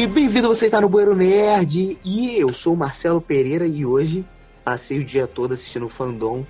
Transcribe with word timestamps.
E 0.00 0.06
bem-vindo, 0.06 0.48
você 0.48 0.64
está 0.64 0.80
no 0.80 0.88
Bueiro 0.88 1.14
Nerd. 1.14 1.98
E 2.02 2.38
eu 2.38 2.54
sou 2.54 2.72
o 2.72 2.76
Marcelo 2.76 3.20
Pereira 3.20 3.66
e 3.66 3.84
hoje 3.84 4.24
passei 4.64 4.98
o 4.98 5.04
dia 5.04 5.26
todo 5.26 5.52
assistindo 5.52 5.84
o 5.84 5.90
Fandom. 5.90 6.46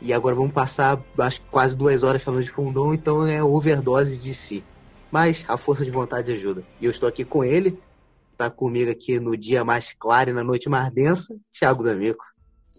E 0.00 0.12
agora 0.12 0.34
vamos 0.34 0.50
passar 0.50 1.00
acho, 1.16 1.40
quase 1.42 1.76
duas 1.76 2.02
horas 2.02 2.20
falando 2.24 2.42
de 2.42 2.50
Fandom, 2.50 2.92
então 2.92 3.24
é 3.24 3.40
overdose 3.40 4.18
de 4.18 4.34
si. 4.34 4.64
Mas 5.12 5.44
a 5.46 5.56
força 5.56 5.84
de 5.84 5.92
vontade 5.92 6.32
ajuda. 6.32 6.64
E 6.80 6.86
eu 6.86 6.90
estou 6.90 7.08
aqui 7.08 7.24
com 7.24 7.44
ele, 7.44 7.78
tá 8.36 8.50
comigo 8.50 8.90
aqui 8.90 9.20
no 9.20 9.36
dia 9.36 9.62
mais 9.62 9.94
claro 9.96 10.30
e 10.30 10.32
na 10.32 10.42
noite 10.42 10.68
mais 10.68 10.92
densa, 10.92 11.36
Thiago 11.56 11.84
D'Amico. 11.84 12.24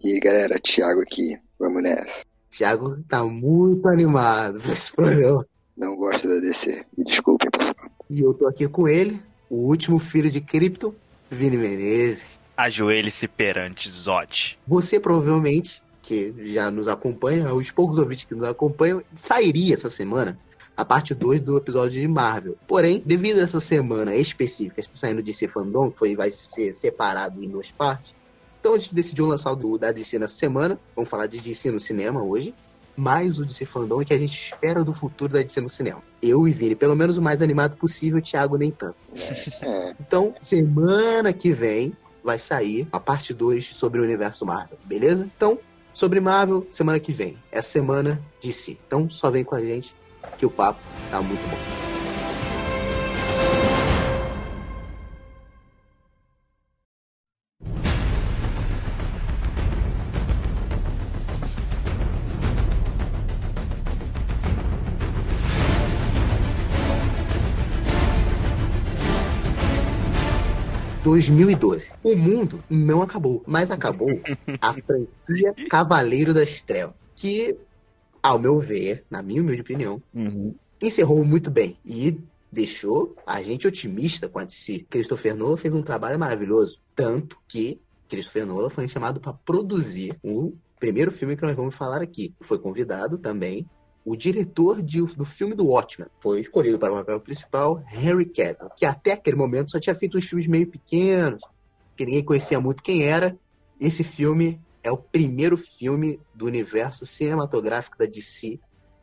E 0.04 0.12
aí 0.12 0.20
galera, 0.20 0.60
Thiago 0.60 1.00
aqui, 1.00 1.34
vamos 1.58 1.82
nessa. 1.82 2.26
Thiago 2.50 3.02
tá 3.08 3.24
muito 3.24 3.88
animado 3.88 4.60
pra 4.60 4.74
esse 4.74 4.92
programa. 4.92 5.46
Não 5.74 5.96
gosto 5.96 6.28
da 6.28 6.40
DC, 6.40 6.84
me 6.94 7.04
desculpem 7.06 7.50
pessoal. 7.50 7.90
E 8.10 8.20
eu 8.20 8.34
tô 8.34 8.46
aqui 8.46 8.68
com 8.68 8.86
ele, 8.86 9.18
o 9.54 9.68
último 9.68 9.98
filho 9.98 10.30
de 10.30 10.40
Krypton, 10.40 10.92
Vini 11.30 11.56
Menezes. 11.56 12.26
Ajoelhe-se 12.56 13.28
perante 13.28 13.88
Zod. 13.88 14.58
Você 14.66 14.98
provavelmente, 14.98 15.82
que 16.02 16.34
já 16.52 16.70
nos 16.70 16.88
acompanha, 16.88 17.54
os 17.54 17.70
poucos 17.70 17.98
ouvintes 17.98 18.24
que 18.24 18.34
nos 18.34 18.44
acompanham, 18.44 19.02
sairia 19.14 19.74
essa 19.74 19.88
semana 19.88 20.38
a 20.76 20.84
parte 20.84 21.14
2 21.14 21.40
do 21.40 21.56
episódio 21.56 22.00
de 22.00 22.08
Marvel. 22.08 22.56
Porém, 22.66 23.00
devido 23.06 23.38
a 23.38 23.42
essa 23.42 23.60
semana 23.60 24.14
específica, 24.16 24.80
está 24.80 24.96
saindo 24.96 25.22
de 25.22 25.30
DC 25.30 25.46
Fandom, 25.48 25.90
que 25.90 25.98
foi, 25.98 26.16
vai 26.16 26.30
ser 26.30 26.72
separado 26.72 27.42
em 27.42 27.48
duas 27.48 27.70
partes, 27.70 28.12
então 28.64 28.74
a 28.74 28.78
gente 28.78 28.94
decidiu 28.94 29.26
lançar 29.26 29.52
o 29.52 29.78
da 29.78 29.92
DC 29.92 30.18
nessa 30.18 30.36
semana. 30.36 30.80
Vamos 30.96 31.10
falar 31.10 31.26
de 31.26 31.38
DC 31.38 31.70
no 31.70 31.78
cinema 31.78 32.22
hoje. 32.22 32.54
Mais 32.96 33.38
o 33.38 33.44
DC 33.44 33.64
Fandom 33.64 34.04
que 34.04 34.14
a 34.14 34.18
gente 34.18 34.38
espera 34.38 34.84
do 34.84 34.94
futuro 34.94 35.32
da 35.32 35.42
DC 35.42 35.60
no 35.60 35.68
cinema. 35.68 36.02
Eu 36.22 36.46
e 36.46 36.52
Vini, 36.52 36.74
pelo 36.74 36.94
menos 36.94 37.16
o 37.16 37.22
mais 37.22 37.42
animado 37.42 37.76
possível, 37.76 38.18
o 38.18 38.22
Thiago 38.22 38.56
nem 38.56 38.70
tanto. 38.70 38.96
É, 39.62 39.94
Então, 40.00 40.34
semana 40.40 41.32
que 41.32 41.52
vem 41.52 41.96
vai 42.22 42.38
sair 42.38 42.88
a 42.90 42.98
parte 42.98 43.34
2 43.34 43.66
sobre 43.74 44.00
o 44.00 44.04
universo 44.04 44.46
Marvel, 44.46 44.78
beleza? 44.84 45.28
Então, 45.36 45.58
sobre 45.92 46.20
Marvel, 46.20 46.66
semana 46.70 46.98
que 46.98 47.12
vem. 47.12 47.36
Essa 47.52 47.68
semana, 47.68 48.20
DC. 48.42 48.78
Então, 48.86 49.08
só 49.10 49.30
vem 49.30 49.44
com 49.44 49.54
a 49.54 49.60
gente 49.60 49.94
que 50.38 50.46
o 50.46 50.50
papo 50.50 50.80
tá 51.10 51.20
muito 51.20 51.42
bom. 51.48 51.93
...2012. 71.04 71.92
O 72.02 72.16
mundo 72.16 72.64
não 72.68 73.02
acabou, 73.02 73.42
mas 73.46 73.70
acabou 73.70 74.08
a 74.60 74.72
franquia 74.72 75.54
Cavaleiro 75.68 76.32
das 76.32 76.62
Trevas. 76.62 76.94
Que, 77.14 77.56
ao 78.22 78.38
meu 78.38 78.58
ver, 78.58 79.04
na 79.10 79.22
minha 79.22 79.42
humilde 79.42 79.60
opinião, 79.60 80.02
encerrou 80.80 81.24
muito 81.24 81.50
bem 81.50 81.76
e 81.84 82.18
deixou 82.50 83.14
a 83.26 83.42
gente 83.42 83.66
otimista 83.66 84.28
com 84.28 84.38
a 84.38 84.44
DC. 84.44 84.86
Christopher 84.88 85.36
Nolan 85.36 85.56
fez 85.56 85.74
um 85.74 85.82
trabalho 85.82 86.18
maravilhoso, 86.18 86.78
tanto 86.94 87.38
que 87.46 87.80
Christopher 88.08 88.46
Nolan 88.46 88.70
foi 88.70 88.88
chamado 88.88 89.20
para 89.20 89.32
produzir 89.32 90.16
o 90.22 90.54
primeiro 90.78 91.10
filme 91.10 91.36
que 91.36 91.42
nós 91.42 91.56
vamos 91.56 91.74
falar 91.74 92.02
aqui. 92.02 92.34
Foi 92.40 92.58
convidado 92.58 93.18
também 93.18 93.66
o 94.04 94.14
diretor 94.16 94.82
de- 94.82 95.02
do 95.02 95.24
filme 95.24 95.54
do 95.54 95.66
Watchmen. 95.66 96.08
Foi 96.20 96.40
escolhido 96.40 96.78
para 96.78 96.92
o 96.92 96.96
papel 96.96 97.20
principal 97.20 97.82
Henry 97.92 98.26
Cavill, 98.26 98.70
que 98.76 98.84
até 98.84 99.12
aquele 99.12 99.36
momento 99.36 99.70
só 99.70 99.80
tinha 99.80 99.94
feito 99.96 100.18
uns 100.18 100.26
filmes 100.26 100.46
meio 100.46 100.66
pequenos, 100.66 101.40
que 101.96 102.04
ninguém 102.04 102.24
conhecia 102.24 102.60
muito 102.60 102.82
quem 102.82 103.02
era. 103.04 103.36
Esse 103.80 104.04
filme 104.04 104.60
é 104.82 104.90
o 104.90 104.96
primeiro 104.96 105.56
filme 105.56 106.20
do 106.34 106.44
universo 106.46 107.06
cinematográfico 107.06 107.96
da 107.98 108.04
DC, 108.04 108.58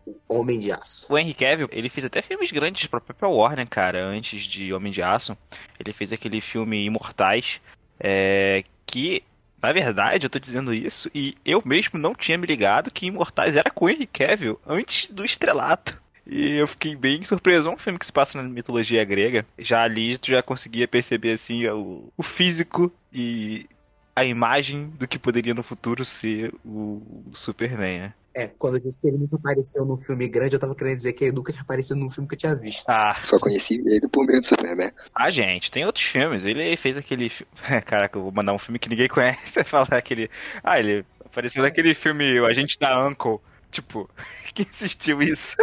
o 0.06 0.16
Homem 0.40 0.59
de 0.59 0.72
Aço. 0.72 1.11
O 1.11 1.17
Henry 1.17 1.34
Cavill, 1.34 1.69
ele 1.72 1.90
fez 1.90 2.06
até 2.06 2.22
filmes 2.22 2.51
grandes 2.51 2.85
pra 2.88 3.00
própria 3.01 3.29
Warner, 3.29 3.67
cara, 3.67 4.06
antes 4.06 4.44
de 4.44 4.72
Homem 4.73 4.91
de 4.91 5.01
Aço. 5.01 5.35
Ele 5.79 5.94
fez 5.94 6.13
aquele 6.13 6.41
filme 6.41 6.85
Imortais, 6.85 7.59
é, 8.00 8.63
que, 8.85 9.23
na 9.61 9.72
verdade, 9.72 10.25
eu 10.25 10.29
tô 10.29 10.39
dizendo 10.39 10.73
isso, 10.73 11.09
e 11.13 11.35
eu 11.45 11.61
mesmo 11.63 11.99
não 11.99 12.16
tinha 12.16 12.38
me 12.38 12.47
ligado 12.47 12.91
que 12.91 13.05
Imortais 13.05 13.55
era 13.55 13.69
com 13.69 13.89
Henry 13.89 14.07
Cavill 14.07 14.59
antes 14.66 15.07
do 15.07 15.23
Estrelato. 15.23 16.01
E 16.25 16.55
eu 16.55 16.67
fiquei 16.67 16.95
bem 16.95 17.23
surpreso. 17.23 17.67
É 17.67 17.72
um 17.72 17.77
filme 17.77 17.97
que 17.99 18.05
se 18.05 18.11
passa 18.11 18.41
na 18.41 18.47
mitologia 18.47 19.03
grega. 19.03 19.45
Já 19.57 19.83
ali 19.83 20.17
tu 20.17 20.27
já 20.27 20.41
conseguia 20.41 20.88
perceber 20.88 21.33
assim 21.33 21.67
o, 21.67 22.11
o 22.16 22.23
físico 22.23 22.91
e 23.11 23.67
a 24.16 24.23
imagem 24.23 24.89
do 24.97 25.07
que 25.07 25.17
poderia 25.17 25.53
no 25.53 25.63
futuro 25.63 26.05
ser 26.05 26.53
o 26.63 27.01
Superman, 27.33 27.99
né? 27.99 28.13
É, 28.34 28.47
quando 28.47 28.75
eu 28.78 28.80
disse 28.80 29.00
que 29.00 29.08
ele 29.08 29.18
nunca 29.18 29.36
apareceu 29.36 29.86
num 29.86 29.97
filme 29.97 30.28
grande, 30.28 30.56
eu 30.56 30.59
tava 30.59 30.74
querendo 30.74 30.97
dizer 30.97 31.14
que 31.14 31.25
ele 31.25 31.36
nunca 31.36 31.52
tinha 31.52 31.64
aparecido 31.64 32.00
num 32.00 32.09
filme 32.09 32.28
que 32.30 32.36
eu 32.36 32.40
tinha 32.40 32.56
visto. 32.56 32.86
Ah, 32.88 33.16
só 33.24 33.38
conheci 33.38 33.81
ele 33.86 34.08
por 34.08 34.25
meio 34.25 34.40
do 34.40 34.46
Superman. 34.46 34.92
Ah, 35.14 35.30
gente, 35.30 35.69
tem 35.69 35.86
outros 35.86 36.06
filmes. 36.06 36.46
Ele 36.46 36.75
fez 36.78 36.97
aquele. 36.97 37.31
Caraca, 37.86 38.18
eu 38.18 38.24
vou 38.24 38.31
mandar 38.31 38.53
um 38.53 38.59
filme 38.59 38.80
que 38.80 38.90
ninguém 38.90 39.08
conhece. 39.09 39.56
Vai 39.56 39.64
falar 39.64 39.97
aquele. 39.97 40.30
Ah, 40.64 40.80
ele 40.80 41.06
apareceu 41.25 41.62
naquele 41.62 41.94
filme 41.94 42.40
O 42.40 42.46
Agente 42.46 42.80
da 42.80 43.06
Uncle. 43.08 43.40
Tipo, 43.70 44.09
quem 44.53 44.66
assistiu 44.70 45.22
isso? 45.22 45.56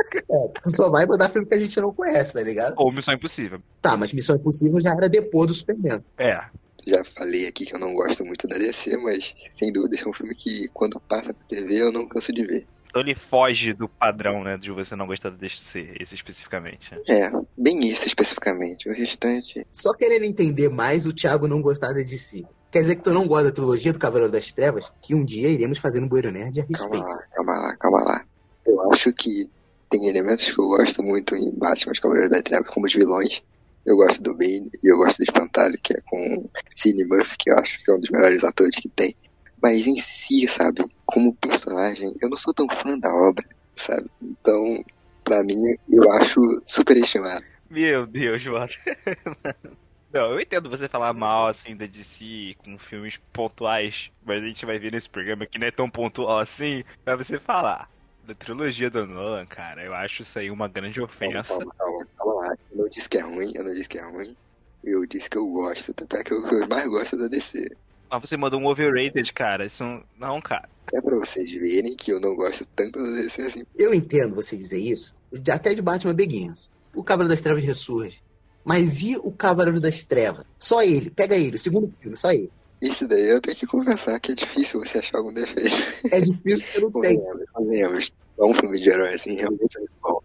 Tu 0.62 0.70
só 0.76 0.90
vai 0.90 1.06
mandar 1.06 1.28
filme 1.28 1.46
que 1.46 1.54
a 1.54 1.58
gente 1.58 1.80
não 1.80 1.92
conhece, 1.92 2.32
tá 2.32 2.42
ligado? 2.42 2.74
Ou 2.76 2.92
Missão 2.92 3.14
Impossível. 3.14 3.60
Tá, 3.80 3.96
mas 3.96 4.12
Missão 4.12 4.36
Impossível 4.36 4.80
já 4.80 4.90
era 4.94 5.08
depois 5.08 5.46
do 5.48 5.54
Superman. 5.54 6.02
É. 6.16 6.40
Já 6.88 7.04
falei 7.04 7.46
aqui 7.46 7.66
que 7.66 7.74
eu 7.74 7.78
não 7.78 7.94
gosto 7.94 8.24
muito 8.24 8.48
da 8.48 8.56
DC, 8.56 8.96
mas 8.96 9.34
sem 9.50 9.70
dúvida 9.70 9.94
esse 9.94 10.06
é 10.06 10.08
um 10.08 10.12
filme 10.12 10.34
que 10.34 10.68
quando 10.72 10.98
passa 11.00 11.28
na 11.28 11.34
TV 11.34 11.82
eu 11.82 11.92
não 11.92 12.08
canso 12.08 12.32
de 12.32 12.44
ver. 12.44 12.66
Então 12.86 13.02
ele 13.02 13.14
foge 13.14 13.74
do 13.74 13.86
padrão, 13.86 14.42
né? 14.42 14.56
De 14.56 14.70
você 14.70 14.96
não 14.96 15.06
gostar 15.06 15.30
desse 15.30 15.90
esse 16.00 16.14
especificamente. 16.14 16.94
né? 16.94 17.00
É, 17.06 17.30
bem 17.56 17.80
isso 17.86 18.06
especificamente. 18.06 18.88
O 18.88 18.94
restante. 18.94 19.66
Só 19.70 19.92
querendo 19.92 20.24
entender 20.24 20.70
mais 20.70 21.06
o 21.06 21.12
Thiago 21.12 21.46
não 21.46 21.60
gostar 21.60 21.88
da 21.88 22.02
DC. 22.02 22.44
Quer 22.70 22.80
dizer 22.80 22.96
que 22.96 23.02
tu 23.02 23.12
não 23.12 23.26
gosta 23.26 23.44
da 23.44 23.52
trilogia 23.52 23.92
do 23.92 23.98
Cavaleiro 23.98 24.32
das 24.32 24.50
Trevas? 24.52 24.90
Que 25.02 25.14
um 25.14 25.24
dia 25.24 25.48
iremos 25.48 25.78
fazer 25.78 26.00
no 26.00 26.08
Bueiro 26.08 26.30
Nerd 26.30 26.60
a 26.60 26.64
Calma 26.64 26.78
respeito. 26.78 27.06
lá, 27.06 27.22
calma 27.34 27.52
lá, 27.52 27.76
calma 27.76 28.00
lá. 28.02 28.24
Eu 28.66 28.92
acho 28.92 29.12
que 29.12 29.48
tem 29.90 30.06
elementos 30.06 30.44
que 30.50 30.58
eu 30.58 30.68
gosto 30.68 31.02
muito 31.02 31.34
em 31.34 31.50
Batman 31.50 31.92
os 31.92 31.98
Cavaleiros 31.98 32.30
da 32.30 32.42
Treva, 32.42 32.64
como 32.64 32.86
os 32.86 32.94
vilões. 32.94 33.42
Eu 33.88 33.96
gosto 33.96 34.22
do 34.22 34.34
Bane 34.34 34.70
e 34.82 34.92
eu 34.92 34.98
gosto 34.98 35.16
do 35.16 35.24
Espantalho, 35.24 35.78
que 35.82 35.96
é 35.96 36.00
com 36.02 36.46
Cillian 36.76 37.06
Murphy, 37.08 37.36
que 37.38 37.50
eu 37.50 37.56
acho 37.56 37.82
que 37.82 37.90
é 37.90 37.94
um 37.94 38.00
dos 38.00 38.10
melhores 38.10 38.44
atores 38.44 38.76
que 38.76 38.88
tem. 38.90 39.16
Mas 39.62 39.86
em 39.86 39.96
si, 39.96 40.46
sabe, 40.46 40.84
como 41.06 41.34
personagem, 41.36 42.14
eu 42.20 42.28
não 42.28 42.36
sou 42.36 42.52
tão 42.52 42.68
fã 42.68 42.98
da 42.98 43.10
obra, 43.10 43.42
sabe? 43.74 44.10
Então, 44.20 44.84
pra 45.24 45.42
mim, 45.42 45.74
eu 45.88 46.12
acho 46.12 46.62
superestimado. 46.66 47.42
Meu 47.70 48.06
Deus, 48.06 48.46
mano. 48.46 48.68
Não, 50.12 50.32
eu 50.32 50.40
entendo 50.40 50.70
você 50.70 50.88
falar 50.88 51.12
mal 51.12 51.48
assim 51.48 51.76
da 51.76 51.84
DC 51.84 52.52
com 52.56 52.78
filmes 52.78 53.20
pontuais, 53.30 54.10
mas 54.24 54.42
a 54.42 54.46
gente 54.46 54.64
vai 54.64 54.78
ver 54.78 54.92
nesse 54.92 55.08
programa 55.08 55.44
que 55.44 55.58
não 55.58 55.66
é 55.66 55.70
tão 55.70 55.90
pontual 55.90 56.38
assim, 56.38 56.82
pra 57.04 57.14
você 57.14 57.38
falar. 57.38 57.90
Da 58.28 58.34
trilogia 58.34 58.90
do 58.90 59.06
Nolan, 59.06 59.46
cara, 59.46 59.82
eu 59.82 59.94
acho 59.94 60.20
isso 60.20 60.38
aí 60.38 60.50
uma 60.50 60.68
grande 60.68 60.96
Calma, 61.00 61.10
ofensa. 61.10 61.56
calma, 61.56 61.74
calma, 61.78 62.06
calma 62.18 62.34
lá. 62.34 62.56
Eu 62.70 62.76
não 62.82 62.88
disse 62.90 63.08
que 63.08 63.16
é 63.16 63.22
ruim, 63.22 63.52
eu 63.54 63.64
não 63.64 63.72
disse 63.72 63.88
que 63.88 63.98
é 63.98 64.02
ruim. 64.02 64.36
Eu 64.84 65.06
disse 65.06 65.30
que 65.30 65.38
eu 65.38 65.46
gosto, 65.46 65.94
tanto 65.94 66.14
é 66.14 66.22
que 66.22 66.34
eu, 66.34 66.46
eu 66.46 66.68
mais 66.68 66.86
gosto 66.88 67.16
da 67.16 67.26
DC. 67.26 67.64
Mas 68.10 68.20
você 68.28 68.36
mandou 68.36 68.60
um 68.60 68.66
overrated, 68.66 69.32
cara. 69.32 69.64
Isso 69.64 69.82
não- 69.82 70.02
não, 70.18 70.40
cara. 70.42 70.68
É 70.92 71.00
pra 71.00 71.16
vocês 71.16 71.50
verem 71.52 71.96
que 71.96 72.12
eu 72.12 72.20
não 72.20 72.36
gosto 72.36 72.66
tanto 72.76 73.02
da 73.02 73.10
DC 73.12 73.40
assim. 73.40 73.64
Eu 73.74 73.94
entendo 73.94 74.34
você 74.34 74.58
dizer 74.58 74.78
isso, 74.78 75.14
até 75.50 75.72
de 75.72 75.80
Batman 75.80 76.12
Begins. 76.14 76.68
O 76.94 77.02
Cavaleiro 77.02 77.30
das 77.34 77.40
Trevas 77.40 77.64
ressurge. 77.64 78.20
Mas 78.62 79.00
e 79.02 79.16
o 79.16 79.32
Cavaleiro 79.32 79.80
das 79.80 80.04
Trevas? 80.04 80.44
Só 80.58 80.82
ele, 80.82 81.08
pega 81.08 81.34
ele, 81.34 81.56
o 81.56 81.58
segundo 81.58 81.90
filme, 81.98 82.14
só 82.14 82.30
ele. 82.30 82.50
Isso 82.80 83.08
daí 83.08 83.28
eu 83.28 83.40
tenho 83.40 83.56
que 83.56 83.66
confessar 83.66 84.20
que 84.20 84.32
é 84.32 84.34
difícil 84.34 84.80
você 84.80 84.98
achar 84.98 85.18
algum 85.18 85.32
defeito. 85.32 85.74
É 86.12 86.20
difícil 86.20 86.64
porque 86.64 86.80
não 86.80 86.90
tem. 87.02 87.18
Convenhamos. 87.52 88.10
É 88.38 88.44
um 88.44 88.54
filme 88.54 88.80
de 88.80 88.88
herói, 88.88 89.14
assim, 89.14 89.34
realmente 89.34 89.76
é 89.76 89.80
muito 89.80 89.92
bom. 90.02 90.18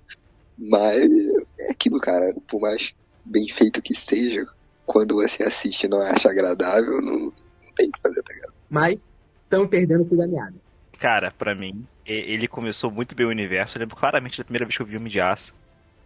Mas 0.58 1.10
é 1.60 1.72
aquilo, 1.72 2.00
cara. 2.00 2.34
Por 2.48 2.62
mais 2.62 2.92
bem 3.26 3.48
feito 3.50 3.82
que 3.82 3.96
seja, 3.96 4.46
quando 4.86 5.16
você 5.16 5.44
assiste 5.44 5.86
e 5.86 5.90
não 5.90 6.00
acha 6.00 6.30
agradável, 6.30 7.02
não, 7.02 7.18
não 7.20 7.34
tem 7.76 7.90
o 7.90 7.92
que 7.92 8.00
fazer, 8.06 8.22
tá 8.24 8.34
ligado? 8.34 8.54
Mas 8.70 8.96
estamos 9.44 9.70
perdendo 9.70 10.04
o 10.04 10.08
fio 10.08 10.18
da 10.18 10.28
meada. 10.28 10.56
Cara, 11.00 11.32
pra 11.32 11.56
mim, 11.56 11.88
e- 12.06 12.34
ele 12.34 12.48
começou 12.48 12.92
muito 12.92 13.16
bem 13.16 13.26
o 13.26 13.30
universo. 13.30 13.78
Eu 13.78 13.82
lembro 13.82 13.96
claramente 13.96 14.38
da 14.38 14.44
primeira 14.44 14.66
vez 14.66 14.76
que 14.76 14.82
eu 14.82 14.86
vi 14.86 14.98
Homem 14.98 15.10
de 15.12 15.20
Aço. 15.20 15.54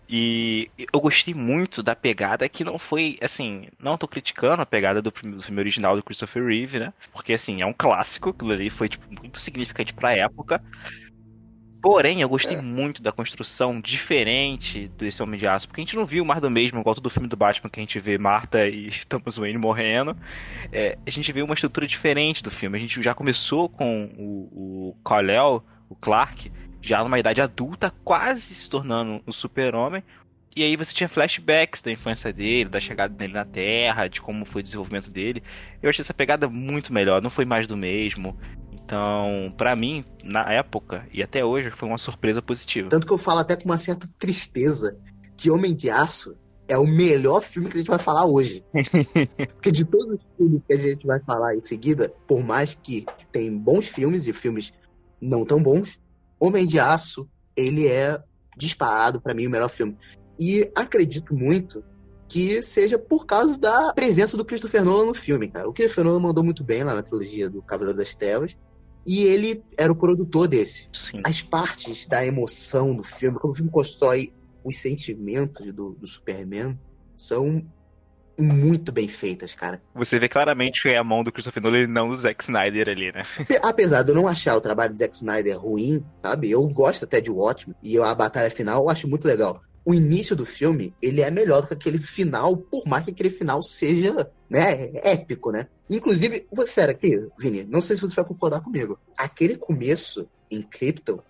E 0.10 0.72
eu 0.94 1.02
gostei 1.02 1.34
muito 1.34 1.84
da 1.84 1.96
pegada 1.96 2.48
que 2.48 2.64
não 2.64 2.80
foi, 2.80 3.18
assim, 3.22 3.68
não 3.78 3.98
tô 3.98 4.08
criticando 4.08 4.62
a 4.62 4.66
pegada 4.66 5.02
do 5.02 5.12
filme, 5.12 5.36
do 5.36 5.44
filme 5.44 5.60
original 5.60 5.96
do 5.96 6.04
Christopher 6.04 6.46
Reeve, 6.46 6.80
né? 6.80 6.94
Porque, 7.12 7.34
assim, 7.34 7.62
é 7.62 7.66
um 7.66 7.74
clássico, 7.74 8.30
aquilo 8.30 8.54
ali 8.54 8.70
foi, 8.70 8.88
tipo, 8.88 9.06
muito 9.22 9.38
significante 9.38 9.94
pra 9.94 10.16
época. 10.16 10.62
Porém, 11.82 12.22
eu 12.22 12.30
gostei 12.30 12.58
é. 12.58 12.62
muito 12.62 13.02
da 13.02 13.12
construção 13.12 13.80
diferente 13.80 14.88
desse 14.98 15.22
Homem 15.22 15.40
de 15.40 15.48
Aço, 15.48 15.68
porque 15.68 15.82
a 15.82 15.84
gente 15.84 15.96
não 15.96 16.06
viu 16.06 16.26
mais 16.26 16.42
do 16.42 16.50
mesmo, 16.50 16.80
igual 16.80 16.96
todo 16.96 17.10
filme 17.10 17.28
do 17.28 17.38
Batman 17.38 17.70
que 17.70 17.80
a 17.80 17.84
gente 17.84 18.00
vê 18.00 18.18
Marta 18.18 18.68
e 18.68 18.90
Thomas 19.08 19.38
Wayne 19.38 19.58
morrendo. 19.58 20.16
É, 20.72 20.98
a 21.06 21.10
gente 21.10 21.32
vê 21.32 21.42
uma 21.42 21.54
estrutura 21.54 21.86
diferente 21.86 22.42
do 22.42 22.50
filme. 22.50 22.78
A 22.78 22.82
gente 22.82 23.02
já 23.02 23.14
começou 23.14 23.70
com 23.70 24.06
o, 24.18 24.92
o 24.92 24.96
Kal-El, 25.04 25.64
o 25.90 25.96
Clark, 25.96 26.52
já 26.88 27.04
numa 27.04 27.20
idade 27.20 27.42
adulta, 27.42 27.94
quase 28.04 28.56
se 28.56 28.70
tornando 28.70 29.22
um 29.28 29.32
super-homem. 29.32 30.02
E 30.56 30.64
aí 30.64 30.76
você 30.76 30.94
tinha 30.94 31.10
flashbacks 31.10 31.82
da 31.82 31.92
infância 31.92 32.34
dele, 32.34 32.70
da 32.70 32.80
chegada 32.80 33.14
dele 33.14 33.34
na 33.34 33.46
Terra, 33.46 34.08
de 34.08 34.22
como 34.22 34.46
foi 34.46 34.62
o 34.62 34.64
desenvolvimento 34.64 35.12
dele. 35.12 35.44
Eu 35.84 35.90
achei 35.90 36.02
essa 36.02 36.14
pegada 36.14 36.48
muito 36.48 36.92
melhor, 36.92 37.22
não 37.22 37.30
foi 37.30 37.46
mais 37.46 37.68
do 37.68 37.78
mesmo. 37.78 38.36
Então, 38.72 39.54
para 39.58 39.76
mim, 39.76 40.04
na 40.24 40.52
época 40.52 41.06
e 41.14 41.22
até 41.22 41.44
hoje, 41.44 41.70
foi 41.72 41.88
uma 41.90 41.98
surpresa 41.98 42.42
positiva. 42.42 42.90
Tanto 42.90 43.06
que 43.06 43.14
eu 43.14 43.18
falo 43.18 43.40
até 43.40 43.56
com 43.56 43.66
uma 43.66 43.78
certa 43.78 44.10
tristeza 44.18 44.98
que 45.36 45.52
Homem 45.52 45.76
de 45.76 45.90
Aço 45.90 46.36
é 46.68 46.78
o 46.78 46.88
melhor 46.88 47.42
filme 47.42 47.70
que 47.70 47.76
a 47.76 47.80
gente 47.80 47.90
vai 47.90 48.00
falar 48.00 48.26
hoje. 48.26 48.64
Porque 49.54 49.72
de 49.72 49.86
todos 49.86 50.16
os 50.16 50.38
filmes 50.38 50.64
que 50.64 50.74
a 50.74 50.78
gente 50.78 51.06
vai 51.06 51.20
falar 51.20 51.56
em 51.56 51.62
seguida, 51.62 52.12
por 52.28 52.44
mais 52.44 52.74
que 52.74 53.06
tem 53.32 53.56
bons 53.56 53.88
filmes 53.88 54.28
e 54.28 54.34
filmes 54.34 54.74
não 55.22 55.46
tão 55.46 55.62
bons, 55.62 56.00
Homem 56.40 56.66
de 56.66 56.80
Aço, 56.80 57.28
ele 57.56 57.88
é 57.88 58.22
disparado 58.58 59.22
para 59.22 59.34
mim 59.34 59.48
o 59.48 59.50
melhor 59.50 59.70
filme. 59.70 59.98
E 60.40 60.70
acredito 60.76 61.34
muito 61.34 61.84
que 62.28 62.62
seja 62.62 63.00
por 63.00 63.26
causa 63.26 63.58
da 63.58 63.94
presença 63.94 64.36
do 64.36 64.44
Christopher 64.44 64.84
Nolan 64.84 65.06
no 65.06 65.14
filme, 65.14 65.50
cara. 65.50 65.68
O 65.68 65.74
Christopher 65.74 66.04
Nolan 66.04 66.20
mandou 66.20 66.44
muito 66.44 66.64
bem 66.64 66.84
lá 66.84 66.94
na 66.94 67.02
trilogia 67.02 67.50
do 67.50 67.62
Cavaleiro 67.62 67.98
das 67.98 68.16
Trevas. 68.16 68.56
E 69.06 69.24
ele 69.24 69.64
era 69.78 69.92
o 69.92 69.96
produtor 69.96 70.48
desse. 70.50 70.90
Sim. 70.92 71.22
As 71.24 71.42
partes 71.42 72.06
da 72.06 72.26
emoção 72.26 72.94
do 72.94 73.04
filme, 73.04 73.40
quando 73.40 73.54
o 73.54 73.56
filme 73.56 73.72
constrói 73.72 74.34
os 74.64 74.78
sentimentos 74.78 75.74
do, 75.74 75.92
do 75.92 76.06
Superman, 76.06 76.78
são 77.16 77.66
muito 78.38 78.92
bem 78.92 79.08
feitas, 79.08 79.56
cara. 79.56 79.82
Você 79.96 80.20
vê 80.20 80.28
claramente 80.28 80.82
que 80.82 80.90
é 80.90 80.98
a 80.98 81.04
mão 81.04 81.24
do 81.24 81.32
Christopher 81.32 81.64
Nolan 81.64 81.84
e 81.84 81.88
não 81.88 82.10
do 82.10 82.18
Zack 82.18 82.44
Snyder 82.44 82.90
ali, 82.90 83.12
né? 83.12 83.26
Apesar 83.62 84.04
de 84.04 84.12
eu 84.12 84.16
não 84.16 84.28
achar 84.28 84.56
o 84.56 84.62
trabalho 84.62 84.94
do 84.94 85.00
Zack 85.00 85.16
Snyder 85.16 85.60
ruim, 85.60 86.04
sabe? 86.22 86.52
Eu 86.52 86.68
gosto 86.68 87.06
até 87.06 87.20
de 87.20 87.32
Watchmen 87.32 87.76
e 87.82 87.98
a 87.98 88.14
batalha 88.14 88.52
final 88.52 88.84
eu 88.84 88.90
acho 88.90 89.08
muito 89.08 89.28
legal 89.28 89.62
o 89.88 89.94
início 89.94 90.36
do 90.36 90.46
filme, 90.46 90.94
ele 91.02 91.22
é 91.22 91.32
melhor 91.32 91.62
do 91.62 91.68
que 91.70 91.74
aquele 91.74 91.98
final, 91.98 92.58
por 92.58 92.86
mais 92.86 93.06
que 93.06 93.12
aquele 93.12 93.30
final 93.30 93.64
seja, 93.64 94.30
né, 94.50 94.92
épico, 94.96 95.50
né? 95.50 95.68
Inclusive, 95.90 96.46
você 96.52 96.82
era 96.82 96.92
aqui, 96.92 97.26
Vini, 97.40 97.64
não 97.64 97.80
sei 97.80 97.96
se 97.96 98.02
você 98.02 98.14
vai 98.14 98.26
concordar 98.26 98.60
comigo. 98.60 99.00
Aquele 99.18 99.56
começo 99.56 100.28
em 100.52 100.62
Krypton, 100.62 101.22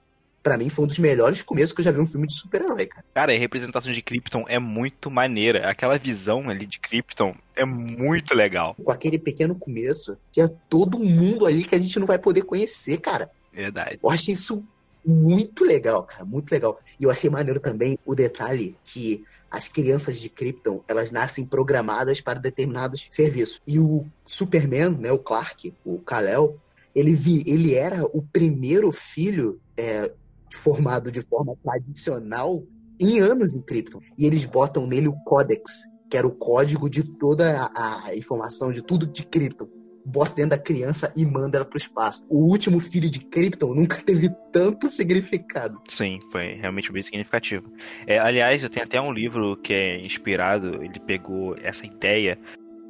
para 0.48 0.58
mim 0.58 0.70
foi 0.70 0.86
um 0.86 0.88
dos 0.88 0.98
melhores 0.98 1.42
começos 1.42 1.74
que 1.74 1.82
eu 1.82 1.84
já 1.84 1.92
vi 1.92 2.00
um 2.00 2.08
filme 2.08 2.26
de 2.26 2.34
super-herói, 2.34 2.86
cara. 2.86 3.04
Cara, 3.14 3.34
a 3.34 3.38
representação 3.38 3.92
de 3.92 4.02
Krypton 4.02 4.46
é 4.48 4.58
muito 4.58 5.12
maneira. 5.12 5.70
Aquela 5.70 5.98
visão 5.98 6.50
ali 6.50 6.66
de 6.66 6.80
Krypton 6.80 7.36
é 7.54 7.66
muito 7.66 8.34
legal. 8.34 8.74
Com 8.82 8.90
aquele 8.90 9.20
pequeno 9.20 9.56
começo, 9.56 10.18
tinha 10.32 10.48
todo 10.70 11.00
mundo 11.00 11.46
ali 11.46 11.66
que 11.66 11.76
a 11.76 11.78
gente 11.78 12.00
não 12.00 12.08
vai 12.08 12.18
poder 12.18 12.44
conhecer, 12.44 12.98
cara. 13.02 13.30
Verdade. 13.52 14.00
Eu 14.02 14.10
achei 14.10 14.34
isso 14.34 14.64
muito 15.06 15.66
legal, 15.66 16.04
cara, 16.04 16.24
muito 16.24 16.50
legal. 16.50 16.80
E 16.98 17.04
eu 17.04 17.12
achei 17.12 17.30
maneiro 17.30 17.60
também 17.60 18.00
o 18.06 18.16
detalhe 18.16 18.78
que 18.86 19.26
as 19.52 19.68
crianças 19.68 20.18
de 20.18 20.30
Krypton, 20.30 20.82
elas 20.88 21.12
nascem 21.12 21.46
programadas 21.46 22.22
para 22.22 22.40
determinados 22.40 23.10
serviços. 23.12 23.62
E 23.68 23.80
o 23.80 24.06
Superman, 24.26 24.92
né, 24.92 25.12
o 25.12 25.20
Clark, 25.20 25.74
o 25.84 26.00
Kal-El, 26.00 26.58
ele, 26.96 27.14
vi, 27.14 27.44
ele 27.46 27.76
era 27.76 28.06
o 28.06 28.22
primeiro 28.22 28.94
filho 28.94 29.60
é, 29.76 30.10
formado 30.56 31.12
de 31.12 31.22
forma 31.22 31.56
tradicional 31.64 32.64
em 33.00 33.20
anos 33.20 33.54
em 33.54 33.62
Krypton. 33.62 34.00
E 34.18 34.26
eles 34.26 34.46
botam 34.46 34.88
nele 34.88 35.08
o 35.08 35.16
Codex, 35.24 35.84
que 36.10 36.18
era 36.18 36.28
o 36.28 36.32
código 36.32 36.90
de 36.90 37.04
toda 37.04 37.70
a, 37.76 38.16
informação, 38.16 38.72
de 38.72 38.82
tudo 38.82 39.06
de 39.06 39.26
Krypton 39.26 39.68
bota 40.08 40.34
dentro 40.34 40.52
da 40.52 40.58
criança 40.58 41.12
e 41.16 41.26
manda 41.26 41.58
ela 41.58 41.66
pro 41.66 41.78
espaço. 41.78 42.26
O 42.30 42.50
último 42.50 42.80
filho 42.80 43.12
de 43.12 43.20
Krypton 43.20 43.74
nunca 43.74 43.98
teve 44.02 44.30
tanto 44.54 44.88
significado. 44.88 45.82
Sim, 45.88 46.20
foi 46.32 46.54
realmente 46.54 46.92
bem 46.92 47.02
significativo. 47.02 47.70
É, 48.08 48.18
aliás, 48.18 48.64
eu 48.64 48.70
tenho 48.70 48.86
até 48.86 49.02
um 49.02 49.12
livro 49.12 49.58
que 49.58 49.74
é 49.74 50.00
inspirado, 50.00 50.82
ele 50.82 51.00
pegou 51.00 51.58
essa 51.58 51.86
ideia 51.86 52.40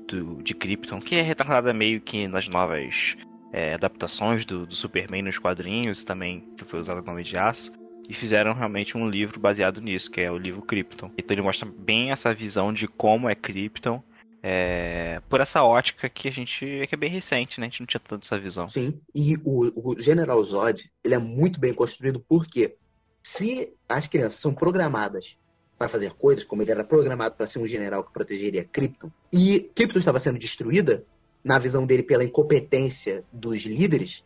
do, 0.07 0.41
de 0.43 0.53
Krypton, 0.53 0.99
que 0.99 1.15
é 1.15 1.21
retratada 1.21 1.73
meio 1.73 1.99
que 1.99 2.27
nas 2.27 2.47
novas 2.47 3.17
é, 3.51 3.73
adaptações 3.73 4.45
do, 4.45 4.65
do, 4.65 4.75
Superman 4.75 5.23
nos 5.23 5.39
quadrinhos, 5.39 6.03
também 6.03 6.41
que 6.57 6.65
foi 6.65 6.79
usado 6.79 7.05
nome 7.05 7.23
de 7.23 7.37
aço, 7.37 7.71
e 8.07 8.13
fizeram 8.13 8.53
realmente 8.53 8.97
um 8.97 9.09
livro 9.09 9.39
baseado 9.39 9.81
nisso, 9.81 10.09
que 10.09 10.21
é 10.21 10.31
o 10.31 10.37
livro 10.37 10.61
Krypton. 10.61 11.11
Então 11.17 11.33
ele 11.35 11.41
mostra 11.41 11.67
bem 11.67 12.11
essa 12.11 12.33
visão 12.33 12.71
de 12.71 12.87
como 12.87 13.29
é 13.29 13.35
Krypton 13.35 14.01
é, 14.41 15.19
por 15.27 15.41
essa 15.41 15.63
ótica 15.63 16.07
que 16.07 16.27
a 16.27 16.31
gente 16.31 16.65
que 16.87 16.95
é 16.95 16.97
bem 16.97 17.09
recente, 17.09 17.59
né? 17.59 17.65
A 17.65 17.69
gente 17.69 17.79
não 17.81 17.87
tinha 17.87 17.99
tanta 17.99 18.25
essa 18.25 18.39
visão. 18.39 18.69
Sim, 18.69 18.99
e 19.13 19.35
o, 19.43 19.91
o 19.91 19.99
General 19.99 20.41
Zod, 20.43 20.89
ele 21.03 21.15
é 21.15 21.19
muito 21.19 21.59
bem 21.59 21.73
construído 21.73 22.23
porque 22.27 22.77
se 23.21 23.73
as 23.89 24.07
crianças 24.07 24.39
são 24.39 24.53
programadas 24.53 25.35
para 25.77 25.89
fazer 25.89 26.11
coisas, 26.13 26.43
como 26.43 26.61
ele 26.61 26.71
era 26.71 26.83
programado 26.83 27.35
para 27.35 27.45
ser 27.45 27.59
um 27.59 27.67
general 27.67 28.03
que 28.03 28.13
protegeria 28.13 28.63
Krypton, 28.63 29.11
e 29.33 29.69
Krypton 29.75 29.99
estava 29.99 30.19
sendo 30.19 30.39
destruída, 30.39 31.05
na 31.43 31.57
visão 31.59 31.85
dele 31.85 32.03
pela 32.03 32.23
incompetência 32.23 33.23
dos 33.31 33.63
líderes, 33.63 34.23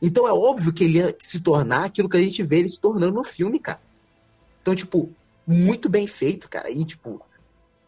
então 0.00 0.28
é 0.28 0.32
óbvio 0.32 0.72
que 0.72 0.84
ele 0.84 0.98
ia 0.98 1.16
se 1.18 1.40
tornar 1.40 1.84
aquilo 1.84 2.08
que 2.08 2.16
a 2.16 2.20
gente 2.20 2.42
vê 2.42 2.58
ele 2.58 2.68
se 2.68 2.78
tornando 2.78 3.14
no 3.14 3.24
filme, 3.24 3.58
cara. 3.58 3.80
Então, 4.60 4.74
tipo, 4.74 5.10
muito 5.46 5.88
bem 5.88 6.06
feito, 6.06 6.48
cara. 6.48 6.70
E, 6.70 6.84
tipo, 6.84 7.22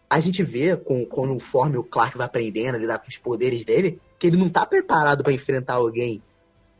a 0.08 0.20
gente 0.20 0.42
vê, 0.42 0.76
com, 0.76 1.04
conforme 1.04 1.76
o 1.76 1.84
Clark 1.84 2.16
vai 2.16 2.26
aprendendo 2.26 2.76
a 2.76 2.78
lidar 2.78 2.98
com 2.98 3.08
os 3.08 3.18
poderes 3.18 3.64
dele, 3.64 4.00
que 4.18 4.26
ele 4.26 4.36
não 4.36 4.48
tá 4.48 4.64
preparado 4.64 5.22
para 5.22 5.32
enfrentar 5.32 5.74
alguém 5.74 6.22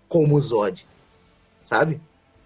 como 0.08 0.36
o 0.36 0.40
Zod, 0.40 0.86
sabe? 1.62 2.00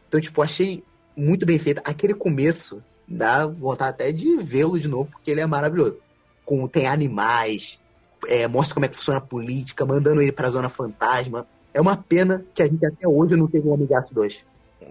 Então, 0.08 0.20
tipo, 0.20 0.42
achei 0.42 0.82
muito 1.16 1.44
bem 1.46 1.58
feito. 1.58 1.80
Aquele 1.84 2.14
começo 2.14 2.82
dá 3.06 3.46
vontade 3.46 3.90
até 3.90 4.12
de 4.12 4.36
vê-lo 4.38 4.80
de 4.80 4.88
novo, 4.88 5.10
porque 5.10 5.30
ele 5.30 5.40
é 5.40 5.46
maravilhoso. 5.46 5.98
Com, 6.44 6.66
tem 6.66 6.86
animais, 6.86 7.78
é, 8.26 8.46
mostra 8.48 8.74
como 8.74 8.86
é 8.86 8.88
que 8.88 8.96
funciona 8.96 9.18
a 9.18 9.22
política, 9.22 9.84
mandando 9.84 10.22
ele 10.22 10.32
pra 10.32 10.50
Zona 10.50 10.68
Fantasma. 10.68 11.46
É 11.72 11.80
uma 11.80 11.96
pena 11.96 12.44
que 12.54 12.62
a 12.62 12.66
gente 12.66 12.84
até 12.84 13.06
hoje 13.06 13.36
não 13.36 13.46
teve 13.46 13.68
um 13.68 13.72
Homem 13.72 13.86
Gato 13.86 14.14
2. 14.14 14.44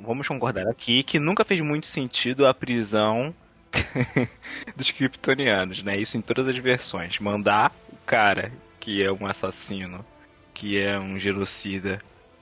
Vamos 0.05 0.27
concordar 0.27 0.67
aqui 0.67 1.03
que 1.03 1.19
nunca 1.19 1.43
fez 1.43 1.59
muito 1.62 1.88
sentido 1.88 2.45
a 2.48 2.53
prisão 2.53 3.33
dos 4.75 4.91
kryptonianos, 4.91 5.83
né? 5.83 5.98
Isso 5.98 6.17
em 6.17 6.21
todas 6.21 6.48
as 6.48 6.57
versões. 6.57 7.19
Mandar 7.19 7.71
o 7.91 7.98
cara 8.05 8.51
que 8.79 9.03
é 9.03 9.12
um 9.12 9.25
assassino, 9.25 10.05
que 10.53 10.79
é 10.79 10.98
um 10.98 11.19
genocida, 11.19 12.01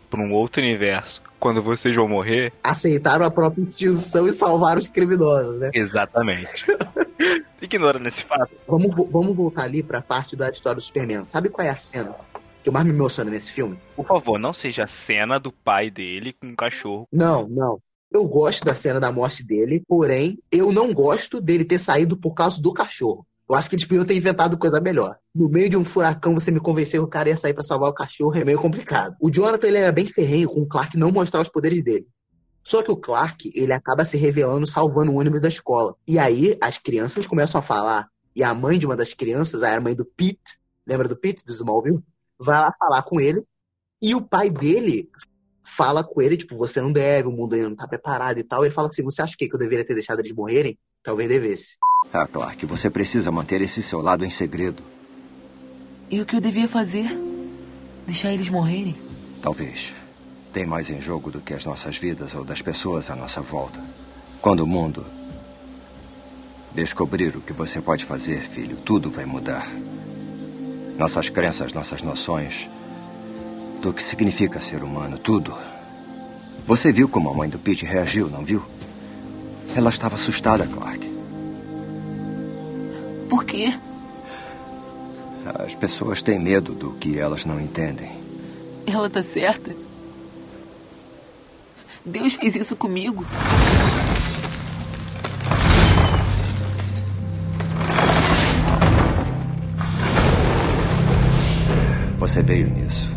para 0.09 0.21
um 0.21 0.31
outro 0.31 0.61
universo, 0.61 1.21
quando 1.39 1.61
vocês 1.61 1.95
vão 1.95 2.07
morrer. 2.07 2.53
Aceitaram 2.63 3.25
a 3.25 3.31
própria 3.31 3.63
extinção 3.63 4.27
e 4.27 4.33
salvaram 4.33 4.79
os 4.79 4.87
criminosos, 4.87 5.59
né? 5.59 5.71
Exatamente. 5.73 6.65
Ignora 7.61 7.99
nesse 7.99 8.23
fato. 8.23 8.51
Vamos, 8.67 8.95
vamos 9.09 9.35
voltar 9.35 9.63
ali 9.63 9.81
pra 9.81 10.01
parte 10.01 10.35
da 10.35 10.49
história 10.49 10.75
do 10.75 10.81
Superman. 10.81 11.25
Sabe 11.25 11.49
qual 11.49 11.65
é 11.65 11.69
a 11.69 11.75
cena 11.75 12.15
que 12.63 12.71
mais 12.71 12.85
me 12.85 12.91
emociona 12.91 13.31
nesse 13.31 13.51
filme? 13.51 13.77
Por 13.95 14.05
favor, 14.05 14.37
não 14.37 14.53
seja 14.53 14.83
a 14.83 14.87
cena 14.87 15.39
do 15.39 15.51
pai 15.51 15.89
dele 15.89 16.33
com 16.33 16.47
um 16.47 16.55
cachorro. 16.55 17.07
Não, 17.11 17.47
não. 17.47 17.79
Eu 18.11 18.25
gosto 18.25 18.63
da 18.63 18.75
cena 18.75 18.99
da 18.99 19.11
morte 19.11 19.45
dele, 19.45 19.83
porém, 19.87 20.39
eu 20.51 20.71
não 20.71 20.93
gosto 20.93 21.41
dele 21.41 21.65
ter 21.65 21.79
saído 21.79 22.15
por 22.15 22.33
causa 22.33 22.61
do 22.61 22.73
cachorro. 22.73 23.25
Eu 23.49 23.55
acho 23.55 23.69
que 23.69 23.75
eles 23.75 23.85
podiam 23.85 24.05
ter 24.05 24.15
inventado 24.15 24.57
coisa 24.57 24.81
melhor. 24.81 25.15
No 25.33 25.47
meio 25.47 25.69
de 25.69 25.77
um 25.77 25.85
furacão, 25.85 26.33
você 26.33 26.51
me 26.51 26.59
convenceu 26.59 27.01
que 27.01 27.07
o 27.07 27.09
cara 27.09 27.29
ia 27.29 27.37
sair 27.37 27.53
para 27.53 27.63
salvar 27.63 27.89
o 27.89 27.93
cachorro, 27.93 28.35
é 28.35 28.43
meio 28.43 28.59
complicado. 28.59 29.15
O 29.21 29.31
Jonathan 29.31 29.67
ele 29.67 29.77
era 29.77 29.91
bem 29.91 30.05
ferrenho 30.05 30.49
com 30.49 30.61
o 30.61 30.67
Clark 30.67 30.97
não 30.97 31.11
mostrar 31.11 31.41
os 31.41 31.49
poderes 31.49 31.81
dele. 31.81 32.05
Só 32.67 32.83
que 32.83 32.91
o 32.91 32.97
Clark, 32.97 33.49
ele 33.55 33.71
acaba 33.71 34.03
se 34.03 34.17
revelando 34.17 34.67
salvando 34.67 35.09
o 35.09 35.15
ônibus 35.15 35.39
da 35.39 35.47
escola. 35.47 35.95
E 36.05 36.19
aí, 36.19 36.57
as 36.59 36.77
crianças 36.77 37.25
começam 37.25 37.59
a 37.59 37.61
falar. 37.61 38.09
E 38.35 38.43
a 38.43 38.53
mãe 38.53 38.77
de 38.77 38.85
uma 38.85 38.97
das 38.97 39.13
crianças, 39.13 39.63
a 39.63 39.79
mãe 39.79 39.95
do 39.95 40.03
Pete, 40.03 40.59
lembra 40.85 41.07
do 41.07 41.15
Pete, 41.15 41.45
do 41.45 41.53
Smallville? 41.53 42.03
Vai 42.37 42.59
lá 42.59 42.73
falar 42.77 43.03
com 43.03 43.21
ele. 43.21 43.41
E 44.01 44.13
o 44.13 44.21
pai 44.21 44.49
dele 44.49 45.09
fala 45.63 46.03
com 46.03 46.21
ele, 46.21 46.35
tipo, 46.35 46.57
você 46.57 46.81
não 46.81 46.91
deve, 46.91 47.29
o 47.29 47.31
mundo 47.31 47.55
ainda 47.55 47.69
não 47.69 47.75
tá 47.77 47.87
preparado 47.87 48.37
e 48.37 48.43
tal. 48.43 48.65
Ele 48.65 48.73
fala 48.73 48.89
assim, 48.89 49.01
você 49.01 49.21
acha 49.21 49.37
que 49.37 49.47
eu 49.49 49.57
deveria 49.57 49.85
ter 49.85 49.93
deixado 49.93 50.19
eles 50.19 50.33
morrerem? 50.33 50.77
Talvez 51.01 51.29
devesse. 51.29 51.77
Ah, 52.11 52.27
Clark, 52.27 52.65
você 52.65 52.89
precisa 52.89 53.31
manter 53.31 53.61
esse 53.61 53.81
seu 53.81 54.01
lado 54.01 54.25
em 54.25 54.29
segredo. 54.29 54.83
E 56.11 56.19
o 56.19 56.25
que 56.25 56.35
eu 56.35 56.41
devia 56.41 56.67
fazer? 56.67 57.17
Deixar 58.05 58.33
eles 58.33 58.49
morrerem? 58.49 58.97
Talvez. 59.41 59.93
Tem 60.57 60.65
mais 60.65 60.89
em 60.89 60.99
jogo 60.99 61.29
do 61.29 61.39
que 61.39 61.53
as 61.53 61.65
nossas 61.65 61.97
vidas 61.97 62.33
ou 62.33 62.43
das 62.43 62.63
pessoas 62.63 63.11
à 63.11 63.15
nossa 63.15 63.41
volta. 63.41 63.79
Quando 64.41 64.61
o 64.61 64.65
mundo 64.65 65.05
descobrir 66.73 67.35
o 67.35 67.41
que 67.41 67.53
você 67.53 67.79
pode 67.79 68.03
fazer, 68.03 68.41
filho, 68.41 68.75
tudo 68.75 69.11
vai 69.11 69.23
mudar. 69.23 69.69
Nossas 70.97 71.29
crenças, 71.29 71.73
nossas 71.73 72.01
noções, 72.01 72.67
do 73.83 73.93
que 73.93 74.01
significa 74.01 74.59
ser 74.59 74.81
humano, 74.81 75.19
tudo 75.19 75.55
Você 76.65 76.91
viu 76.91 77.07
como 77.07 77.29
a 77.29 77.35
mãe 77.35 77.47
do 77.47 77.59
Pete 77.59 77.85
reagiu, 77.85 78.27
não 78.27 78.43
viu? 78.43 78.65
Ela 79.75 79.91
estava 79.91 80.15
assustada, 80.15 80.65
Clark. 80.65 81.07
Por 83.29 83.45
quê? 83.45 83.77
As 85.45 85.75
pessoas 85.75 86.23
têm 86.23 86.39
medo 86.39 86.73
do 86.73 86.93
que 86.93 87.19
elas 87.19 87.45
não 87.45 87.61
entendem. 87.61 88.09
Ela 88.87 89.07
tá 89.07 89.21
certa. 89.21 89.85
Deus 92.07 92.35
fez 92.35 92.55
isso 92.55 92.73
comigo. 92.73 93.25
Você 102.17 102.41
veio 102.41 102.69
nisso. 102.69 103.11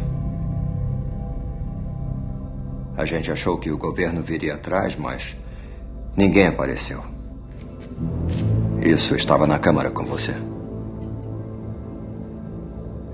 A 2.96 3.04
gente 3.04 3.30
achou 3.30 3.58
que 3.58 3.70
o 3.70 3.78
governo 3.78 4.22
viria 4.22 4.54
atrás, 4.54 4.96
mas 4.96 5.36
ninguém 6.16 6.48
apareceu. 6.48 7.02
Isso 8.82 9.14
estava 9.14 9.46
na 9.46 9.60
Câmara 9.60 9.92
com 9.92 10.04
você. 10.04 10.34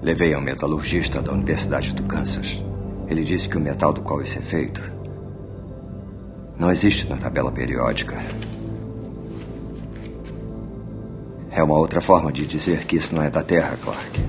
Levei 0.00 0.34
um 0.34 0.40
metalurgista 0.40 1.22
da 1.22 1.32
Universidade 1.32 1.92
do 1.92 2.04
Kansas. 2.04 2.62
Ele 3.08 3.22
disse 3.22 3.46
que 3.46 3.58
o 3.58 3.60
metal 3.60 3.92
do 3.92 4.00
qual 4.00 4.22
isso 4.22 4.38
é 4.38 4.42
feito 4.42 4.95
não 6.58 6.70
existe 6.70 7.08
na 7.08 7.16
tabela 7.16 7.52
periódica. 7.52 8.16
É 11.50 11.62
uma 11.62 11.78
outra 11.78 12.00
forma 12.00 12.32
de 12.32 12.46
dizer 12.46 12.84
que 12.84 12.96
isso 12.96 13.14
não 13.14 13.22
é 13.22 13.30
da 13.30 13.42
Terra, 13.42 13.76
Clark. 13.82 14.24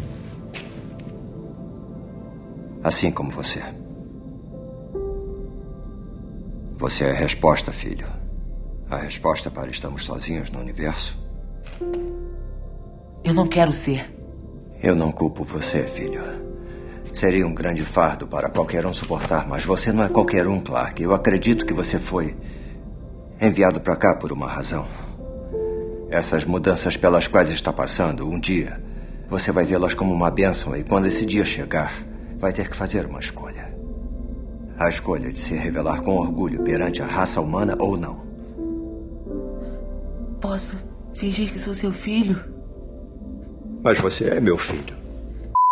Assim 2.84 3.12
como 3.12 3.30
você. 3.30 3.62
Você 6.78 7.06
é 7.06 7.12
a 7.12 7.14
resposta, 7.14 7.72
filho. 7.72 8.08
A 8.90 8.98
resposta 8.98 9.52
para 9.52 9.70
estamos 9.70 10.06
sozinhos 10.06 10.50
no 10.52 10.60
universo. 10.60 11.18
Eu 13.24 13.34
não 13.34 13.48
quero 13.48 13.74
ser. 13.74 14.14
Eu 14.82 14.96
não 14.96 15.12
culpo 15.12 15.44
você, 15.44 15.84
filho. 15.84 16.47
Seria 17.12 17.48
um 17.48 17.54
grande 17.54 17.84
fardo 17.84 18.28
para 18.28 18.50
qualquer 18.50 18.86
um 18.86 18.94
suportar, 18.94 19.48
mas 19.48 19.66
você 19.66 19.92
não 19.92 20.04
é 20.04 20.10
qualquer 20.10 20.48
um, 20.48 20.60
Clark. 20.60 21.02
Eu 21.02 21.14
acredito 21.14 21.66
que 21.66 21.74
você 21.74 21.98
foi 21.98 22.36
enviado 23.42 23.80
para 23.80 23.96
cá 23.96 24.16
por 24.16 24.32
uma 24.32 24.48
razão. 24.48 24.86
Essas 26.10 26.46
mudanças 26.46 26.96
pelas 26.96 27.28
quais 27.28 27.50
está 27.50 27.74
passando, 27.74 28.30
um 28.30 28.40
dia, 28.40 28.82
você 29.30 29.52
vai 29.52 29.66
vê-las 29.66 29.94
como 29.94 30.14
uma 30.14 30.32
bênção 30.32 30.76
e 30.76 30.84
quando 30.84 31.06
esse 31.06 31.26
dia 31.26 31.44
chegar, 31.44 31.92
vai 32.38 32.54
ter 32.54 32.70
que 32.70 32.76
fazer 32.76 33.06
uma 33.06 33.20
escolha. 33.20 33.76
A 34.80 34.90
escolha 34.90 35.32
de 35.32 35.40
se 35.40 35.54
revelar 35.56 36.02
com 36.02 36.18
orgulho 36.18 36.64
perante 36.64 37.02
a 37.02 37.06
raça 37.06 37.42
humana 37.42 37.76
ou 37.80 37.98
não. 37.98 38.26
Posso 40.40 40.78
fingir 41.16 41.52
que 41.52 41.60
sou 41.60 41.74
seu 41.74 41.92
filho? 41.92 42.40
Mas 43.84 44.00
você 44.00 44.26
é 44.26 44.40
meu 44.40 44.58
filho. 44.58 44.97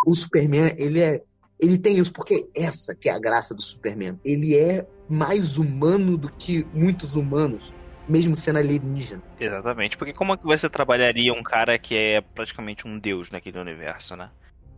O 0.05 0.13
Superman, 0.15 0.73
ele 0.77 1.01
é. 1.01 1.21
Ele 1.59 1.77
tem 1.77 1.97
isso, 1.97 2.11
porque 2.11 2.47
essa 2.53 2.93
que 2.93 3.09
é 3.09 3.13
a 3.13 3.19
graça 3.19 3.55
do 3.55 3.61
Superman. 3.61 4.19
Ele 4.23 4.57
é 4.57 4.85
mais 5.09 5.57
humano 5.57 6.17
do 6.17 6.29
que 6.29 6.67
muitos 6.73 7.15
humanos, 7.15 7.73
mesmo 8.07 8.35
sendo 8.35 8.59
alienígena. 8.59 9.23
Exatamente, 9.39 9.97
porque 9.97 10.13
como 10.13 10.33
é 10.33 10.37
que 10.37 10.43
você 10.43 10.69
trabalharia 10.69 11.33
um 11.33 11.41
cara 11.41 11.77
que 11.79 11.95
é 11.95 12.21
praticamente 12.21 12.87
um 12.87 12.99
deus 12.99 13.31
naquele 13.31 13.57
universo, 13.57 14.15
né? 14.15 14.29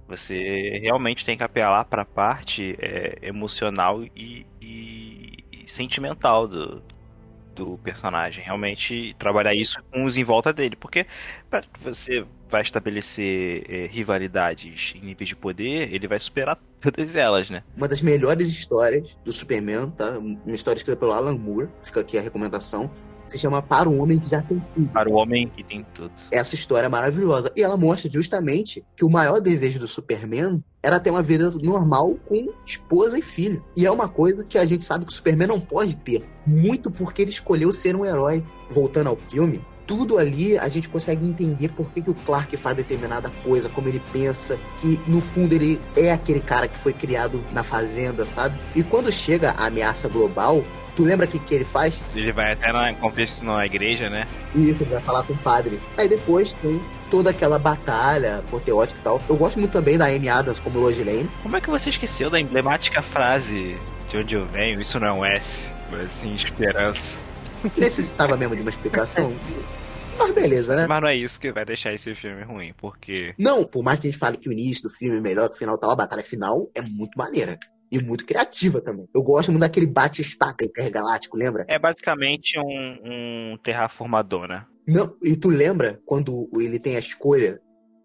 Você 0.07 0.79
realmente 0.81 1.25
tem 1.25 1.35
que 1.35 1.43
apelar 1.43 1.83
para 1.85 2.03
a 2.03 2.05
parte 2.05 2.77
é, 2.79 3.17
emocional 3.21 4.03
e, 4.03 4.45
e, 4.61 5.43
e, 5.51 5.63
sentimental 5.69 6.47
do, 6.47 6.81
do 7.57 7.77
personagem. 7.79 8.43
Realmente 8.43 9.15
trabalhar 9.17 9.53
isso 9.53 9.81
com 9.91 10.05
os 10.05 10.17
em 10.17 10.23
volta 10.23 10.53
dele. 10.53 10.75
Porque 10.75 11.05
você 11.81 12.25
vai 12.49 12.61
estabelecer 12.61 13.65
é, 13.69 13.85
rivalidades 13.87 14.93
em 14.95 15.05
níveis 15.05 15.29
de 15.29 15.35
poder, 15.35 15.93
ele 15.93 16.07
vai 16.07 16.19
superar 16.19 16.57
todas 16.79 17.15
elas, 17.15 17.49
né? 17.49 17.63
Uma 17.75 17.87
das 17.87 18.01
melhores 18.01 18.47
histórias 18.47 19.09
do 19.25 19.31
Superman, 19.31 19.89
tá? 19.89 20.17
Uma 20.17 20.55
história 20.55 20.77
escrita 20.77 20.97
pelo 20.97 21.11
Alan 21.11 21.37
Moore, 21.37 21.67
fica 21.83 21.99
aqui 21.99 22.17
a 22.17 22.21
recomendação 22.21 22.89
se 23.27 23.37
chama 23.37 23.61
Para 23.61 23.89
o 23.89 23.97
Homem 23.97 24.19
que 24.19 24.29
Já 24.29 24.41
Tem 24.41 24.61
Tudo. 24.73 24.87
Para 24.89 25.09
o 25.09 25.13
Homem 25.13 25.47
que 25.47 25.63
Tem 25.63 25.85
Tudo. 25.93 26.11
Essa 26.31 26.55
história 26.55 26.87
é 26.87 26.89
maravilhosa. 26.89 27.51
E 27.55 27.63
ela 27.63 27.77
mostra 27.77 28.09
justamente 28.11 28.83
que 28.95 29.05
o 29.05 29.09
maior 29.09 29.39
desejo 29.39 29.79
do 29.79 29.87
Superman 29.87 30.63
era 30.81 30.99
ter 30.99 31.09
uma 31.09 31.21
vida 31.21 31.51
normal 31.51 32.17
com 32.27 32.53
esposa 32.65 33.17
e 33.17 33.21
filho. 33.21 33.63
E 33.75 33.85
é 33.85 33.91
uma 33.91 34.07
coisa 34.07 34.43
que 34.43 34.57
a 34.57 34.65
gente 34.65 34.83
sabe 34.83 35.05
que 35.05 35.11
o 35.11 35.15
Superman 35.15 35.47
não 35.47 35.59
pode 35.59 35.97
ter. 35.97 36.23
Muito 36.45 36.89
porque 36.89 37.21
ele 37.21 37.31
escolheu 37.31 37.71
ser 37.71 37.95
um 37.95 38.05
herói. 38.05 38.43
Voltando 38.69 39.07
ao 39.07 39.15
filme, 39.15 39.61
tudo 39.87 40.19
ali 40.19 40.57
a 40.57 40.67
gente 40.67 40.89
consegue 40.89 41.25
entender 41.25 41.69
por 41.69 41.89
que, 41.91 42.01
que, 42.01 42.11
o 42.11 42.13
Clark 42.13 42.55
faz 42.57 42.75
determinada 42.75 43.31
coisa, 43.43 43.69
como 43.69 43.87
ele 43.87 44.01
pensa, 44.11 44.59
que 44.81 44.99
no 45.07 45.21
fundo 45.21 45.53
ele 45.53 45.79
é 45.95 46.11
aquele 46.11 46.41
cara 46.41 46.67
que 46.67 46.77
foi 46.77 46.91
criado 46.91 47.41
na 47.53 47.63
fazenda, 47.63 48.25
sabe? 48.25 48.59
E 48.75 48.83
quando 48.83 49.11
chega 49.11 49.51
a 49.51 49.67
ameaça 49.67 50.09
global, 50.09 50.63
Tu 50.97 51.03
lembra 51.03 51.27
o 51.27 51.29
que, 51.29 51.37
que 51.37 51.53
ele 51.53 51.63
faz? 51.63 52.01
Ele 52.15 52.31
vai 52.31 52.53
até 52.53 52.73
na 52.73 52.91
na 53.43 53.65
igreja, 53.67 54.09
né? 54.09 54.27
Isso, 54.55 54.81
ele 54.81 54.89
vai 54.89 55.01
falar 55.03 55.21
com 55.21 55.33
o 55.33 55.37
padre. 55.37 55.79
Aí 55.95 56.09
depois 56.09 56.53
tem 56.53 56.81
toda 57.11 57.29
aquela 57.29 57.59
batalha 57.59 58.39
apoteótica 58.39 58.99
e 58.99 59.03
tal. 59.03 59.21
Eu 59.29 59.35
gosto 59.35 59.59
muito 59.59 59.71
também 59.71 59.95
da 59.95 60.07
Amy 60.07 60.27
Adams 60.27 60.59
como 60.59 60.79
Lois 60.79 60.97
Lane. 60.97 61.29
Como 61.43 61.55
é 61.55 61.61
que 61.61 61.69
você 61.69 61.89
esqueceu 61.89 62.31
da 62.31 62.39
emblemática 62.39 63.03
frase 63.03 63.79
de 64.09 64.17
onde 64.17 64.35
eu 64.35 64.47
venho? 64.47 64.81
Isso 64.81 64.99
não 64.99 65.07
é 65.07 65.13
um 65.13 65.23
S, 65.23 65.69
mas 65.91 66.07
assim, 66.07 66.33
esperança. 66.33 67.15
Necessitava 67.77 68.35
mesmo 68.35 68.55
de 68.55 68.61
uma 68.63 68.71
explicação. 68.71 69.31
Mas 70.17 70.33
beleza, 70.33 70.75
né? 70.75 70.87
Mas 70.87 70.99
não 70.99 71.07
é 71.07 71.15
isso 71.15 71.39
que 71.39 71.51
vai 71.51 71.63
deixar 71.63 71.93
esse 71.93 72.15
filme 72.15 72.41
ruim, 72.41 72.73
porque. 72.75 73.35
Não, 73.37 73.63
por 73.63 73.83
mais 73.83 73.99
que 73.99 74.07
a 74.07 74.11
gente 74.11 74.19
fale 74.19 74.35
que 74.35 74.49
o 74.49 74.51
início 74.51 74.81
do 74.81 74.89
filme 74.89 75.17
é 75.19 75.21
melhor 75.21 75.47
que 75.47 75.55
o 75.57 75.59
final 75.59 75.77
tal, 75.77 75.91
a 75.91 75.95
batalha 75.95 76.23
final 76.23 76.71
é 76.73 76.81
muito 76.81 77.15
maneira 77.15 77.59
e 77.91 78.01
muito 78.01 78.25
criativa 78.25 78.81
também. 78.81 79.07
Eu 79.13 79.21
gosto 79.21 79.51
muito 79.51 79.61
daquele 79.61 79.87
bate-estaca 79.87 80.65
intergaláctico, 80.65 81.37
lembra? 81.37 81.65
É 81.67 81.79
basicamente 81.79 82.59
um, 82.59 83.53
um 83.53 83.57
terraformador, 83.57 84.47
né? 84.47 84.65
Não, 84.85 85.15
e 85.23 85.35
tu 85.35 85.49
lembra 85.49 85.99
quando 86.05 86.49
ele 86.55 86.79
tem 86.79 86.95
a 86.95 86.99
escolha 86.99 87.59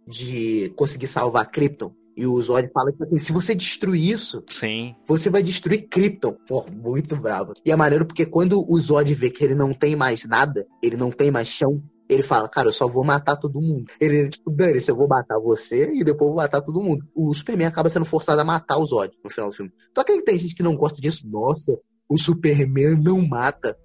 de 0.06 0.72
conseguir 0.76 1.06
salvar 1.06 1.50
Krypton? 1.50 1.94
E 2.16 2.26
o 2.26 2.40
Zod 2.42 2.68
fala 2.74 2.92
que 2.92 3.02
assim, 3.02 3.18
se 3.18 3.32
você 3.32 3.54
destruir 3.54 4.12
isso, 4.12 4.44
Sim. 4.48 4.94
você 5.06 5.30
vai 5.30 5.42
destruir 5.42 5.88
Krypton. 5.88 6.36
Pô, 6.46 6.66
muito 6.70 7.16
bravo. 7.16 7.54
E 7.64 7.70
é 7.72 7.76
maneiro 7.76 8.04
porque 8.04 8.26
quando 8.26 8.64
o 8.70 8.78
Zod 8.78 9.14
vê 9.14 9.30
que 9.30 9.42
ele 9.42 9.54
não 9.54 9.72
tem 9.72 9.96
mais 9.96 10.24
nada, 10.26 10.66
ele 10.82 10.96
não 10.96 11.10
tem 11.10 11.30
mais 11.30 11.48
chão, 11.48 11.82
ele 12.12 12.23
fala, 12.23 12.49
cara, 12.49 12.69
eu 12.69 12.73
só 12.73 12.87
vou 12.87 13.04
matar 13.04 13.37
todo 13.37 13.61
mundo. 13.61 13.90
Ele, 14.00 14.28
tipo, 14.28 14.50
dane-se, 14.50 14.90
eu 14.90 14.97
vou 14.97 15.09
matar 15.09 15.38
você 15.38 15.92
e 15.92 16.04
depois 16.04 16.28
vou 16.28 16.37
matar 16.37 16.61
todo 16.61 16.83
mundo. 16.83 17.04
O 17.14 17.33
Superman 17.35 17.66
acaba 17.66 17.88
sendo 17.88 18.04
forçado 18.04 18.40
a 18.40 18.45
matar 18.45 18.78
o 18.78 18.87
Zod 18.87 19.12
no 19.23 19.31
final 19.31 19.50
do 19.50 19.57
filme. 19.57 19.73
Tu 19.95 20.00
acredita 20.00 20.25
que 20.25 20.31
tem 20.31 20.40
gente 20.40 20.54
que 20.54 20.62
não 20.62 20.76
gosta 20.76 21.00
disso? 21.00 21.26
Nossa, 21.28 21.78
o 22.09 22.19
Superman 22.19 22.97
não 22.97 23.21
mata. 23.26 23.76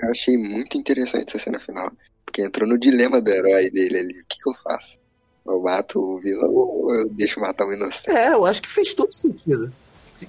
Eu 0.00 0.10
achei 0.10 0.36
muito 0.36 0.76
interessante 0.76 1.28
essa 1.28 1.44
cena 1.44 1.58
final. 1.58 1.90
Porque 2.24 2.42
entrou 2.42 2.68
no 2.68 2.78
dilema 2.78 3.20
do 3.20 3.30
herói 3.30 3.70
dele 3.70 3.98
ali. 3.98 4.20
O 4.20 4.24
que, 4.28 4.38
que 4.42 4.50
eu 4.50 4.54
faço? 4.62 4.98
Eu 5.46 5.62
mato 5.62 6.00
o 6.00 6.20
vilão 6.20 6.52
ou 6.52 6.94
eu 6.94 7.08
deixo 7.08 7.40
matar 7.40 7.66
o 7.66 7.72
inocente? 7.72 8.10
É, 8.10 8.34
eu 8.34 8.44
acho 8.44 8.60
que 8.60 8.68
fez 8.68 8.92
todo 8.92 9.12
sentido. 9.12 9.72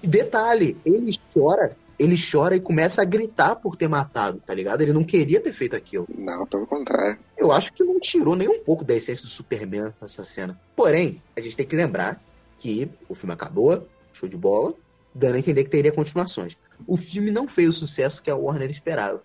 Detalhe, 0.04 0.78
ele 0.86 1.12
chora 1.34 1.76
ele 2.00 2.16
chora 2.16 2.56
e 2.56 2.60
começa 2.60 3.02
a 3.02 3.06
gritar 3.06 3.56
por 3.56 3.76
ter 3.76 3.88
matado, 3.88 4.42
tá 4.46 4.54
ligado? 4.54 4.82
Ele 4.82 4.94
não 4.94 5.04
queria 5.04 5.42
ter 5.42 5.54
feito 5.54 5.76
aquilo. 5.76 6.08
Não, 6.16 6.46
pelo 6.46 6.68
contrário. 6.68 7.20
Eu 7.36 7.52
acho 7.52 7.74
que 7.74 7.84
não 7.84 8.00
tirou 8.00 8.36
nem 8.36 8.48
um 8.48 8.60
pouco 8.60 8.84
da 8.84 8.94
essência 8.94 9.24
do 9.24 9.30
Superman 9.30 9.94
essa 10.02 10.24
cena. 10.24 10.60
Porém, 10.76 11.22
a 11.36 11.42
gente 11.42 11.58
tem 11.58 11.66
que 11.66 11.76
lembrar 11.76 12.22
que 12.58 12.90
o 13.10 13.16
filme 13.16 13.34
acabou, 13.34 13.88
show 14.14 14.30
de 14.30 14.38
bola, 14.38 14.74
dando 15.14 15.36
a 15.36 15.40
entender 15.40 15.64
que 15.64 15.70
teria 15.70 15.92
continuações. 15.92 16.56
O 16.86 16.98
filme 16.98 17.32
não 17.32 17.48
fez 17.48 17.70
o 17.70 17.74
sucesso 17.74 18.22
que 18.22 18.30
a 18.30 18.36
Warner 18.36 18.70
esperava. 18.70 19.24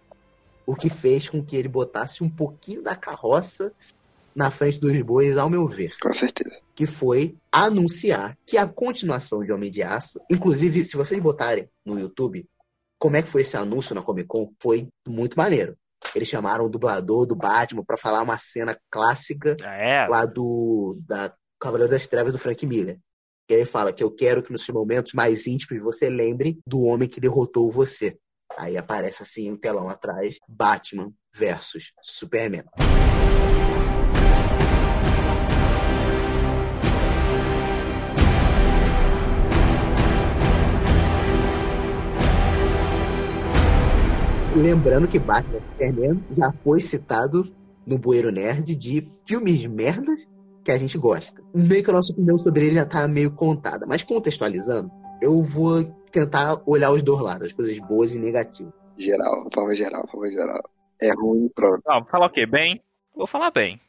O 0.64 0.74
que 0.74 0.88
fez 0.88 1.28
com 1.28 1.44
que 1.44 1.56
ele 1.56 1.68
botasse 1.68 2.22
um 2.22 2.30
pouquinho 2.30 2.82
da 2.82 2.94
carroça 2.94 3.72
na 4.34 4.50
frente 4.50 4.80
dos 4.80 4.98
bois, 5.02 5.36
ao 5.36 5.50
meu 5.50 5.66
ver. 5.66 5.94
Com 6.00 6.14
certeza. 6.14 6.56
Que 6.74 6.86
foi 6.86 7.36
anunciar 7.50 8.38
que 8.46 8.56
a 8.56 8.66
continuação 8.66 9.44
de 9.44 9.52
Homem 9.52 9.70
de 9.70 9.82
Aço, 9.82 10.20
inclusive, 10.30 10.84
se 10.84 10.96
vocês 10.96 11.22
botarem 11.22 11.68
no 11.84 11.98
YouTube, 11.98 12.46
como 13.02 13.16
é 13.16 13.22
que 13.22 13.28
foi 13.28 13.42
esse 13.42 13.56
anúncio 13.56 13.96
na 13.96 14.00
Comic 14.00 14.28
Con? 14.28 14.52
Foi 14.62 14.86
muito 15.04 15.36
maneiro. 15.36 15.76
Eles 16.14 16.28
chamaram 16.28 16.66
o 16.66 16.68
dublador 16.68 17.26
do 17.26 17.34
Batman 17.34 17.82
para 17.84 17.96
falar 17.96 18.22
uma 18.22 18.38
cena 18.38 18.78
clássica 18.88 19.56
ah, 19.60 19.74
é. 19.74 20.06
lá 20.06 20.24
do 20.24 20.96
da 21.04 21.34
Cavaleiro 21.60 21.90
das 21.90 22.06
Trevas 22.06 22.30
do 22.32 22.38
Frank 22.38 22.64
Miller. 22.64 23.00
Que 23.48 23.54
ele 23.54 23.64
fala 23.64 23.92
que 23.92 24.04
eu 24.04 24.10
quero 24.12 24.40
que 24.40 24.52
nos 24.52 24.68
momentos 24.68 25.14
mais 25.14 25.48
íntimos 25.48 25.82
você 25.82 26.08
lembre 26.08 26.60
do 26.64 26.82
homem 26.82 27.08
que 27.08 27.20
derrotou 27.20 27.72
você. 27.72 28.16
Aí 28.56 28.76
aparece 28.76 29.24
assim 29.24 29.50
um 29.50 29.56
telão 29.56 29.88
atrás, 29.88 30.36
Batman 30.48 31.12
versus 31.34 31.92
Superman. 32.04 32.66
Lembrando 44.54 45.08
que 45.08 45.18
Batman 45.18 45.60
Superman 45.60 46.24
já 46.36 46.52
foi 46.62 46.78
citado 46.78 47.50
no 47.86 47.96
Bueiro 47.96 48.30
Nerd 48.30 48.76
de 48.76 49.02
filmes 49.26 49.64
merdas 49.64 50.20
que 50.62 50.70
a 50.70 50.76
gente 50.76 50.98
gosta. 50.98 51.42
Meio 51.54 51.82
que 51.82 51.90
a 51.90 51.94
nossa 51.94 52.12
opinião 52.12 52.38
sobre 52.38 52.66
ele 52.66 52.74
já 52.74 52.84
tá 52.84 53.08
meio 53.08 53.30
contada, 53.32 53.86
mas 53.86 54.02
contextualizando, 54.02 54.90
eu 55.20 55.42
vou 55.42 55.84
tentar 56.12 56.60
olhar 56.66 56.90
os 56.92 57.02
dois 57.02 57.20
lados, 57.20 57.46
as 57.46 57.52
coisas 57.52 57.78
boas 57.78 58.14
e 58.14 58.18
negativas. 58.18 58.72
Geral, 58.98 59.48
forma 59.52 59.74
geral, 59.74 60.06
forma 60.08 60.30
geral. 60.30 60.62
É 61.00 61.12
ruim, 61.14 61.48
pronto. 61.54 61.82
Não, 61.86 62.04
falar 62.04 62.26
o 62.26 62.30
quê? 62.30 62.46
Bem? 62.46 62.80
Vou 63.16 63.26
falar 63.26 63.50
bem. 63.50 63.80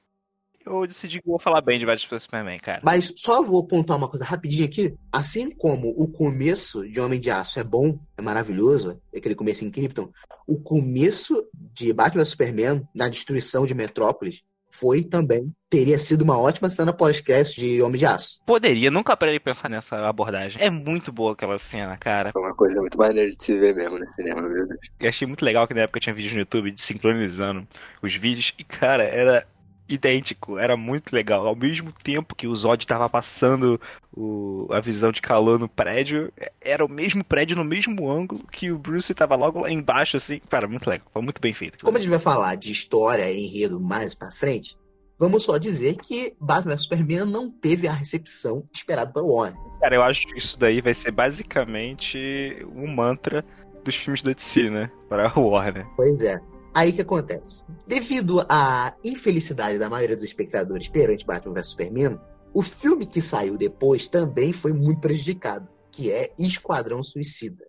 Eu 0.65 0.87
decidi 0.87 1.21
que 1.21 1.27
vou 1.27 1.39
falar 1.39 1.61
bem 1.61 1.77
de 1.77 1.85
Batman 1.85 2.19
Superman, 2.19 2.59
cara. 2.59 2.81
Mas 2.83 3.13
só 3.17 3.43
vou 3.43 3.65
pontuar 3.65 3.97
uma 3.97 4.07
coisa 4.07 4.25
rapidinho 4.25 4.65
aqui. 4.65 4.93
Assim 5.11 5.49
como 5.51 5.89
o 5.89 6.07
começo 6.07 6.87
de 6.87 6.99
Homem 6.99 7.19
de 7.19 7.29
Aço 7.29 7.59
é 7.59 7.63
bom, 7.63 7.99
é 8.17 8.21
maravilhoso, 8.21 8.99
é 9.11 9.17
aquele 9.17 9.35
começo 9.35 9.65
em 9.65 9.71
Krypton, 9.71 10.09
o 10.47 10.59
começo 10.59 11.45
de 11.53 11.91
Batman 11.93 12.25
Superman, 12.25 12.87
na 12.93 13.09
destruição 13.09 13.65
de 13.65 13.73
Metrópolis, 13.73 14.41
foi 14.73 15.03
também. 15.03 15.53
Teria 15.69 15.97
sido 15.99 16.23
uma 16.23 16.37
ótima 16.37 16.67
cena 16.67 16.91
pós-crédito 16.91 17.61
de 17.61 17.81
Homem 17.81 17.99
de 17.99 18.05
Aço. 18.05 18.39
Poderia, 18.45 18.89
nunca 18.89 19.15
parei 19.15 19.35
de 19.35 19.39
pensar 19.39 19.69
nessa 19.69 20.07
abordagem. 20.07 20.61
É 20.61 20.69
muito 20.69 21.11
boa 21.11 21.33
aquela 21.33 21.59
cena, 21.59 21.95
cara. 21.95 22.31
Foi 22.31 22.41
uma 22.41 22.55
coisa 22.55 22.79
muito 22.79 22.97
maneira 22.97 23.29
de 23.29 23.43
se 23.43 23.57
ver 23.57 23.75
mesmo 23.75 23.99
no 23.99 24.13
cinema, 24.15 24.41
meu 24.41 24.67
Deus. 24.67 24.79
Eu 24.99 25.09
achei 25.09 25.27
muito 25.27 25.45
legal 25.45 25.67
que 25.67 25.75
na 25.75 25.81
época 25.81 25.99
tinha 25.99 26.13
vídeos 26.13 26.33
no 26.33 26.39
YouTube 26.39 26.73
sincronizando 26.77 27.67
os 28.01 28.15
vídeos. 28.15 28.53
E, 28.57 28.63
cara, 28.63 29.03
era 29.03 29.47
idêntico, 29.87 30.57
era 30.57 30.75
muito 30.77 31.13
legal. 31.13 31.45
Ao 31.45 31.55
mesmo 31.55 31.91
tempo 31.91 32.35
que 32.35 32.47
o 32.47 32.55
Zod 32.55 32.83
estava 32.83 33.09
passando 33.09 33.79
o, 34.15 34.67
a 34.71 34.79
visão 34.79 35.11
de 35.11 35.21
calor 35.21 35.59
no 35.59 35.67
prédio, 35.67 36.31
era 36.61 36.83
o 36.83 36.89
mesmo 36.89 37.23
prédio 37.23 37.55
no 37.55 37.63
mesmo 37.63 38.09
ângulo 38.09 38.45
que 38.51 38.71
o 38.71 38.77
Bruce 38.77 39.11
estava 39.11 39.35
logo 39.35 39.61
lá 39.61 39.71
embaixo, 39.71 40.17
assim. 40.17 40.39
Cara, 40.49 40.67
muito 40.67 40.89
legal, 40.89 41.07
foi 41.11 41.21
muito 41.21 41.41
bem 41.41 41.53
feito. 41.53 41.83
Como 41.83 41.97
a 41.97 41.99
gente 41.99 42.09
vai 42.09 42.19
falar 42.19 42.55
de 42.55 42.71
história 42.71 43.29
e 43.31 43.45
enredo 43.45 43.79
mais 43.79 44.15
pra 44.15 44.31
frente, 44.31 44.77
vamos 45.19 45.43
só 45.43 45.57
dizer 45.57 45.97
que 45.97 46.33
Batman 46.39 46.77
Superman 46.77 47.25
não 47.25 47.49
teve 47.49 47.87
a 47.87 47.93
recepção 47.93 48.63
esperada 48.73 49.11
pelo 49.11 49.33
Warner. 49.33 49.59
Cara, 49.79 49.95
eu 49.95 50.03
acho 50.03 50.25
que 50.27 50.37
isso 50.37 50.57
daí 50.57 50.81
vai 50.81 50.93
ser 50.93 51.11
basicamente 51.11 52.65
um 52.73 52.87
mantra 52.87 53.43
dos 53.83 53.95
filmes 53.95 54.21
da 54.21 54.31
DC, 54.31 54.69
né? 54.69 54.89
Para 55.09 55.37
o 55.37 55.49
Warner. 55.49 55.85
Pois 55.95 56.21
é. 56.21 56.39
Aí 56.73 56.91
que 56.91 57.01
acontece? 57.01 57.63
Devido 57.87 58.43
à 58.49 58.95
infelicidade 59.03 59.77
da 59.77 59.89
maioria 59.89 60.15
dos 60.15 60.25
espectadores 60.25 60.87
perante 60.87 61.25
Batman 61.25 61.53
vs 61.53 61.67
Superman, 61.67 62.19
o 62.53 62.61
filme 62.61 63.05
que 63.05 63.21
saiu 63.21 63.57
depois 63.57 64.07
também 64.07 64.51
foi 64.51 64.73
muito 64.73 64.99
prejudicado, 64.99 65.67
que 65.91 66.11
é 66.11 66.33
Esquadrão 66.37 67.03
Suicida. 67.03 67.65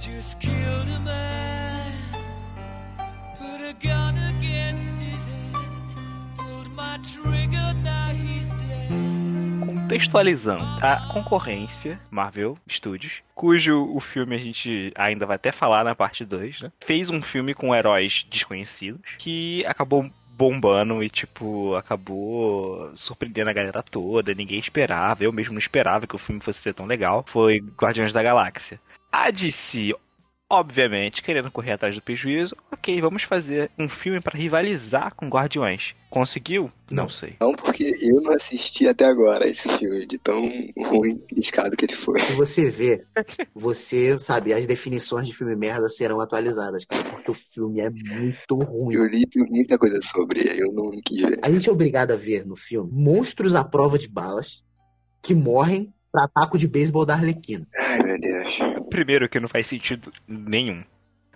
just 0.00 0.40
contextualizando 10.00 10.64
a 10.82 11.08
concorrência 11.12 12.00
Marvel 12.10 12.56
Studios, 12.68 13.22
cujo 13.34 13.84
o 13.94 14.00
filme 14.00 14.34
a 14.34 14.38
gente 14.38 14.92
ainda 14.94 15.26
vai 15.26 15.36
até 15.36 15.52
falar 15.52 15.84
na 15.84 15.94
parte 15.94 16.24
2, 16.24 16.62
né? 16.62 16.72
Fez 16.80 17.10
um 17.10 17.20
filme 17.20 17.52
com 17.52 17.74
heróis 17.74 18.26
desconhecidos 18.30 19.00
que 19.18 19.64
acabou 19.66 20.10
bombando 20.30 21.02
e, 21.02 21.10
tipo, 21.10 21.74
acabou 21.74 22.90
surpreendendo 22.94 23.50
a 23.50 23.52
galera 23.52 23.82
toda. 23.82 24.32
Ninguém 24.32 24.58
esperava, 24.58 25.22
eu 25.22 25.32
mesmo 25.32 25.52
não 25.52 25.58
esperava 25.58 26.06
que 26.06 26.16
o 26.16 26.18
filme 26.18 26.40
fosse 26.40 26.60
ser 26.60 26.72
tão 26.72 26.86
legal. 26.86 27.24
Foi 27.28 27.58
Guardiões 27.78 28.12
da 28.12 28.22
Galáxia. 28.22 28.80
A 29.12 29.30
DC, 29.30 29.94
obviamente, 30.50 31.22
querendo 31.22 31.50
correr 31.50 31.72
atrás 31.72 31.94
do 31.94 32.02
prejuízo, 32.02 32.56
ok, 32.72 33.00
vamos 33.00 33.22
fazer 33.22 33.70
um 33.78 33.88
filme 33.88 34.20
para 34.20 34.36
rivalizar 34.36 35.14
com 35.14 35.28
Guardiões. 35.28 35.94
Conseguiu? 36.10 36.72
Não. 36.90 37.04
não 37.04 37.08
sei. 37.08 37.36
Não, 37.40 37.52
porque 37.52 37.96
eu 38.00 38.20
não 38.20 38.32
assisti 38.32 38.88
até 38.88 39.04
agora 39.04 39.48
esse 39.48 39.62
filme, 39.78 40.04
de 40.06 40.18
tão 40.18 40.42
ruim 40.76 41.22
escado 41.36 41.76
que 41.76 41.84
ele 41.84 41.94
foi. 41.94 42.18
Se 42.18 42.32
você 42.32 42.68
vê, 42.68 43.04
você 43.54 44.18
sabe, 44.18 44.52
as 44.52 44.66
definições 44.66 45.28
de 45.28 45.34
filme 45.34 45.54
merda 45.54 45.88
serão 45.88 46.20
atualizadas, 46.20 46.84
cara, 46.84 47.04
porque 47.04 47.30
o 47.30 47.34
filme 47.34 47.80
é 47.80 47.88
muito 47.88 48.56
ruim. 48.56 48.96
Eu 48.96 49.06
li 49.06 49.24
muita 49.36 49.78
coisa 49.78 50.00
sobre, 50.02 50.40
eu 50.60 50.72
não 50.72 50.90
quis 51.04 51.20
ver. 51.20 51.38
A 51.42 51.50
gente 51.50 51.68
é 51.68 51.72
obrigado 51.72 52.10
a 52.10 52.16
ver 52.16 52.44
no 52.44 52.56
filme 52.56 52.90
monstros 52.92 53.54
à 53.54 53.62
prova 53.62 53.96
de 53.96 54.08
balas 54.08 54.64
que 55.22 55.34
morrem 55.34 55.94
pra 56.10 56.28
taco 56.28 56.58
de 56.58 56.66
beisebol 56.66 57.06
da 57.06 57.14
Arlequina. 57.14 57.66
Ai, 57.78 57.98
meu 58.02 58.18
Deus. 58.18 58.58
Primeiro 58.88 59.28
que 59.28 59.40
não 59.40 59.48
faz 59.48 59.66
sentido 59.66 60.12
nenhum. 60.26 60.84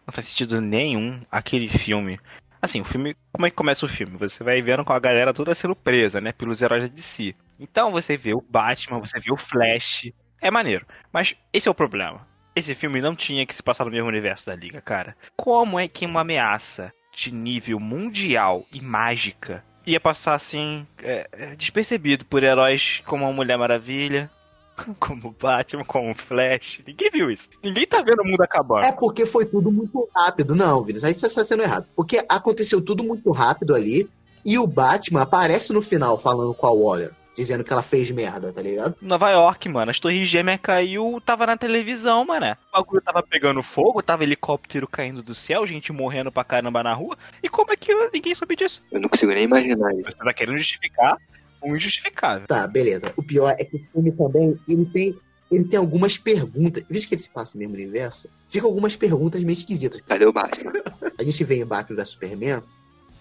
Não 0.07 0.13
faz 0.13 0.29
sentido 0.29 0.61
nenhum 0.61 1.21
aquele 1.31 1.69
filme. 1.69 2.19
Assim, 2.61 2.81
o 2.81 2.85
filme. 2.85 3.17
Como 3.33 3.47
é 3.47 3.51
que 3.51 3.57
começa 3.57 3.87
o 3.87 3.89
filme? 3.89 4.17
Você 4.19 4.43
vai 4.43 4.61
vendo 4.63 4.85
com 4.85 4.93
a 4.93 4.99
galera 4.99 5.35
toda 5.35 5.55
sendo 5.55 5.77
presa, 5.77 6.21
né? 6.21 6.33
Pelos 6.33 6.63
heróis 6.63 6.89
de 6.91 7.03
si. 7.03 7.37
Então 7.59 7.93
você 7.93 8.17
vê 8.17 8.35
o 8.35 8.45
Batman, 8.47 9.01
você 9.01 9.19
vê 9.21 9.33
o 9.33 9.37
Flash. 9.37 10.11
É 10.41 10.51
maneiro. 10.51 10.87
Mas 11.13 11.35
esse 11.53 11.69
é 11.69 11.71
o 11.71 11.75
problema. 11.75 12.27
Esse 12.57 12.75
filme 12.75 13.01
não 13.01 13.15
tinha 13.17 13.45
que 13.45 13.55
se 13.55 13.63
passar 13.63 13.85
no 13.85 13.91
mesmo 13.91 14.09
universo 14.09 14.47
da 14.47 14.55
Liga, 14.55 14.81
cara. 14.81 15.17
Como 15.37 15.79
é 15.79 15.89
que 15.89 16.07
uma 16.07 16.21
ameaça 16.21 16.93
de 17.17 17.33
nível 17.33 17.81
mundial 17.81 18.65
e 18.73 18.81
mágica 18.81 19.65
ia 19.87 20.01
passar 20.01 20.35
assim, 20.35 20.87
é, 21.03 21.29
é 21.33 21.57
despercebido 21.57 22.25
por 22.25 22.43
heróis 22.43 23.03
como 23.05 23.27
a 23.27 23.33
Mulher 23.33 23.59
Maravilha, 23.59 24.31
como 24.99 25.35
Batman, 25.41 25.85
como 25.85 26.15
Flash. 26.15 26.83
Ninguém 26.87 27.11
viu 27.11 27.31
isso. 27.31 27.49
Ninguém 27.63 27.87
tá 27.87 28.03
vendo 28.03 28.23
o 28.23 28.25
mundo 28.25 28.43
acabar. 28.43 28.85
É 28.85 28.93
porque 28.93 29.27
foi 29.27 29.47
tudo 29.47 29.71
muito 29.71 30.09
rápido. 30.15 30.55
Não, 30.55 30.83
Vinícius, 30.83 31.05
aí 31.05 31.15
você 31.15 31.27
está 31.27 31.45
sendo 31.45 31.63
errado. 31.63 31.87
Porque 31.95 32.25
aconteceu 32.29 32.81
tudo 32.81 33.03
muito 33.03 33.31
rápido 33.31 33.75
ali 33.75 34.09
e 34.45 34.59
o 34.59 34.67
Batman 34.67 35.23
aparece 35.23 35.73
no 35.73 35.81
final 35.81 36.21
falando 36.21 36.55
com 36.55 36.67
a 36.67 36.73
Waller. 36.73 37.13
Dizendo 37.37 37.65
que 37.65 37.73
ela 37.73 37.83
fez 37.83 38.13
merda, 38.13 38.53
tá 38.53 38.63
ligado? 38.63 38.95
Nova 39.03 39.29
York, 39.31 39.69
mano, 39.69 39.91
as 39.91 39.99
torres 39.99 40.29
gêmeas 40.29 40.61
caiu, 40.63 41.21
tava 41.25 41.45
na 41.45 41.57
televisão, 41.57 42.25
mano. 42.25 42.57
O 42.73 42.77
bagulho 42.79 43.03
tava 43.03 43.25
pegando 43.25 43.61
fogo, 43.61 44.01
tava 44.01 44.23
helicóptero 44.23 44.87
caindo 44.87 45.21
do 45.21 45.35
céu, 45.35 45.67
gente 45.67 45.93
morrendo 45.93 46.31
pra 46.31 46.45
caramba 46.45 46.81
na 46.85 46.95
rua. 46.95 47.19
E 47.43 47.49
como 47.49 47.73
é 47.73 47.77
que 47.77 47.93
ninguém 48.13 48.37
soube 48.37 48.55
disso? 48.55 48.81
Eu 48.93 49.01
não 49.01 49.09
consigo 49.09 49.33
nem 49.33 49.45
imaginar 49.45 49.93
isso. 49.95 50.13
Você 50.13 50.17
tá 50.17 50.33
querendo 50.33 50.59
justificar 50.59 51.19
um 51.65 51.77
injustificável. 51.77 52.47
Tá, 52.47 52.67
beleza. 52.67 53.13
O 53.17 53.23
pior 53.23 53.55
é 53.59 53.65
que 53.65 53.77
o 53.77 53.87
filme 53.93 54.13
também, 54.13 54.59
ele 54.69 54.85
tem, 54.87 55.19
ele 55.51 55.65
tem 55.65 55.79
algumas 55.79 56.19
perguntas. 56.19 56.85
Visto 56.89 57.09
que 57.09 57.15
ele 57.15 57.23
se 57.23 57.31
passa 57.31 57.55
no 57.55 57.61
mesmo 57.61 57.75
universo, 57.75 58.29
ficam 58.49 58.69
algumas 58.69 58.97
perguntas 58.97 59.43
meio 59.43 59.57
esquisitas. 59.57 60.01
Cadê 60.07 60.27
o 60.27 60.33
Batman? 60.33 60.73
A 61.19 61.23
gente 61.23 61.45
vê 61.45 61.57
em 61.57 61.67
Batman 61.67 61.97
da 61.97 62.07
Superman 62.07 62.63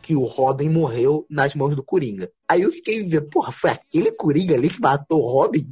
que 0.02 0.16
o 0.16 0.24
Robin 0.24 0.70
morreu 0.70 1.26
nas 1.30 1.56
mãos 1.56 1.76
do 1.76 1.82
Coringa. 1.82 2.30
Aí 2.48 2.62
eu 2.62 2.72
fiquei 2.72 3.02
vendo, 3.04 3.30
porra, 3.30 3.52
foi 3.52 3.72
aquele 3.72 4.12
Coringa 4.12 4.54
ali 4.54 4.70
que 4.70 4.82
matou 4.82 5.22
o 5.22 5.26
Robin? 5.26 5.66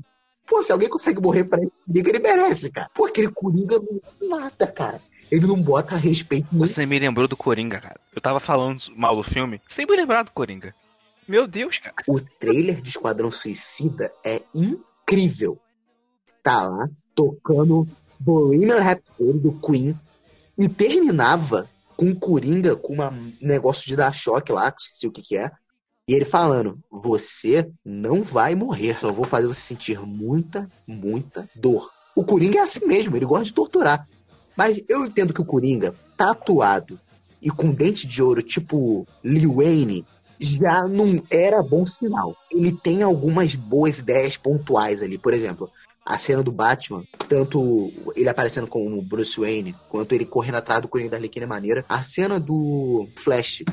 Pô, 0.48 0.64
se 0.64 0.72
alguém 0.72 0.90
consegue 0.90 1.22
morrer 1.22 1.44
pra 1.44 1.62
ele, 1.62 1.72
ele 1.94 2.20
merece, 2.20 2.72
cara. 2.72 2.90
Pô, 2.94 3.06
aquele 3.06 3.30
Coringa 3.30 3.78
não 3.80 4.30
mata, 4.30 4.66
cara. 4.68 5.02
Ele 5.30 5.48
não 5.48 5.62
bota 5.62 5.96
respeito. 5.96 6.48
Você 6.52 6.86
me 6.86 7.00
lembrou 7.00 7.28
do 7.28 7.38
Coringa, 7.38 7.80
cara. 7.80 8.00
Eu 8.14 8.22
tava 8.22 8.40
falando 8.40 8.82
mal 8.96 9.16
do 9.16 9.24
filme, 9.24 9.62
sem 9.68 9.86
me 9.86 9.96
lembrar 9.96 10.24
do 10.24 10.32
Coringa. 10.32 10.74
Meu 11.32 11.48
Deus, 11.48 11.78
cara. 11.78 11.96
O 12.10 12.20
trailer 12.20 12.82
de 12.82 12.90
Esquadrão 12.90 13.32
Suicida 13.32 14.12
é 14.22 14.42
incrível. 14.54 15.58
Tá 16.44 16.68
lá, 16.68 16.90
tocando 17.16 17.88
Bohemian 18.20 18.82
Rhapsody 18.82 19.40
do 19.40 19.54
Queen 19.62 19.98
e 20.58 20.68
terminava 20.68 21.70
com 21.96 22.14
Coringa 22.14 22.76
com 22.76 22.98
um 23.02 23.34
negócio 23.40 23.88
de 23.88 23.96
dar 23.96 24.14
choque 24.14 24.52
lá, 24.52 24.70
que 24.74 24.82
esqueci 24.82 25.08
o 25.08 25.12
que 25.14 25.22
que 25.22 25.38
é. 25.38 25.50
E 26.06 26.14
ele 26.14 26.26
falando: 26.26 26.78
Você 26.92 27.72
não 27.86 28.24
vai 28.24 28.54
morrer, 28.54 29.00
só 29.00 29.10
vou 29.10 29.24
fazer 29.24 29.48
você 29.48 29.62
sentir 29.62 30.02
muita, 30.02 30.70
muita 30.86 31.50
dor. 31.56 31.90
O 32.14 32.26
Coringa 32.26 32.60
é 32.60 32.62
assim 32.64 32.86
mesmo, 32.86 33.16
ele 33.16 33.26
gosta 33.26 33.46
de 33.46 33.54
torturar. 33.54 34.06
Mas 34.58 34.84
eu 34.90 35.06
entendo 35.06 35.34
que 35.34 35.42
o 35.42 35.46
Coringa, 35.46 35.96
tatuado 36.18 37.00
e 37.42 37.50
com 37.50 37.72
dente 37.72 38.06
de 38.06 38.22
ouro, 38.22 38.44
tipo 38.44 39.08
Lil 39.24 39.54
Wayne, 39.54 40.06
já 40.42 40.88
não 40.88 41.22
era 41.30 41.62
bom 41.62 41.86
sinal. 41.86 42.36
Ele 42.52 42.72
tem 42.72 43.04
algumas 43.04 43.54
boas 43.54 44.00
ideias 44.00 44.36
pontuais 44.36 45.04
ali. 45.04 45.18
Por 45.18 45.34
exemplo, 45.34 45.70
a 46.04 46.18
cena 46.18 46.42
do 46.42 46.52
Batman, 46.52 47.04
tanto 47.30 47.92
ele 48.16 48.28
aparecendo 48.28 48.66
como 48.66 49.02
Bruce 49.04 49.40
Wayne, 49.40 49.76
quanto 49.88 50.14
ele 50.14 50.26
correndo 50.26 50.56
atrás 50.56 50.82
do 50.82 50.88
Coringa 50.88 51.12
da 51.12 51.18
Arlequina 51.18 51.46
é 51.46 51.48
maneira. 51.48 51.86
A 51.88 52.02
cena 52.02 52.40
do 52.40 53.08
Flash 53.16 53.64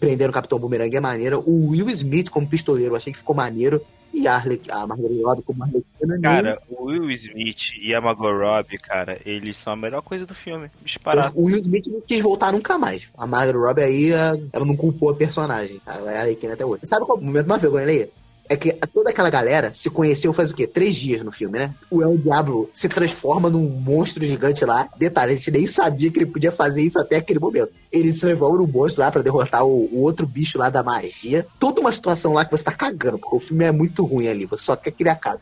prendendo 0.00 0.30
o 0.30 0.34
Capitão 0.34 0.58
Boomerang 0.58 0.94
é 0.96 1.00
maneira. 1.00 1.38
O 1.38 1.68
Will 1.68 1.88
Smith 1.90 2.30
como 2.30 2.48
pistoleiro, 2.48 2.92
eu 2.92 2.96
achei 2.96 3.12
que 3.12 3.18
ficou 3.18 3.36
maneiro. 3.36 3.80
E 4.22 4.28
a, 4.28 4.36
Arle 4.36 4.60
a 4.70 4.86
Margot 4.86 5.08
Robbie 5.24 5.42
como 5.42 5.64
Arlequina... 5.64 6.20
Cara, 6.22 6.62
o 6.68 6.84
Will 6.84 7.10
Smith 7.10 7.72
e 7.80 7.92
a 7.92 8.00
Margot 8.00 8.30
Robbie, 8.30 8.78
cara, 8.78 9.18
eles 9.26 9.56
são 9.56 9.72
a 9.72 9.76
melhor 9.76 10.00
coisa 10.00 10.24
do 10.24 10.32
filme. 10.32 10.70
Disparado. 10.84 11.32
O 11.34 11.46
Will 11.46 11.58
Smith 11.58 11.88
não 11.88 12.00
quis 12.00 12.20
voltar 12.20 12.52
nunca 12.52 12.78
mais. 12.78 13.08
A 13.18 13.26
Margot 13.26 13.58
Robbie 13.58 13.82
aí, 13.82 14.12
ela 14.12 14.64
não 14.64 14.76
culpou 14.76 15.10
a 15.10 15.14
personagem. 15.16 15.80
Ela 15.84 16.12
é 16.12 16.18
a 16.18 16.20
Arlequina 16.20 16.54
até 16.54 16.64
hoje. 16.64 16.86
Sabe 16.86 17.04
qual 17.04 17.18
é 17.18 17.20
o 17.20 17.24
momento 17.24 17.48
mais 17.48 17.60
vergonha 17.60 17.84
ali? 17.84 18.10
É 18.52 18.56
que 18.56 18.72
toda 18.92 19.08
aquela 19.08 19.30
galera 19.30 19.72
se 19.74 19.88
conheceu 19.88 20.32
faz 20.34 20.50
o 20.50 20.54
quê? 20.54 20.66
Três 20.66 20.94
dias 20.94 21.22
no 21.22 21.32
filme, 21.32 21.58
né? 21.58 21.74
O 21.90 22.02
El 22.02 22.18
Diablo 22.18 22.68
se 22.74 22.86
transforma 22.86 23.48
num 23.48 23.66
monstro 23.66 24.24
gigante 24.24 24.62
lá. 24.64 24.88
Detalhe, 24.98 25.32
a 25.32 25.36
gente 25.36 25.50
nem 25.50 25.66
sabia 25.66 26.10
que 26.10 26.18
ele 26.18 26.26
podia 26.26 26.52
fazer 26.52 26.82
isso 26.82 27.00
até 27.00 27.16
aquele 27.16 27.38
momento. 27.38 27.72
Ele 27.90 28.12
se 28.12 28.20
transforma 28.20 28.58
num 28.58 28.66
monstro 28.66 29.02
lá 29.02 29.10
para 29.10 29.22
derrotar 29.22 29.64
o, 29.64 29.88
o, 29.90 30.02
outro 30.02 30.26
bicho 30.26 30.58
lá 30.58 30.68
da 30.68 30.82
magia. 30.82 31.46
Toda 31.58 31.80
uma 31.80 31.90
situação 31.90 32.34
lá 32.34 32.44
que 32.44 32.50
você 32.50 32.64
tá 32.64 32.72
cagando, 32.72 33.18
porque 33.18 33.36
o 33.36 33.40
filme 33.40 33.64
é 33.64 33.72
muito 33.72 34.04
ruim 34.04 34.28
ali. 34.28 34.44
Você 34.44 34.64
só 34.64 34.76
quer 34.76 34.90
que 34.90 35.02
ele 35.02 35.10
acabe. 35.10 35.40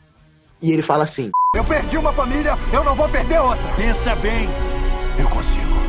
E 0.61 0.71
ele 0.71 0.81
fala 0.81 1.03
assim: 1.03 1.31
Eu 1.53 1.65
perdi 1.65 1.97
uma 1.97 2.13
família, 2.13 2.53
eu 2.71 2.83
não 2.83 2.95
vou 2.95 3.09
perder 3.09 3.41
outra. 3.41 3.63
Pensa 3.75 4.15
bem. 4.15 4.47
Eu 5.19 5.27
consigo. 5.29 5.81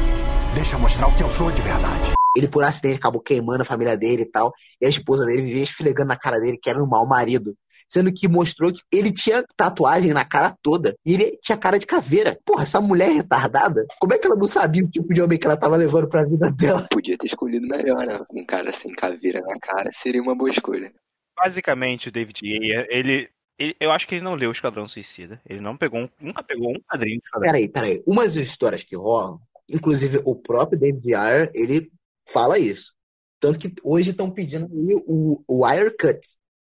Deixa 0.56 0.74
eu 0.74 0.80
mostrar 0.80 1.06
o 1.06 1.14
que 1.14 1.22
eu 1.22 1.30
sou 1.30 1.52
de 1.52 1.62
verdade. 1.62 2.21
Ele, 2.36 2.48
por 2.48 2.64
acidente, 2.64 2.96
acabou 2.96 3.20
queimando 3.20 3.62
a 3.62 3.64
família 3.64 3.96
dele 3.96 4.22
e 4.22 4.30
tal. 4.30 4.52
E 4.80 4.86
a 4.86 4.88
esposa 4.88 5.24
dele 5.24 5.42
vivia 5.42 5.62
esfregando 5.62 6.08
na 6.08 6.16
cara 6.16 6.38
dele 6.38 6.58
que 6.60 6.70
era 6.70 6.82
um 6.82 6.86
mau 6.86 7.06
marido. 7.06 7.56
Sendo 7.88 8.10
que 8.12 8.26
mostrou 8.26 8.72
que 8.72 8.80
ele 8.90 9.12
tinha 9.12 9.44
tatuagem 9.54 10.14
na 10.14 10.24
cara 10.24 10.56
toda. 10.62 10.94
E 11.04 11.12
ele 11.12 11.38
tinha 11.42 11.58
cara 11.58 11.78
de 11.78 11.86
caveira. 11.86 12.38
Porra, 12.44 12.62
essa 12.62 12.80
mulher 12.80 13.10
é 13.10 13.12
retardada. 13.12 13.84
Como 14.00 14.14
é 14.14 14.18
que 14.18 14.26
ela 14.26 14.36
não 14.36 14.46
sabia 14.46 14.82
o 14.82 14.90
tipo 14.90 15.12
de 15.12 15.20
homem 15.20 15.38
que 15.38 15.46
ela 15.46 15.58
tava 15.58 15.76
levando 15.76 16.08
pra 16.08 16.24
vida 16.24 16.50
dela? 16.50 16.86
Podia 16.90 17.18
ter 17.18 17.26
escolhido 17.26 17.66
melhor, 17.66 18.06
né? 18.06 18.18
Um 18.30 18.46
cara 18.46 18.72
sem 18.72 18.94
caveira 18.94 19.40
na 19.42 19.58
cara 19.60 19.90
seria 19.92 20.22
uma 20.22 20.34
boa 20.34 20.50
escolha. 20.50 20.90
Basicamente, 21.36 22.08
o 22.08 22.12
David 22.12 22.40
Ayer, 22.42 22.86
ele 22.88 23.28
ele, 23.58 23.76
eu 23.78 23.92
acho 23.92 24.08
que 24.08 24.16
ele 24.16 24.24
não 24.24 24.34
leu 24.34 24.48
o 24.48 24.52
Esquadrão 24.52 24.88
Suicida. 24.88 25.40
Ele 25.48 25.60
não 25.60 25.76
pegou 25.76 26.00
um, 26.00 26.08
nunca 26.20 26.42
pegou 26.42 26.70
um 26.70 26.80
quadrinho 26.80 27.20
Peraí, 27.38 27.68
peraí. 27.68 28.02
Umas 28.06 28.36
histórias 28.36 28.82
que 28.82 28.96
rolam, 28.96 29.40
inclusive 29.70 30.20
o 30.24 30.34
próprio 30.34 30.78
David 30.78 31.14
Ayer, 31.14 31.50
ele 31.54 31.90
fala 32.32 32.58
isso. 32.58 32.92
Tanto 33.40 33.58
que 33.58 33.72
hoje 33.82 34.10
estão 34.10 34.30
pedindo 34.30 34.68
o, 34.70 35.42
o 35.46 35.64
Wirecut, 35.64 36.20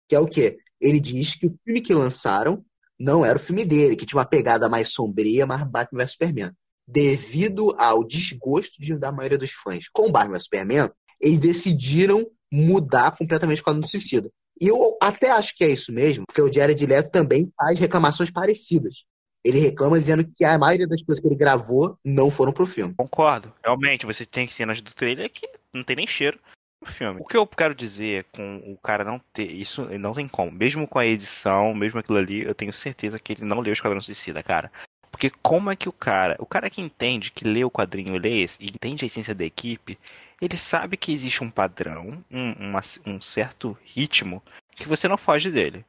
que 0.08 0.14
é 0.14 0.20
o 0.20 0.26
quê? 0.26 0.58
Ele 0.80 1.00
diz 1.00 1.34
que 1.34 1.46
o 1.46 1.54
filme 1.64 1.80
que 1.80 1.92
lançaram 1.92 2.64
não 2.98 3.24
era 3.24 3.36
o 3.36 3.40
filme 3.40 3.64
dele, 3.64 3.96
que 3.96 4.06
tinha 4.06 4.18
uma 4.18 4.26
pegada 4.26 4.68
mais 4.68 4.92
sombria, 4.92 5.46
mais 5.46 5.68
Batman 5.68 6.04
vs 6.04 6.12
Superman. 6.12 6.52
Devido 6.86 7.74
ao 7.78 8.04
desgosto 8.04 8.80
de, 8.80 8.96
da 8.96 9.12
maioria 9.12 9.38
dos 9.38 9.52
fãs 9.52 9.86
com 9.92 10.10
Batman 10.10 10.34
vs 10.34 10.44
Superman, 10.44 10.90
eles 11.20 11.38
decidiram 11.38 12.26
mudar 12.52 13.16
completamente 13.16 13.60
o 13.60 13.64
quadro 13.64 13.82
do 13.82 13.88
suicida. 13.88 14.30
E 14.60 14.68
eu 14.68 14.96
até 15.00 15.30
acho 15.30 15.56
que 15.56 15.64
é 15.64 15.70
isso 15.70 15.92
mesmo, 15.92 16.24
porque 16.26 16.42
o 16.42 16.52
Jared 16.52 16.84
Leto 16.84 17.10
também 17.10 17.50
faz 17.56 17.78
reclamações 17.78 18.30
parecidas. 18.30 19.04
Ele 19.44 19.58
reclama 19.58 19.98
dizendo 19.98 20.24
que 20.24 20.44
a 20.44 20.58
maioria 20.58 20.86
das 20.86 21.02
coisas 21.02 21.20
que 21.20 21.26
ele 21.26 21.34
gravou 21.34 21.98
não 22.04 22.30
foram 22.30 22.52
pro 22.52 22.66
filme. 22.66 22.94
Concordo. 22.94 23.52
Realmente, 23.64 24.06
você 24.06 24.26
tem 24.26 24.46
cenas 24.48 24.80
do 24.80 24.94
trailer 24.94 25.30
que 25.30 25.48
não 25.72 25.82
tem 25.82 25.96
nem 25.96 26.06
cheiro 26.06 26.38
pro 26.78 26.92
filme. 26.92 27.20
O 27.20 27.24
que 27.24 27.36
eu 27.36 27.46
quero 27.46 27.74
dizer 27.74 28.24
com 28.32 28.56
o 28.66 28.76
cara 28.76 29.04
não 29.04 29.20
ter. 29.32 29.50
Isso 29.50 29.86
não 29.98 30.12
tem 30.12 30.28
como. 30.28 30.50
Mesmo 30.50 30.86
com 30.86 30.98
a 30.98 31.06
edição, 31.06 31.74
mesmo 31.74 31.98
aquilo 31.98 32.18
ali, 32.18 32.42
eu 32.42 32.54
tenho 32.54 32.72
certeza 32.72 33.18
que 33.18 33.32
ele 33.32 33.44
não 33.44 33.60
leu 33.60 33.72
Esquadrão 33.72 34.00
Suicida, 34.02 34.42
cara. 34.42 34.70
Porque 35.10 35.30
como 35.42 35.70
é 35.70 35.76
que 35.76 35.88
o 35.88 35.92
cara. 35.92 36.36
O 36.38 36.46
cara 36.46 36.68
que 36.68 36.80
entende, 36.80 37.30
que 37.30 37.44
lê 37.44 37.64
o 37.64 37.70
quadrinho, 37.70 38.18
lê 38.18 38.42
esse, 38.42 38.58
e 38.60 38.66
entende 38.66 39.04
a 39.04 39.06
essência 39.06 39.34
da 39.34 39.44
equipe, 39.44 39.98
ele 40.40 40.56
sabe 40.56 40.96
que 40.96 41.12
existe 41.12 41.44
um 41.44 41.50
padrão, 41.50 42.24
um, 42.30 42.52
uma, 42.52 42.80
um 43.06 43.20
certo 43.20 43.76
ritmo, 43.84 44.42
que 44.74 44.88
você 44.88 45.06
não 45.06 45.18
foge 45.18 45.50
dele. 45.50 45.84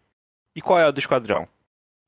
E 0.55 0.61
qual 0.61 0.79
é 0.79 0.87
o 0.87 0.91
do 0.91 0.99
esquadrão? 0.99 1.47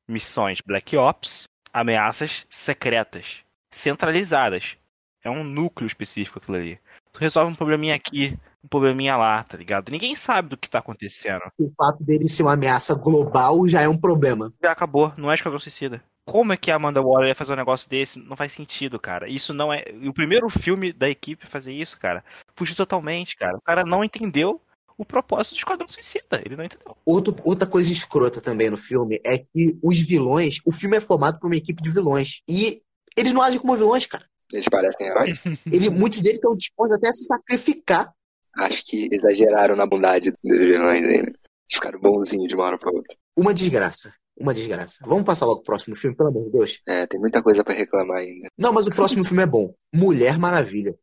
Missões 0.07 0.59
Black 0.65 0.95
Ops, 0.97 1.45
ameaças 1.71 2.45
secretas, 2.49 3.37
centralizadas. 3.71 4.77
É 5.23 5.29
um 5.29 5.43
núcleo 5.43 5.87
específico 5.87 6.39
aquilo 6.39 6.57
ali. 6.57 6.79
Tu 7.11 7.19
resolve 7.19 7.51
um 7.51 7.55
probleminha 7.55 7.95
aqui, 7.95 8.37
um 8.63 8.67
probleminha 8.67 9.15
lá, 9.15 9.43
tá 9.43 9.57
ligado? 9.57 9.89
Ninguém 9.89 10.15
sabe 10.15 10.49
do 10.49 10.57
que 10.57 10.69
tá 10.69 10.79
acontecendo. 10.79 11.41
O 11.57 11.71
fato 11.77 12.03
dele 12.03 12.27
ser 12.27 12.43
uma 12.43 12.53
ameaça 12.53 12.93
global 12.93 13.67
já 13.67 13.81
é 13.81 13.87
um 13.87 13.97
problema. 13.97 14.51
Já 14.61 14.71
acabou, 14.71 15.13
não 15.15 15.31
é 15.31 15.35
Esquadrão 15.35 15.59
Suicida. 15.59 16.03
Como 16.25 16.53
é 16.53 16.57
que 16.57 16.71
a 16.71 16.75
Amanda 16.75 17.01
Waller 17.01 17.29
ia 17.29 17.35
fazer 17.35 17.53
um 17.53 17.57
negócio 17.57 17.89
desse? 17.89 18.19
Não 18.19 18.37
faz 18.37 18.53
sentido, 18.53 18.99
cara. 18.99 19.27
Isso 19.27 19.53
não 19.53 19.73
é. 19.73 19.83
O 20.05 20.13
primeiro 20.13 20.49
filme 20.49 20.93
da 20.93 21.09
equipe 21.09 21.45
fazer 21.45 21.73
isso, 21.73 21.99
cara, 21.99 22.23
fugiu 22.55 22.75
totalmente, 22.75 23.35
cara. 23.35 23.57
O 23.57 23.61
cara 23.61 23.83
não 23.83 24.03
entendeu 24.03 24.61
o 24.97 25.05
propósito 25.05 25.53
do 25.53 25.57
Esquadrão 25.57 25.87
Suicida. 25.87 26.41
Ele 26.45 26.55
não 26.55 26.63
entendeu. 26.63 26.95
Outro, 27.05 27.35
outra 27.43 27.67
coisa 27.67 27.91
escrota 27.91 28.41
também 28.41 28.69
no 28.69 28.77
filme 28.77 29.19
é 29.23 29.37
que 29.37 29.77
os 29.81 29.99
vilões. 29.99 30.57
O 30.65 30.71
filme 30.71 30.97
é 30.97 31.01
formado 31.01 31.39
por 31.39 31.47
uma 31.47 31.55
equipe 31.55 31.81
de 31.81 31.89
vilões. 31.89 32.41
E 32.47 32.81
eles 33.15 33.33
não 33.33 33.41
agem 33.41 33.59
como 33.59 33.75
vilões, 33.75 34.05
cara. 34.05 34.25
Eles 34.51 34.67
parecem 34.69 35.07
heróis. 35.07 35.39
Ele, 35.65 35.89
muitos 35.89 36.21
deles 36.21 36.37
estão 36.37 36.55
dispostos 36.55 36.97
até 36.97 37.09
a 37.09 37.13
se 37.13 37.25
sacrificar. 37.25 38.13
Acho 38.55 38.83
que 38.85 39.09
exageraram 39.11 39.75
na 39.75 39.85
bondade 39.85 40.31
dos 40.43 40.59
vilões 40.59 41.03
aí, 41.03 41.23
né? 41.23 41.33
Ficaram 41.71 41.99
bonzinhos 41.99 42.47
de 42.47 42.55
uma 42.55 42.65
hora 42.65 42.77
pra 42.77 42.91
outra. 42.91 43.15
Uma 43.35 43.53
desgraça. 43.53 44.13
Uma 44.39 44.53
desgraça. 44.53 44.99
Vamos 45.05 45.23
passar 45.23 45.45
logo 45.45 45.57
pro 45.57 45.65
próximo 45.65 45.95
filme, 45.95 46.15
pelo 46.15 46.29
amor 46.29 46.45
de 46.45 46.51
Deus? 46.51 46.81
É, 46.87 47.05
tem 47.07 47.19
muita 47.19 47.41
coisa 47.41 47.63
para 47.63 47.73
reclamar 47.73 48.17
ainda. 48.17 48.49
Não, 48.57 48.71
mas 48.71 48.87
o 48.87 48.91
próximo 48.91 49.23
filme 49.23 49.43
é 49.43 49.45
bom. 49.45 49.73
Mulher 49.93 50.37
Maravilha. 50.37 50.95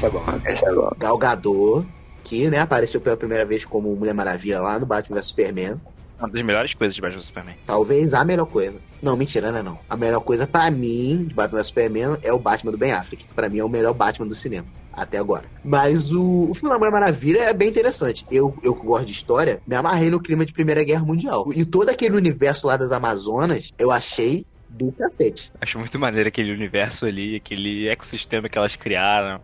Esse 0.00 0.06
é 0.06 0.10
bom, 0.10 0.24
esse 0.46 0.64
é 0.64 0.74
bom. 0.74 0.90
Galgador, 0.98 1.84
que 2.24 2.48
né, 2.48 2.58
apareceu 2.58 3.02
pela 3.02 3.18
primeira 3.18 3.44
vez 3.44 3.66
como 3.66 3.94
Mulher 3.94 4.14
Maravilha 4.14 4.58
lá 4.58 4.78
no 4.78 4.86
Batman 4.86 5.16
vs 5.16 5.26
Superman. 5.26 5.78
Uma 6.18 6.28
das 6.28 6.40
melhores 6.40 6.72
coisas 6.72 6.94
de 6.94 7.02
Batman 7.02 7.18
vs 7.18 7.26
Superman. 7.26 7.56
Talvez 7.66 8.14
a 8.14 8.24
melhor 8.24 8.46
coisa. 8.46 8.78
Não, 9.02 9.14
mentira, 9.14 9.52
não 9.52 9.58
é 9.58 9.62
não. 9.62 9.78
A 9.88 9.98
melhor 9.98 10.20
coisa 10.20 10.46
para 10.46 10.70
mim 10.70 11.26
de 11.28 11.34
Batman 11.34 11.58
vs 11.58 11.66
Superman 11.66 12.18
é 12.22 12.32
o 12.32 12.38
Batman 12.38 12.72
do 12.72 12.78
Ben 12.78 12.92
Affleck. 12.92 13.26
Para 13.34 13.50
mim 13.50 13.58
é 13.58 13.64
o 13.64 13.68
melhor 13.68 13.92
Batman 13.92 14.26
do 14.26 14.34
cinema 14.34 14.66
até 14.90 15.18
agora. 15.18 15.44
Mas 15.62 16.10
o, 16.10 16.50
o 16.50 16.54
filme 16.54 16.70
da 16.70 16.78
Mulher 16.78 16.92
Maravilha 16.92 17.40
é 17.40 17.52
bem 17.52 17.68
interessante. 17.68 18.26
Eu, 18.30 18.56
eu 18.62 18.74
que 18.74 18.84
gosto 18.84 19.04
de 19.04 19.12
história, 19.12 19.60
me 19.66 19.76
amarrei 19.76 20.08
no 20.08 20.18
clima 20.20 20.46
de 20.46 20.52
Primeira 20.54 20.82
Guerra 20.82 21.04
Mundial. 21.04 21.46
E 21.54 21.62
todo 21.62 21.90
aquele 21.90 22.16
universo 22.16 22.66
lá 22.66 22.78
das 22.78 22.90
Amazonas, 22.90 23.70
eu 23.78 23.90
achei 23.90 24.46
do 24.70 24.92
cacete. 24.92 25.52
Acho 25.60 25.78
muito 25.78 25.98
maneiro 25.98 26.28
aquele 26.28 26.52
universo 26.52 27.04
ali, 27.04 27.36
aquele 27.36 27.88
ecossistema 27.88 28.48
que 28.48 28.56
elas 28.56 28.76
criaram. 28.76 29.40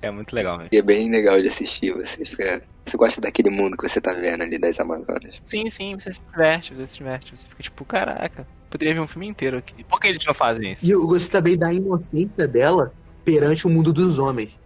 É 0.00 0.10
muito 0.10 0.34
legal, 0.34 0.58
né? 0.58 0.68
E 0.70 0.76
é 0.76 0.82
bem 0.82 1.10
legal 1.10 1.40
de 1.40 1.48
assistir, 1.48 1.92
você 1.92 2.24
fica. 2.24 2.62
Você 2.86 2.96
gosta 2.96 3.20
daquele 3.20 3.50
mundo 3.50 3.76
que 3.76 3.86
você 3.86 4.00
tá 4.00 4.14
vendo 4.14 4.42
ali 4.42 4.58
das 4.58 4.80
Amazonas. 4.80 5.36
Sim, 5.44 5.68
sim, 5.68 5.94
você 5.94 6.12
se 6.12 6.20
diverte, 6.30 6.74
você 6.74 6.86
se 6.86 6.98
diverte, 6.98 7.36
você 7.36 7.46
fica 7.46 7.62
tipo, 7.62 7.84
caraca, 7.84 8.46
poderia 8.70 8.94
ver 8.94 9.00
um 9.00 9.08
filme 9.08 9.26
inteiro 9.26 9.58
aqui. 9.58 9.84
Por 9.84 10.00
que 10.00 10.08
eles 10.08 10.24
não 10.24 10.32
fazem 10.32 10.72
isso? 10.72 10.86
E 10.86 10.90
eu 10.90 11.06
gostei 11.06 11.30
também 11.30 11.58
da 11.58 11.72
inocência 11.72 12.48
dela 12.48 12.94
perante 13.24 13.66
o 13.66 13.70
mundo 13.70 13.92
dos 13.92 14.18
homens 14.18 14.58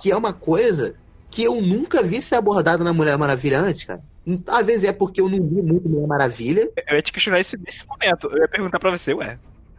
que 0.00 0.10
é 0.10 0.16
uma 0.16 0.32
coisa 0.32 0.94
que 1.30 1.42
eu 1.42 1.60
nunca 1.60 2.02
vi 2.02 2.22
ser 2.22 2.36
abordada 2.36 2.82
na 2.82 2.92
Mulher 2.92 3.18
Maravilha 3.18 3.60
antes, 3.60 3.84
cara. 3.84 4.00
Às 4.46 4.66
vezes 4.66 4.84
é 4.84 4.92
porque 4.92 5.20
eu 5.20 5.28
não 5.28 5.38
vi 5.38 5.60
muito 5.60 5.88
Mulher 5.88 6.06
Maravilha. 6.06 6.70
Eu 6.86 6.96
ia 6.96 7.02
te 7.02 7.12
questionar 7.12 7.40
isso 7.40 7.56
nesse 7.58 7.86
momento. 7.86 8.28
Eu 8.30 8.38
ia 8.38 8.48
perguntar 8.48 8.78
pra 8.78 8.90
você, 8.90 9.12
ué, 9.12 9.38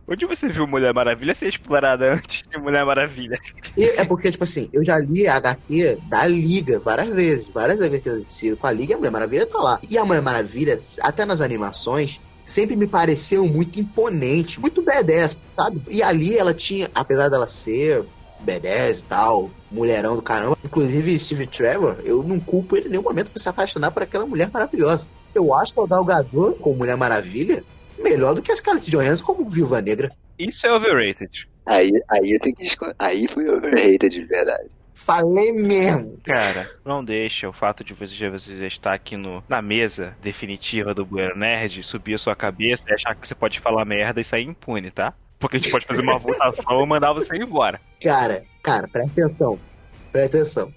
onde 0.09 0.25
você 0.25 0.49
viu 0.49 0.65
Mulher 0.65 0.93
Maravilha 0.93 1.33
ser 1.35 1.47
explorada 1.47 2.13
antes 2.13 2.43
de 2.49 2.57
Mulher 2.57 2.83
Maravilha? 2.85 3.39
E 3.77 3.83
é 3.83 4.03
porque, 4.03 4.31
tipo 4.31 4.43
assim, 4.43 4.69
eu 4.73 4.83
já 4.83 4.97
li 4.97 5.27
a 5.27 5.35
HQ 5.35 5.99
da 6.09 6.25
Liga 6.25 6.79
várias 6.79 7.09
vezes, 7.09 7.47
várias 7.47 7.81
HQs 7.81 8.57
com 8.59 8.67
a 8.67 8.71
Liga 8.71 8.93
e 8.93 8.95
a 8.95 8.97
Mulher 8.97 9.11
Maravilha 9.11 9.45
tá 9.45 9.59
lá. 9.59 9.79
E 9.87 9.97
a 9.97 10.03
Mulher 10.03 10.21
Maravilha, 10.21 10.77
até 11.01 11.25
nas 11.25 11.41
animações, 11.41 12.19
sempre 12.45 12.75
me 12.75 12.87
pareceu 12.87 13.45
muito 13.45 13.79
imponente, 13.79 14.59
muito 14.59 14.81
badass, 14.81 15.45
sabe? 15.53 15.81
E 15.87 16.01
ali 16.01 16.35
ela 16.35 16.53
tinha, 16.53 16.89
apesar 16.93 17.29
dela 17.29 17.45
ser 17.45 18.03
B10 18.43 19.01
e 19.01 19.03
tal, 19.05 19.49
mulherão 19.71 20.15
do 20.15 20.21
caramba. 20.21 20.57
Inclusive, 20.63 21.19
Steve 21.19 21.45
Trevor, 21.45 21.97
eu 22.03 22.23
não 22.23 22.39
culpo 22.39 22.75
ele 22.75 22.87
em 22.87 22.91
nenhum 22.91 23.03
momento 23.03 23.31
por 23.31 23.39
se 23.39 23.47
apaixonar 23.47 23.91
por 23.91 24.01
aquela 24.01 24.25
mulher 24.25 24.49
maravilhosa. 24.51 25.07
Eu 25.33 25.53
acho 25.53 25.73
que 25.73 25.79
o 25.79 25.87
Gal 25.87 26.03
Gadot, 26.03 26.57
com 26.59 26.73
Mulher 26.73 26.97
Maravilha, 26.97 27.63
melhor 27.99 28.35
do 28.35 28.41
que 28.41 28.51
as 28.51 28.59
Scarlett 28.59 28.89
Johansson 28.89 29.25
como 29.25 29.49
Viúva 29.49 29.81
Negra. 29.81 30.11
Isso 30.37 30.65
é 30.65 30.73
overrated. 30.73 31.47
Aí, 31.65 31.91
aí 32.09 32.31
eu 32.31 32.39
tenho 32.39 32.55
que 32.55 32.67
Aí 32.97 33.27
foi 33.27 33.47
overrated 33.49 34.09
de 34.09 34.23
verdade. 34.23 34.69
Falei 34.95 35.51
mesmo. 35.51 36.17
Cara, 36.23 36.69
não 36.85 37.03
deixa 37.03 37.47
o 37.47 37.53
fato 37.53 37.83
de 37.83 37.93
você, 37.93 38.29
você 38.29 38.57
já 38.57 38.67
estar 38.67 38.93
aqui 38.93 39.15
no, 39.15 39.41
na 39.47 39.61
mesa 39.61 40.15
definitiva 40.21 40.93
do 40.93 41.05
Bueiro 41.05 41.37
Nerd 41.37 41.81
subir 41.83 42.15
a 42.15 42.17
sua 42.17 42.35
cabeça 42.35 42.85
e 42.89 42.93
achar 42.93 43.15
que 43.15 43.27
você 43.27 43.33
pode 43.33 43.59
falar 43.59 43.85
merda 43.85 44.19
e 44.19 44.25
sair 44.25 44.43
impune, 44.43 44.91
tá? 44.91 45.13
Porque 45.39 45.55
a 45.55 45.59
gente 45.59 45.71
pode 45.71 45.85
fazer 45.85 46.01
uma 46.01 46.19
votação 46.19 46.83
e 46.83 46.85
mandar 46.85 47.13
você 47.13 47.37
embora. 47.37 47.79
Cara, 48.01 48.43
cara, 48.61 48.87
presta 48.87 49.21
atenção. 49.21 49.57
Presta 50.11 50.37
atenção. 50.37 50.73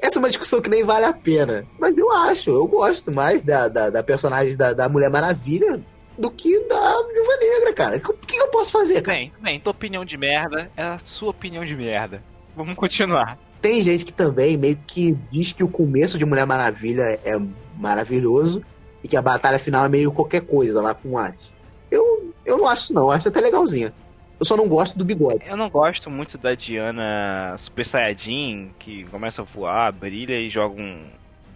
Essa 0.00 0.18
é 0.18 0.20
uma 0.20 0.28
discussão 0.28 0.60
que 0.60 0.70
nem 0.70 0.84
vale 0.84 1.06
a 1.06 1.12
pena. 1.12 1.66
Mas 1.78 1.98
eu 1.98 2.12
acho, 2.12 2.50
eu 2.50 2.66
gosto 2.68 3.10
mais 3.10 3.42
da, 3.42 3.66
da, 3.66 3.90
da 3.90 4.02
personagem 4.02 4.56
da, 4.56 4.72
da 4.72 4.88
Mulher 4.88 5.10
Maravilha 5.10 5.82
do 6.18 6.30
que 6.30 6.58
da 6.68 7.02
Viúva 7.02 7.36
Negra, 7.40 7.72
cara. 7.72 7.96
O 7.96 8.12
que, 8.14 8.34
que 8.34 8.40
eu 8.40 8.48
posso 8.48 8.72
fazer, 8.72 9.02
cara? 9.02 9.18
Bem, 9.18 9.32
bem, 9.40 9.60
tua 9.60 9.70
opinião 9.70 10.04
de 10.04 10.16
merda 10.16 10.70
é 10.76 10.82
a 10.82 10.98
sua 10.98 11.30
opinião 11.30 11.64
de 11.64 11.76
merda. 11.76 12.22
Vamos 12.56 12.74
continuar. 12.74 13.38
Tem 13.60 13.82
gente 13.82 14.04
que 14.04 14.12
também 14.12 14.56
meio 14.56 14.78
que 14.86 15.12
diz 15.30 15.52
que 15.52 15.64
o 15.64 15.68
começo 15.68 16.18
de 16.18 16.24
Mulher 16.24 16.46
Maravilha 16.46 17.18
é 17.24 17.38
maravilhoso 17.76 18.62
e 19.02 19.08
que 19.08 19.16
a 19.16 19.22
batalha 19.22 19.58
final 19.58 19.84
é 19.84 19.88
meio 19.88 20.12
qualquer 20.12 20.42
coisa 20.42 20.80
lá 20.80 20.94
com 20.94 21.10
o 21.10 21.18
Ares. 21.18 21.50
Eu, 21.90 22.32
eu 22.44 22.58
não 22.58 22.66
acho 22.66 22.92
não, 22.94 23.02
eu 23.02 23.10
acho 23.10 23.28
até 23.28 23.40
legalzinha. 23.40 23.92
Eu 24.38 24.44
só 24.44 24.56
não 24.56 24.68
gosto 24.68 24.98
do 24.98 25.04
bigode. 25.04 25.44
Eu 25.46 25.56
não 25.56 25.70
gosto 25.70 26.10
muito 26.10 26.36
da 26.36 26.54
Diana 26.54 27.54
Super 27.58 27.86
Saiyajin, 27.86 28.70
que 28.78 29.04
começa 29.04 29.40
a 29.40 29.44
voar, 29.44 29.92
brilha 29.92 30.38
e 30.38 30.50
joga 30.50 30.80
um, 30.80 31.06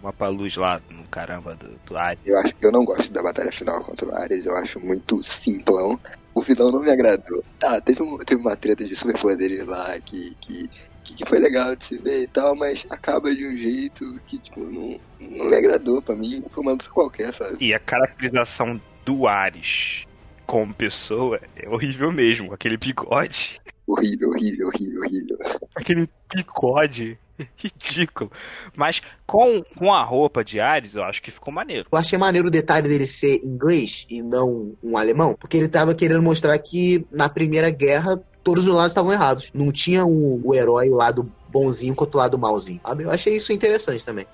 uma 0.01 0.27
luz 0.27 0.55
lá 0.55 0.81
no 0.89 1.03
caramba 1.07 1.55
do, 1.55 1.69
do 1.85 1.97
Ares. 1.97 2.19
Eu 2.25 2.37
acho 2.39 2.55
que 2.55 2.65
eu 2.65 2.71
não 2.71 2.83
gosto 2.83 3.11
da 3.11 3.21
batalha 3.21 3.51
final 3.51 3.83
contra 3.83 4.07
o 4.07 4.15
Ares, 4.15 4.45
eu 4.45 4.55
acho 4.55 4.79
muito 4.79 5.23
simplão. 5.23 5.99
O 6.33 6.41
vilão 6.41 6.71
não 6.71 6.81
me 6.81 6.91
agradou. 6.91 7.43
Tá, 7.59 7.79
teve, 7.81 8.01
um, 8.01 8.17
teve 8.19 8.41
uma 8.41 8.55
treta 8.55 8.83
de 8.83 8.95
superpoderes 8.95 9.67
lá 9.67 9.99
que, 9.99 10.35
que, 10.39 10.69
que 11.03 11.25
foi 11.25 11.39
legal 11.39 11.75
de 11.75 11.85
se 11.85 11.97
ver 11.97 12.23
e 12.23 12.27
tal, 12.27 12.55
mas 12.55 12.85
acaba 12.89 13.35
de 13.35 13.45
um 13.45 13.55
jeito 13.55 14.17
que, 14.27 14.37
tipo, 14.39 14.61
não, 14.61 14.99
não 15.19 15.49
me 15.49 15.55
agradou 15.55 16.01
pra 16.01 16.15
mim. 16.15 16.43
Foi 16.51 16.63
uma 16.63 16.71
luta 16.71 16.89
qualquer, 16.89 17.33
sabe? 17.33 17.57
E 17.59 17.73
a 17.73 17.79
caracterização 17.79 18.79
do 19.05 19.27
Ares 19.27 20.05
como 20.45 20.73
pessoa 20.73 21.39
é 21.55 21.67
horrível 21.69 22.11
mesmo. 22.11 22.53
Aquele 22.53 22.77
bigode. 22.77 23.59
Horrível, 23.87 24.29
horrível, 24.29 24.67
horrível, 24.67 25.01
horrível. 25.01 25.37
Aquele 25.75 26.09
bigode 26.33 27.17
ridículo. 27.57 28.31
Mas 28.75 29.01
com, 29.25 29.63
com 29.77 29.93
a 29.93 30.03
roupa 30.03 30.43
de 30.43 30.59
Ares, 30.59 30.95
eu 30.95 31.03
acho 31.03 31.21
que 31.21 31.31
ficou 31.31 31.53
maneiro. 31.53 31.87
Eu 31.91 31.97
achei 31.97 32.17
maneiro 32.17 32.47
o 32.47 32.51
detalhe 32.51 32.87
dele 32.87 33.07
ser 33.07 33.43
inglês 33.43 34.05
e 34.09 34.21
não 34.21 34.73
um 34.83 34.97
alemão, 34.97 35.35
porque 35.39 35.57
ele 35.57 35.67
tava 35.67 35.95
querendo 35.95 36.21
mostrar 36.21 36.57
que 36.59 37.05
na 37.11 37.29
Primeira 37.29 37.69
Guerra 37.69 38.21
todos 38.43 38.67
os 38.67 38.73
lados 38.73 38.91
estavam 38.91 39.13
errados. 39.13 39.49
Não 39.53 39.71
tinha 39.71 40.05
o, 40.05 40.41
o 40.43 40.55
herói, 40.55 40.89
o 40.89 40.95
lado 40.95 41.31
bonzinho 41.49 41.95
contra 41.95 42.17
o 42.17 42.19
lado 42.19 42.37
malzinho. 42.37 42.79
Sabe? 42.83 43.03
Eu 43.03 43.11
achei 43.11 43.35
isso 43.35 43.53
interessante 43.53 44.05
também. 44.05 44.25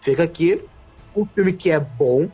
Fica 0.00 0.22
aqui 0.22 0.62
um 1.14 1.24
filme 1.26 1.52
que 1.52 1.70
é 1.70 1.78
bom, 1.78 2.28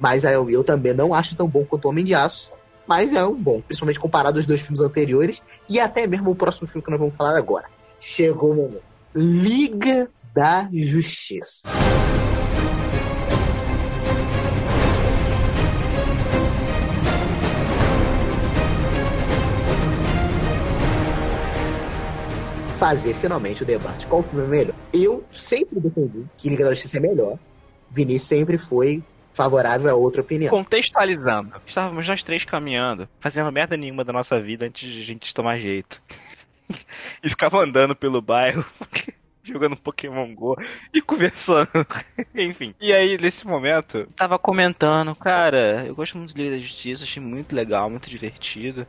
mas 0.00 0.24
eu, 0.24 0.50
eu 0.50 0.64
também 0.64 0.94
não 0.94 1.14
acho 1.14 1.36
tão 1.36 1.46
bom 1.46 1.64
quanto 1.64 1.84
o 1.84 1.88
Homem 1.88 2.04
de 2.04 2.14
Aço. 2.14 2.50
Mas 2.86 3.12
é 3.12 3.24
um 3.24 3.34
bom, 3.34 3.60
principalmente 3.60 3.98
comparado 3.98 4.38
aos 4.38 4.46
dois 4.46 4.60
filmes 4.60 4.80
anteriores 4.80 5.42
e 5.68 5.80
até 5.80 6.06
mesmo 6.06 6.30
o 6.30 6.36
próximo 6.36 6.68
filme 6.68 6.84
que 6.84 6.90
nós 6.90 7.00
vamos 7.00 7.14
falar 7.16 7.36
agora. 7.36 7.66
Chegou 7.98 8.52
o 8.52 8.54
momento. 8.54 8.95
Liga 9.18 10.10
da 10.34 10.68
Justiça. 10.70 11.66
fazer 22.78 23.14
finalmente 23.14 23.62
o 23.62 23.66
debate. 23.66 24.06
Qual 24.06 24.22
filme 24.22 24.44
é 24.44 24.48
melhor? 24.48 24.74
Eu 24.92 25.24
sempre 25.32 25.80
defendi 25.80 26.26
que 26.36 26.50
Liga 26.50 26.64
da 26.64 26.74
Justiça 26.74 26.98
é 26.98 27.00
melhor. 27.00 27.38
Vinícius 27.90 28.28
sempre 28.28 28.58
foi 28.58 29.02
favorável 29.32 29.90
a 29.90 29.94
outra 29.94 30.20
opinião. 30.20 30.50
Contextualizando, 30.50 31.54
estávamos 31.66 32.06
nós 32.06 32.22
três 32.22 32.44
caminhando, 32.44 33.08
fazendo 33.18 33.50
merda 33.50 33.78
nenhuma 33.78 34.04
da 34.04 34.12
nossa 34.12 34.38
vida 34.38 34.66
antes 34.66 34.92
de 34.92 35.00
a 35.00 35.04
gente 35.04 35.32
tomar 35.32 35.58
jeito. 35.58 36.02
e 37.22 37.28
ficava 37.28 37.62
andando 37.62 37.94
pelo 37.94 38.20
bairro, 38.20 38.64
jogando 39.42 39.76
Pokémon 39.76 40.34
Go 40.34 40.56
e 40.92 41.00
conversando. 41.00 41.68
Enfim. 42.34 42.74
E 42.80 42.92
aí, 42.92 43.16
nesse 43.18 43.46
momento, 43.46 44.08
tava 44.16 44.38
comentando, 44.38 45.14
cara, 45.14 45.84
eu 45.86 45.94
gosto 45.94 46.18
muito 46.18 46.34
de 46.34 46.42
Liga 46.42 46.56
da 46.56 46.62
Justiça, 46.62 47.04
achei 47.04 47.22
muito 47.22 47.54
legal, 47.54 47.88
muito 47.88 48.08
divertido. 48.08 48.86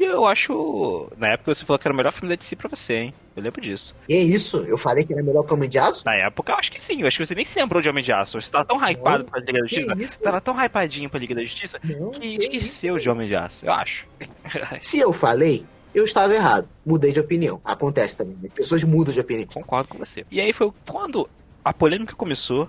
E 0.00 0.04
eu 0.04 0.24
acho. 0.24 1.12
Na 1.18 1.34
época 1.34 1.54
você 1.54 1.62
falou 1.62 1.78
que 1.78 1.86
era 1.86 1.92
o 1.92 1.96
melhor 1.96 2.10
filme 2.10 2.30
da 2.30 2.34
DC 2.34 2.56
pra 2.56 2.70
você, 2.70 2.94
hein? 2.94 3.14
Eu 3.36 3.42
lembro 3.42 3.60
disso. 3.60 3.94
E 4.08 4.14
é 4.14 4.22
isso? 4.22 4.64
Eu 4.66 4.78
falei 4.78 5.04
que 5.04 5.12
era 5.12 5.22
melhor 5.22 5.42
que 5.42 5.52
Homem 5.52 5.68
de 5.68 5.78
Aço? 5.78 6.02
Na 6.06 6.14
época 6.14 6.52
eu 6.52 6.56
acho 6.56 6.72
que 6.72 6.80
sim. 6.80 7.02
Eu 7.02 7.06
acho 7.06 7.18
que 7.18 7.26
você 7.26 7.34
nem 7.34 7.44
se 7.44 7.58
lembrou 7.58 7.82
de 7.82 7.90
Homem 7.90 8.02
de 8.02 8.10
Aço. 8.10 8.40
Você 8.40 8.50
tava 8.50 8.64
tão 8.64 8.78
hypado 8.78 9.26
pra 9.26 9.40
Liga 9.40 9.52
da 9.52 9.66
Justiça. 9.66 9.94
Você 9.94 10.18
tava 10.18 10.40
tão 10.40 10.54
hypadinho 10.54 11.10
pra 11.10 11.20
Liga 11.20 11.34
da 11.34 11.42
Justiça 11.42 11.78
não, 11.84 12.12
que 12.12 12.26
esqueceu 12.26 12.96
isso? 12.96 13.02
de 13.02 13.10
Homem 13.10 13.28
de 13.28 13.36
Aço, 13.36 13.66
eu 13.66 13.74
acho. 13.74 14.06
Se 14.80 14.98
eu 14.98 15.12
falei, 15.12 15.66
eu 15.94 16.04
estava 16.04 16.34
errado. 16.34 16.68
Mudei 16.84 17.12
de 17.12 17.20
opinião. 17.20 17.60
Acontece 17.64 18.16
também. 18.16 18.36
Né? 18.42 18.48
Pessoas 18.54 18.84
mudam 18.84 19.12
de 19.12 19.20
opinião. 19.20 19.46
Concordo 19.46 19.88
com 19.88 19.98
você. 19.98 20.24
E 20.30 20.40
aí 20.40 20.52
foi 20.52 20.72
quando 20.86 21.28
a 21.64 21.72
polêmica 21.72 22.14
começou, 22.14 22.68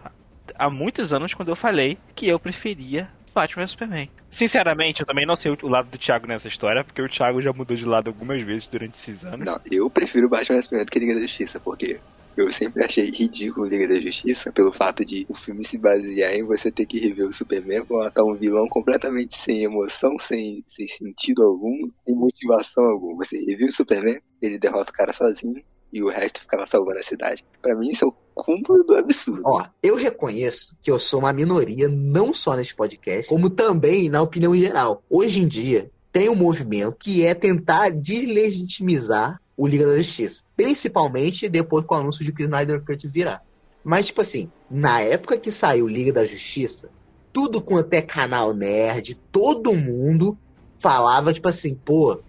há 0.56 0.70
muitos 0.70 1.14
anos, 1.14 1.34
quando 1.34 1.50
eu 1.50 1.56
falei 1.56 1.98
que 2.16 2.28
eu 2.28 2.40
preferia 2.40 3.10
Batman 3.34 3.64
vs 3.64 3.72
Superman. 3.72 4.10
Sinceramente, 4.30 5.02
eu 5.02 5.08
também 5.08 5.26
não 5.26 5.36
sei 5.36 5.52
o 5.62 5.68
lado 5.68 5.90
do 5.90 5.98
Thiago 5.98 6.28
nessa 6.28 6.48
história, 6.48 6.84
porque 6.84 7.02
o 7.02 7.10
Thiago 7.10 7.42
já 7.42 7.54
mudou 7.54 7.76
de 7.76 7.86
lado 7.86 8.08
algumas 8.08 8.42
vezes 8.44 8.68
durante 8.68 8.96
esses 8.96 9.26
anos. 9.26 9.46
Não, 9.46 9.60
eu 9.70 9.90
prefiro 9.90 10.30
Batman 10.30 10.58
vs 10.58 10.66
Superman 10.66 10.86
do 10.86 10.92
que 10.92 11.00
Liga 11.00 11.16
da 11.16 11.22
Justiça, 11.22 11.60
porque 11.60 12.00
eu 12.38 12.52
sempre 12.52 12.84
achei 12.84 13.10
ridículo 13.10 13.67
Liga 13.67 13.88
da 13.88 14.00
Justiça 14.00 14.52
pelo 14.52 14.72
fato 14.72 15.04
de 15.06 15.26
o 15.30 15.36
filme 15.36 15.65
se 15.65 15.78
basear 15.78 16.34
em 16.34 16.44
você 16.44 16.72
ter 16.72 16.86
que 16.86 17.00
rever 17.00 17.28
o 17.28 17.34
Superman 17.34 17.86
pra 17.86 17.98
matar 17.98 18.24
um 18.24 18.36
vilão 18.36 18.67
completamente 18.67 19.38
sem 19.38 19.63
emoção, 19.63 20.17
sem, 20.17 20.63
sem 20.67 20.88
sentido 20.88 21.44
algum, 21.44 21.89
sem 22.06 22.15
motivação 22.15 22.84
alguma. 22.86 23.24
Você 23.24 23.38
reviu 23.38 23.67
o 23.67 23.72
Superman, 23.72 24.20
ele 24.41 24.58
derrota 24.60 24.91
o 24.91 24.94
cara 24.94 25.13
sozinho 25.13 25.62
e 25.91 26.02
o 26.02 26.10
resto 26.10 26.39
ficava 26.39 26.65
salvando 26.65 27.00
a 27.00 27.04
cidade. 27.04 27.44
Para 27.62 27.76
mim, 27.76 27.89
isso 27.89 28.06
é 28.06 28.08
o 28.08 28.15
cúmulo 28.34 28.84
do 28.84 28.96
absurdo. 28.96 29.41
Ó, 29.46 29.63
eu 29.84 29.96
reconheço 29.96 30.76
que 30.82 30.89
eu 30.89 30.98
sou 30.98 31.20
uma 31.20 31.34
minoria, 31.34 31.89
não 31.89 32.34
só 32.34 32.56
nesse 32.56 32.74
podcast, 32.74 33.28
como 33.28 33.50
também 33.50 34.10
na 34.10 34.22
opinião 34.22 34.56
geral. 34.56 35.04
Hoje 35.10 35.41
em 35.41 35.48
dia, 35.48 35.91
tem 36.12 36.30
um 36.30 36.36
movimento 36.36 36.98
que 37.00 37.26
é 37.26 37.34
tentar 37.34 37.89
deslegitimizar 37.89 39.39
o 39.62 39.67
Liga 39.67 39.86
da 39.86 39.95
Justiça. 39.97 40.43
Principalmente 40.56 41.47
depois 41.47 41.86
com 41.86 41.93
o 41.93 41.97
anúncio 42.00 42.26
de 42.26 42.32
que 42.32 42.41
o 42.41 42.45
Snyder 42.45 42.84
Cut 42.84 43.08
virar. 43.08 43.43
Mas, 43.84 44.08
tipo 44.08 44.19
assim, 44.19 44.50
na 44.67 45.02
época 45.02 45.38
que 45.38 45.52
saiu 45.52 45.88
Liga 45.88 46.12
da 46.12 46.26
Justiça, 46.26 46.89
tudo 47.32 47.62
com 47.62 47.78
até 47.78 48.02
canal 48.02 48.56
nerd, 48.56 49.19
todo 49.32 49.76
mundo 49.76 50.36
falava, 50.80 51.32
tipo 51.32 51.47
assim, 51.47 51.76
pô, 51.76 52.19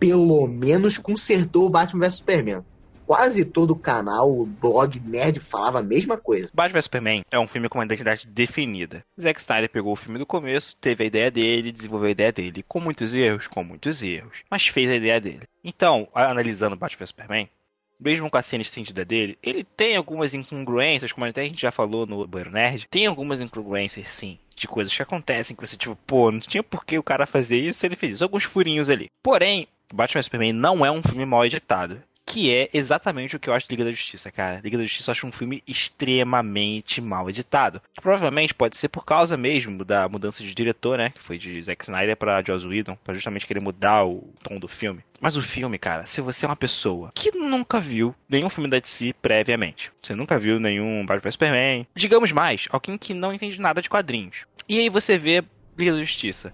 pelo 0.00 0.48
menos 0.48 0.98
consertou 0.98 1.66
o 1.66 1.70
Batman 1.70 2.06
vs 2.08 2.16
Superman 2.16 2.64
quase 3.06 3.44
todo 3.44 3.76
canal, 3.76 4.30
o 4.30 4.46
blog 4.46 5.00
nerd 5.00 5.40
falava 5.40 5.80
a 5.80 5.82
mesma 5.82 6.16
coisa. 6.16 6.50
Batman 6.54 6.74
vs 6.74 6.84
Superman 6.84 7.24
é 7.30 7.38
um 7.38 7.46
filme 7.46 7.68
com 7.68 7.78
uma 7.78 7.84
identidade 7.84 8.26
definida. 8.26 9.04
Zack 9.20 9.40
Snyder 9.40 9.70
pegou 9.70 9.92
o 9.92 9.96
filme 9.96 10.18
do 10.18 10.26
começo, 10.26 10.76
teve 10.76 11.04
a 11.04 11.06
ideia 11.06 11.30
dele, 11.30 11.72
desenvolveu 11.72 12.08
a 12.08 12.12
ideia 12.12 12.32
dele, 12.32 12.64
com 12.66 12.80
muitos 12.80 13.14
erros, 13.14 13.46
com 13.46 13.62
muitos 13.62 14.02
erros, 14.02 14.38
mas 14.50 14.66
fez 14.66 14.90
a 14.90 14.96
ideia 14.96 15.20
dele. 15.20 15.42
Então, 15.62 16.08
analisando 16.14 16.76
Batman 16.76 16.98
vs 16.98 17.08
Superman, 17.08 17.48
mesmo 17.98 18.28
com 18.28 18.36
a 18.36 18.42
cena 18.42 18.62
estendida 18.62 19.04
dele, 19.04 19.38
ele 19.42 19.64
tem 19.64 19.96
algumas 19.96 20.34
incongruências, 20.34 21.12
como 21.12 21.26
até 21.26 21.42
a 21.42 21.44
gente 21.44 21.62
já 21.62 21.70
falou 21.70 22.06
no 22.06 22.26
Banheiro 22.26 22.50
Nerd, 22.50 22.86
tem 22.90 23.06
algumas 23.06 23.40
incongruências 23.40 24.08
sim, 24.08 24.38
de 24.54 24.66
coisas 24.66 24.94
que 24.94 25.02
acontecem 25.02 25.56
que 25.56 25.66
você 25.66 25.76
tipo, 25.76 25.96
pô, 26.06 26.30
não 26.30 26.40
tinha 26.40 26.62
por 26.62 26.84
que 26.84 26.98
o 26.98 27.02
cara 27.02 27.26
fazer 27.26 27.58
isso, 27.58 27.84
ele 27.86 27.96
fez 27.96 28.16
isso, 28.16 28.24
alguns 28.24 28.44
furinhos 28.44 28.90
ali. 28.90 29.10
Porém, 29.22 29.68
Batman 29.92 30.22
Superman 30.22 30.52
não 30.52 30.84
é 30.84 30.90
um 30.90 31.02
filme 31.02 31.24
mal 31.24 31.46
editado 31.46 32.02
que 32.34 32.52
é 32.52 32.68
exatamente 32.74 33.36
o 33.36 33.38
que 33.38 33.48
eu 33.48 33.54
acho 33.54 33.68
de 33.68 33.76
Liga 33.76 33.84
da 33.84 33.92
Justiça, 33.92 34.28
cara. 34.28 34.60
Liga 34.60 34.76
da 34.76 34.82
Justiça 34.82 35.08
eu 35.08 35.12
acho 35.12 35.24
um 35.24 35.30
filme 35.30 35.62
extremamente 35.68 37.00
mal 37.00 37.30
editado. 37.30 37.80
Provavelmente 38.02 38.52
pode 38.52 38.76
ser 38.76 38.88
por 38.88 39.04
causa 39.04 39.36
mesmo 39.36 39.84
da 39.84 40.08
mudança 40.08 40.42
de 40.42 40.52
diretor, 40.52 40.98
né? 40.98 41.10
Que 41.10 41.22
foi 41.22 41.38
de 41.38 41.62
Zack 41.62 41.84
Snyder 41.84 42.16
pra 42.16 42.42
Joss 42.42 42.66
Whedon, 42.66 42.98
pra 43.04 43.14
justamente 43.14 43.46
querer 43.46 43.60
mudar 43.60 44.04
o 44.04 44.34
tom 44.42 44.58
do 44.58 44.66
filme. 44.66 45.04
Mas 45.20 45.36
o 45.36 45.42
filme, 45.42 45.78
cara, 45.78 46.06
se 46.06 46.20
você 46.20 46.44
é 46.44 46.48
uma 46.48 46.56
pessoa 46.56 47.12
que 47.14 47.30
nunca 47.30 47.78
viu 47.78 48.12
nenhum 48.28 48.50
filme 48.50 48.68
da 48.68 48.80
DC 48.80 49.14
previamente, 49.22 49.92
você 50.02 50.16
nunca 50.16 50.36
viu 50.36 50.58
nenhum 50.58 51.06
Batman 51.06 51.30
Superman, 51.30 51.86
digamos 51.94 52.32
mais, 52.32 52.66
alguém 52.70 52.98
que 52.98 53.14
não 53.14 53.32
entende 53.32 53.60
nada 53.60 53.80
de 53.80 53.88
quadrinhos. 53.88 54.44
E 54.68 54.80
aí 54.80 54.88
você 54.88 55.16
vê 55.16 55.44
Liga 55.78 55.92
da 55.92 56.00
Justiça. 56.00 56.52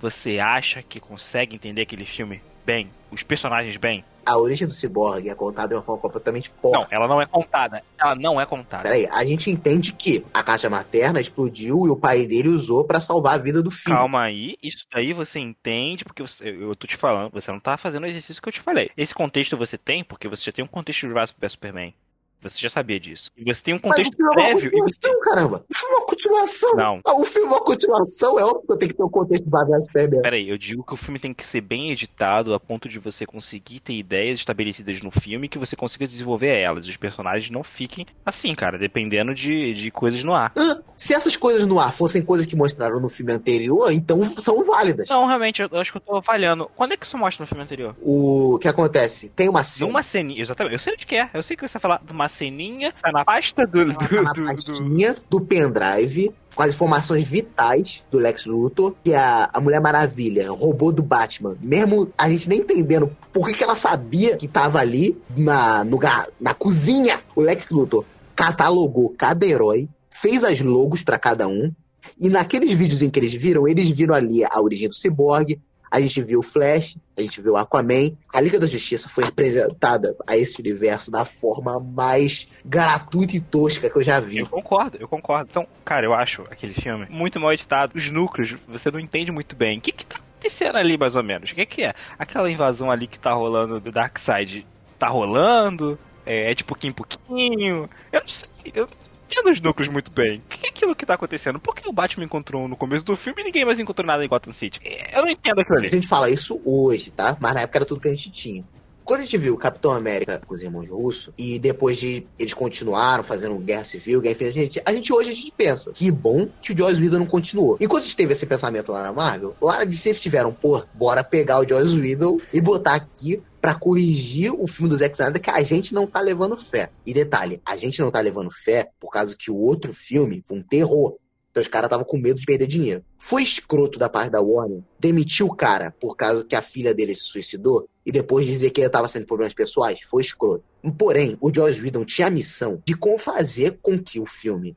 Você 0.00 0.38
acha 0.38 0.82
que 0.82 0.98
consegue 0.98 1.54
entender 1.54 1.82
aquele 1.82 2.06
filme 2.06 2.40
bem, 2.64 2.90
os 3.10 3.22
personagens 3.22 3.76
bem, 3.76 4.04
a 4.24 4.38
origem 4.38 4.66
do 4.66 4.72
ciborgue 4.72 5.28
é 5.28 5.34
contada 5.34 5.68
de 5.68 5.74
uma 5.74 5.82
forma 5.82 6.00
completamente 6.00 6.50
porca. 6.50 6.78
Não, 6.78 6.86
ela 6.90 7.08
não 7.08 7.20
é 7.20 7.26
contada. 7.26 7.82
Ela 7.98 8.14
não 8.14 8.40
é 8.40 8.46
contada. 8.46 8.84
Peraí, 8.84 9.06
a 9.10 9.24
gente 9.24 9.50
entende 9.50 9.92
que 9.92 10.24
a 10.32 10.42
caixa 10.42 10.70
materna 10.70 11.20
explodiu 11.20 11.86
e 11.86 11.90
o 11.90 11.96
pai 11.96 12.26
dele 12.26 12.48
usou 12.48 12.84
para 12.84 13.00
salvar 13.00 13.34
a 13.34 13.38
vida 13.38 13.62
do 13.62 13.70
filho. 13.70 13.96
Calma 13.96 14.22
aí, 14.22 14.56
isso 14.62 14.86
daí 14.92 15.12
você 15.12 15.38
entende, 15.38 16.04
porque 16.04 16.22
você, 16.22 16.48
eu 16.48 16.74
tô 16.76 16.86
te 16.86 16.96
falando, 16.96 17.32
você 17.32 17.50
não 17.50 17.60
tá 17.60 17.76
fazendo 17.76 18.04
o 18.04 18.06
exercício 18.06 18.40
que 18.40 18.48
eu 18.48 18.52
te 18.52 18.60
falei. 18.60 18.90
Esse 18.96 19.14
contexto 19.14 19.56
você 19.56 19.76
tem, 19.76 20.04
porque 20.04 20.28
você 20.28 20.44
já 20.44 20.52
tem 20.52 20.64
um 20.64 20.68
contexto 20.68 21.06
de 21.06 21.14
Batman 21.14 21.48
Superman. 21.48 21.94
Você 22.42 22.58
já 22.58 22.68
sabia 22.68 22.98
disso. 22.98 23.30
E 23.36 23.44
você 23.44 23.62
tem 23.62 23.74
um 23.74 23.78
contexto 23.78 24.10
Mas 24.10 24.14
o 24.14 24.16
filme 24.16 24.34
prévio. 24.34 24.52
É 24.52 24.76
uma 24.76 24.84
continuação, 24.84 25.12
você... 25.12 25.30
caramba. 25.30 25.64
O 25.68 25.74
filme 25.74 25.94
é 25.94 25.98
uma 25.98 26.06
continuação. 26.06 26.74
Não. 26.74 27.00
Ah, 27.04 27.14
o 27.14 27.24
filme 27.24 27.48
é 27.48 27.50
uma 27.50 27.60
continuação, 27.60 28.38
é 28.38 28.44
óbvio 28.44 28.66
que 28.66 28.72
eu 28.72 28.78
tenho 28.78 28.90
que 28.90 28.96
ter 28.96 29.04
um 29.04 29.10
contexto 29.10 29.44
de 29.44 29.84
Superman. 29.84 30.22
Peraí, 30.22 30.48
eu 30.48 30.58
digo 30.58 30.84
que 30.84 30.94
o 30.94 30.96
filme 30.96 31.18
tem 31.18 31.32
que 31.32 31.46
ser 31.46 31.60
bem 31.60 31.90
editado 31.90 32.54
a 32.54 32.60
ponto 32.60 32.88
de 32.88 32.98
você 32.98 33.24
conseguir 33.24 33.80
ter 33.80 33.94
ideias 33.94 34.38
estabelecidas 34.38 35.02
no 35.02 35.10
filme 35.10 35.48
que 35.48 35.58
você 35.58 35.76
consiga 35.76 36.06
desenvolver 36.06 36.56
elas. 36.56 36.86
Os 36.86 36.96
personagens 36.96 37.50
não 37.50 37.62
fiquem 37.62 38.06
assim, 38.24 38.54
cara, 38.54 38.78
dependendo 38.78 39.34
de, 39.34 39.72
de 39.72 39.90
coisas 39.90 40.22
no 40.22 40.34
ar. 40.34 40.52
Ah, 40.56 40.78
se 40.96 41.14
essas 41.14 41.36
coisas 41.36 41.66
no 41.66 41.78
ar 41.78 41.92
fossem 41.92 42.22
coisas 42.22 42.46
que 42.46 42.56
mostraram 42.56 43.00
no 43.00 43.08
filme 43.08 43.32
anterior, 43.32 43.92
então 43.92 44.34
são 44.38 44.64
válidas. 44.64 45.08
Não, 45.08 45.26
realmente, 45.26 45.62
eu, 45.62 45.68
eu 45.70 45.80
acho 45.80 45.92
que 45.92 45.98
eu 45.98 46.02
tô 46.02 46.22
falhando. 46.22 46.70
Quando 46.76 46.92
é 46.92 46.96
que 46.96 47.06
isso 47.06 47.18
mostra 47.18 47.42
no 47.42 47.46
filme 47.46 47.62
anterior? 47.62 47.96
O 48.00 48.58
que 48.60 48.68
acontece? 48.68 49.28
Tem 49.30 49.48
uma 49.48 49.64
cena. 49.64 49.90
Uma 49.90 50.02
cena, 50.02 50.32
exatamente. 50.36 50.74
Eu 50.74 50.78
sei 50.78 50.92
onde 50.94 51.06
que 51.06 51.16
é. 51.16 51.30
Eu 51.32 51.42
sei 51.42 51.56
que 51.56 51.66
você 51.66 51.78
vai 51.78 51.80
falar 51.80 52.00
de 52.04 52.12
uma 52.12 52.28
ceninha, 52.32 52.92
tá 53.00 53.12
na 53.12 53.24
pasta 53.24 53.66
do. 53.66 53.84
do, 53.84 53.94
tá 53.94 54.32
na 54.40 54.54
pastinha 54.54 55.14
do, 55.14 55.38
do 55.38 55.40
pendrive 55.40 56.32
com 56.54 56.62
as 56.62 56.74
informações 56.74 57.26
vitais 57.26 58.04
do 58.10 58.18
Lex 58.18 58.46
Luthor, 58.46 58.94
que 59.02 59.14
a, 59.14 59.48
a 59.52 59.60
Mulher 59.60 59.80
Maravilha 59.80 60.50
roubou 60.50 60.92
do 60.92 61.02
Batman, 61.02 61.56
mesmo 61.60 62.12
a 62.16 62.28
gente 62.28 62.48
nem 62.48 62.58
entendendo 62.58 63.10
por 63.32 63.46
que, 63.46 63.54
que 63.54 63.64
ela 63.64 63.76
sabia 63.76 64.36
que 64.36 64.46
tava 64.46 64.78
ali 64.78 65.16
na, 65.36 65.82
no, 65.84 65.98
na 66.40 66.52
cozinha. 66.52 67.20
O 67.34 67.40
Lex 67.40 67.66
Luthor 67.70 68.04
catalogou 68.36 69.14
cada 69.16 69.46
herói, 69.46 69.88
fez 70.10 70.44
as 70.44 70.60
logos 70.60 71.02
para 71.02 71.18
cada 71.18 71.48
um, 71.48 71.72
e 72.20 72.28
naqueles 72.28 72.72
vídeos 72.72 73.02
em 73.02 73.10
que 73.10 73.18
eles 73.18 73.32
viram, 73.32 73.66
eles 73.66 73.88
viram 73.88 74.14
ali 74.14 74.44
a 74.44 74.60
origem 74.60 74.88
do 74.88 74.94
Cyborg, 74.94 75.58
a 75.92 76.00
gente 76.00 76.22
viu 76.22 76.40
o 76.40 76.42
Flash, 76.42 76.96
a 77.14 77.20
gente 77.20 77.42
viu 77.42 77.52
o 77.52 77.56
Aquaman. 77.58 78.16
A 78.32 78.40
Liga 78.40 78.58
da 78.58 78.66
Justiça 78.66 79.10
foi 79.10 79.24
apresentada 79.24 80.16
a 80.26 80.34
esse 80.34 80.58
universo 80.58 81.10
da 81.10 81.22
forma 81.22 81.78
mais 81.78 82.48
gratuita 82.64 83.36
e 83.36 83.40
tosca 83.40 83.90
que 83.90 83.98
eu 83.98 84.02
já 84.02 84.18
vi. 84.18 84.38
Eu 84.38 84.46
concordo, 84.46 84.96
eu 84.98 85.06
concordo. 85.06 85.48
Então, 85.50 85.66
cara, 85.84 86.06
eu 86.06 86.14
acho 86.14 86.44
aquele 86.50 86.72
filme 86.72 87.06
muito 87.10 87.38
mal 87.38 87.52
editado. 87.52 87.92
Os 87.94 88.10
núcleos, 88.10 88.56
você 88.66 88.90
não 88.90 88.98
entende 88.98 89.30
muito 89.30 89.54
bem. 89.54 89.76
O 89.76 89.80
que 89.82 89.92
que 89.92 90.06
tá 90.06 90.16
acontecendo 90.16 90.76
ali, 90.76 90.96
mais 90.96 91.14
ou 91.14 91.22
menos? 91.22 91.50
O 91.50 91.54
que 91.54 91.66
que 91.66 91.82
é? 91.82 91.92
Aquela 92.18 92.50
invasão 92.50 92.90
ali 92.90 93.06
que 93.06 93.20
tá 93.20 93.34
rolando 93.34 93.78
do 93.78 93.92
Darkseid, 93.92 94.66
tá 94.98 95.08
rolando? 95.08 95.98
É, 96.24 96.52
é 96.52 96.54
de 96.54 96.64
pouquinho 96.64 96.92
em 96.92 96.94
pouquinho? 96.94 97.90
Eu 98.10 98.20
não 98.20 98.28
sei, 98.28 98.48
eu 98.74 98.88
entendo 99.32 99.50
os 99.50 99.60
núcleos 99.60 99.90
muito 99.90 100.10
bem. 100.10 100.38
O 100.38 100.48
que 100.48 100.66
é 100.66 100.68
aquilo 100.68 100.94
que 100.94 101.06
tá 101.06 101.14
acontecendo? 101.14 101.58
Por 101.58 101.74
que 101.74 101.88
o 101.88 101.92
Batman 101.92 102.24
encontrou 102.24 102.68
no 102.68 102.76
começo 102.76 103.04
do 103.04 103.16
filme 103.16 103.40
e 103.40 103.44
ninguém 103.44 103.64
mais 103.64 103.80
encontrou 103.80 104.06
nada 104.06 104.24
em 104.24 104.28
Gotham 104.28 104.52
City? 104.52 104.80
Eu 105.12 105.22
não 105.22 105.30
entendo 105.30 105.60
aquilo 105.60 105.78
ali. 105.78 105.86
A 105.86 105.90
gente 105.90 106.08
fala 106.08 106.30
isso 106.30 106.60
hoje, 106.64 107.10
tá? 107.10 107.36
Mas 107.40 107.54
na 107.54 107.60
época 107.62 107.78
era 107.78 107.86
tudo 107.86 108.00
que 108.00 108.08
a 108.08 108.14
gente 108.14 108.30
tinha. 108.30 108.64
Quando 109.04 109.20
a 109.20 109.24
gente 109.24 109.36
viu 109.36 109.54
o 109.54 109.58
Capitão 109.58 109.90
América 109.90 110.40
com 110.46 110.54
os 110.54 110.62
irmãos 110.62 110.88
russos, 110.88 111.32
e 111.36 111.58
depois 111.58 111.98
de 111.98 112.24
eles 112.38 112.54
continuaram 112.54 113.24
fazendo 113.24 113.56
guerra 113.58 113.82
civil, 113.82 114.20
guerra 114.20 114.34
infinita, 114.34 114.58
a 114.58 114.62
gente, 114.62 114.82
a 114.86 114.92
gente 114.92 115.12
hoje 115.12 115.30
a 115.30 115.34
gente 115.34 115.52
pensa, 115.56 115.90
que 115.90 116.08
bom 116.10 116.48
que 116.60 116.72
o 116.72 116.76
Joss 116.76 117.00
Whedon 117.00 117.18
não 117.18 117.26
continuou. 117.26 117.76
Enquanto 117.80 118.04
a 118.04 118.06
gente 118.06 118.16
teve 118.16 118.32
esse 118.32 118.46
pensamento 118.46 118.92
lá 118.92 119.02
na 119.02 119.12
Marvel, 119.12 119.56
lá 119.60 119.78
na 119.78 119.84
DC 119.84 120.10
eles 120.10 120.22
tiveram, 120.22 120.52
pô, 120.52 120.84
bora 120.94 121.24
pegar 121.24 121.58
o 121.58 121.68
Joss 121.68 121.98
Whedon 121.98 122.38
e 122.52 122.60
botar 122.60 122.94
aqui 122.94 123.42
para 123.62 123.76
corrigir 123.76 124.52
o 124.52 124.66
filme 124.66 124.90
do 124.90 124.96
Zack 124.96 125.14
Snyder 125.14 125.40
que 125.40 125.48
a 125.48 125.62
gente 125.62 125.94
não 125.94 126.04
tá 126.04 126.20
levando 126.20 126.56
fé. 126.56 126.90
E 127.06 127.14
detalhe, 127.14 127.62
a 127.64 127.76
gente 127.76 128.00
não 128.00 128.10
tá 128.10 128.20
levando 128.20 128.50
fé 128.50 128.90
por 128.98 129.08
causa 129.08 129.36
que 129.36 129.52
o 129.52 129.56
outro 129.56 129.94
filme 129.94 130.42
foi 130.44 130.58
um 130.58 130.62
terror. 130.64 131.16
Então 131.52 131.60
os 131.60 131.68
caras 131.68 131.86
estavam 131.86 132.04
com 132.04 132.18
medo 132.18 132.40
de 132.40 132.44
perder 132.44 132.66
dinheiro. 132.66 133.04
Foi 133.16 133.40
escroto 133.40 134.00
da 134.00 134.08
parte 134.08 134.32
da 134.32 134.40
Warner 134.40 134.80
demitir 134.98 135.46
o 135.46 135.54
cara 135.54 135.94
por 136.00 136.16
causa 136.16 136.42
que 136.42 136.56
a 136.56 136.62
filha 136.62 136.92
dele 136.92 137.14
se 137.14 137.22
suicidou 137.22 137.88
e 138.04 138.10
depois 138.10 138.46
dizer 138.46 138.70
que 138.70 138.80
ele 138.80 138.88
estava 138.88 139.06
sendo 139.06 139.26
problemas 139.26 139.54
pessoais. 139.54 140.00
Foi 140.06 140.22
escroto. 140.22 140.64
Porém, 140.98 141.38
o 141.40 141.54
Joss 141.54 141.80
Whedon 141.80 142.04
tinha 142.04 142.26
a 142.26 142.30
missão 142.30 142.82
de 142.84 142.96
fazer 143.20 143.78
com 143.80 143.96
que 143.96 144.18
o 144.18 144.26
filme 144.26 144.76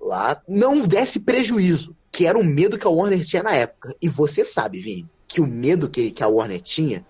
lá 0.00 0.40
não 0.46 0.86
desse 0.86 1.18
prejuízo, 1.18 1.96
que 2.12 2.24
era 2.24 2.38
o 2.38 2.44
medo 2.44 2.78
que 2.78 2.86
a 2.86 2.90
Warner 2.90 3.24
tinha 3.24 3.42
na 3.42 3.56
época. 3.56 3.96
E 4.00 4.08
você 4.08 4.44
sabe, 4.44 4.78
Vini, 4.80 5.08
que 5.26 5.40
o 5.40 5.46
medo 5.46 5.90
que 5.90 6.14
a 6.22 6.28
Warner 6.28 6.62
tinha 6.62 7.04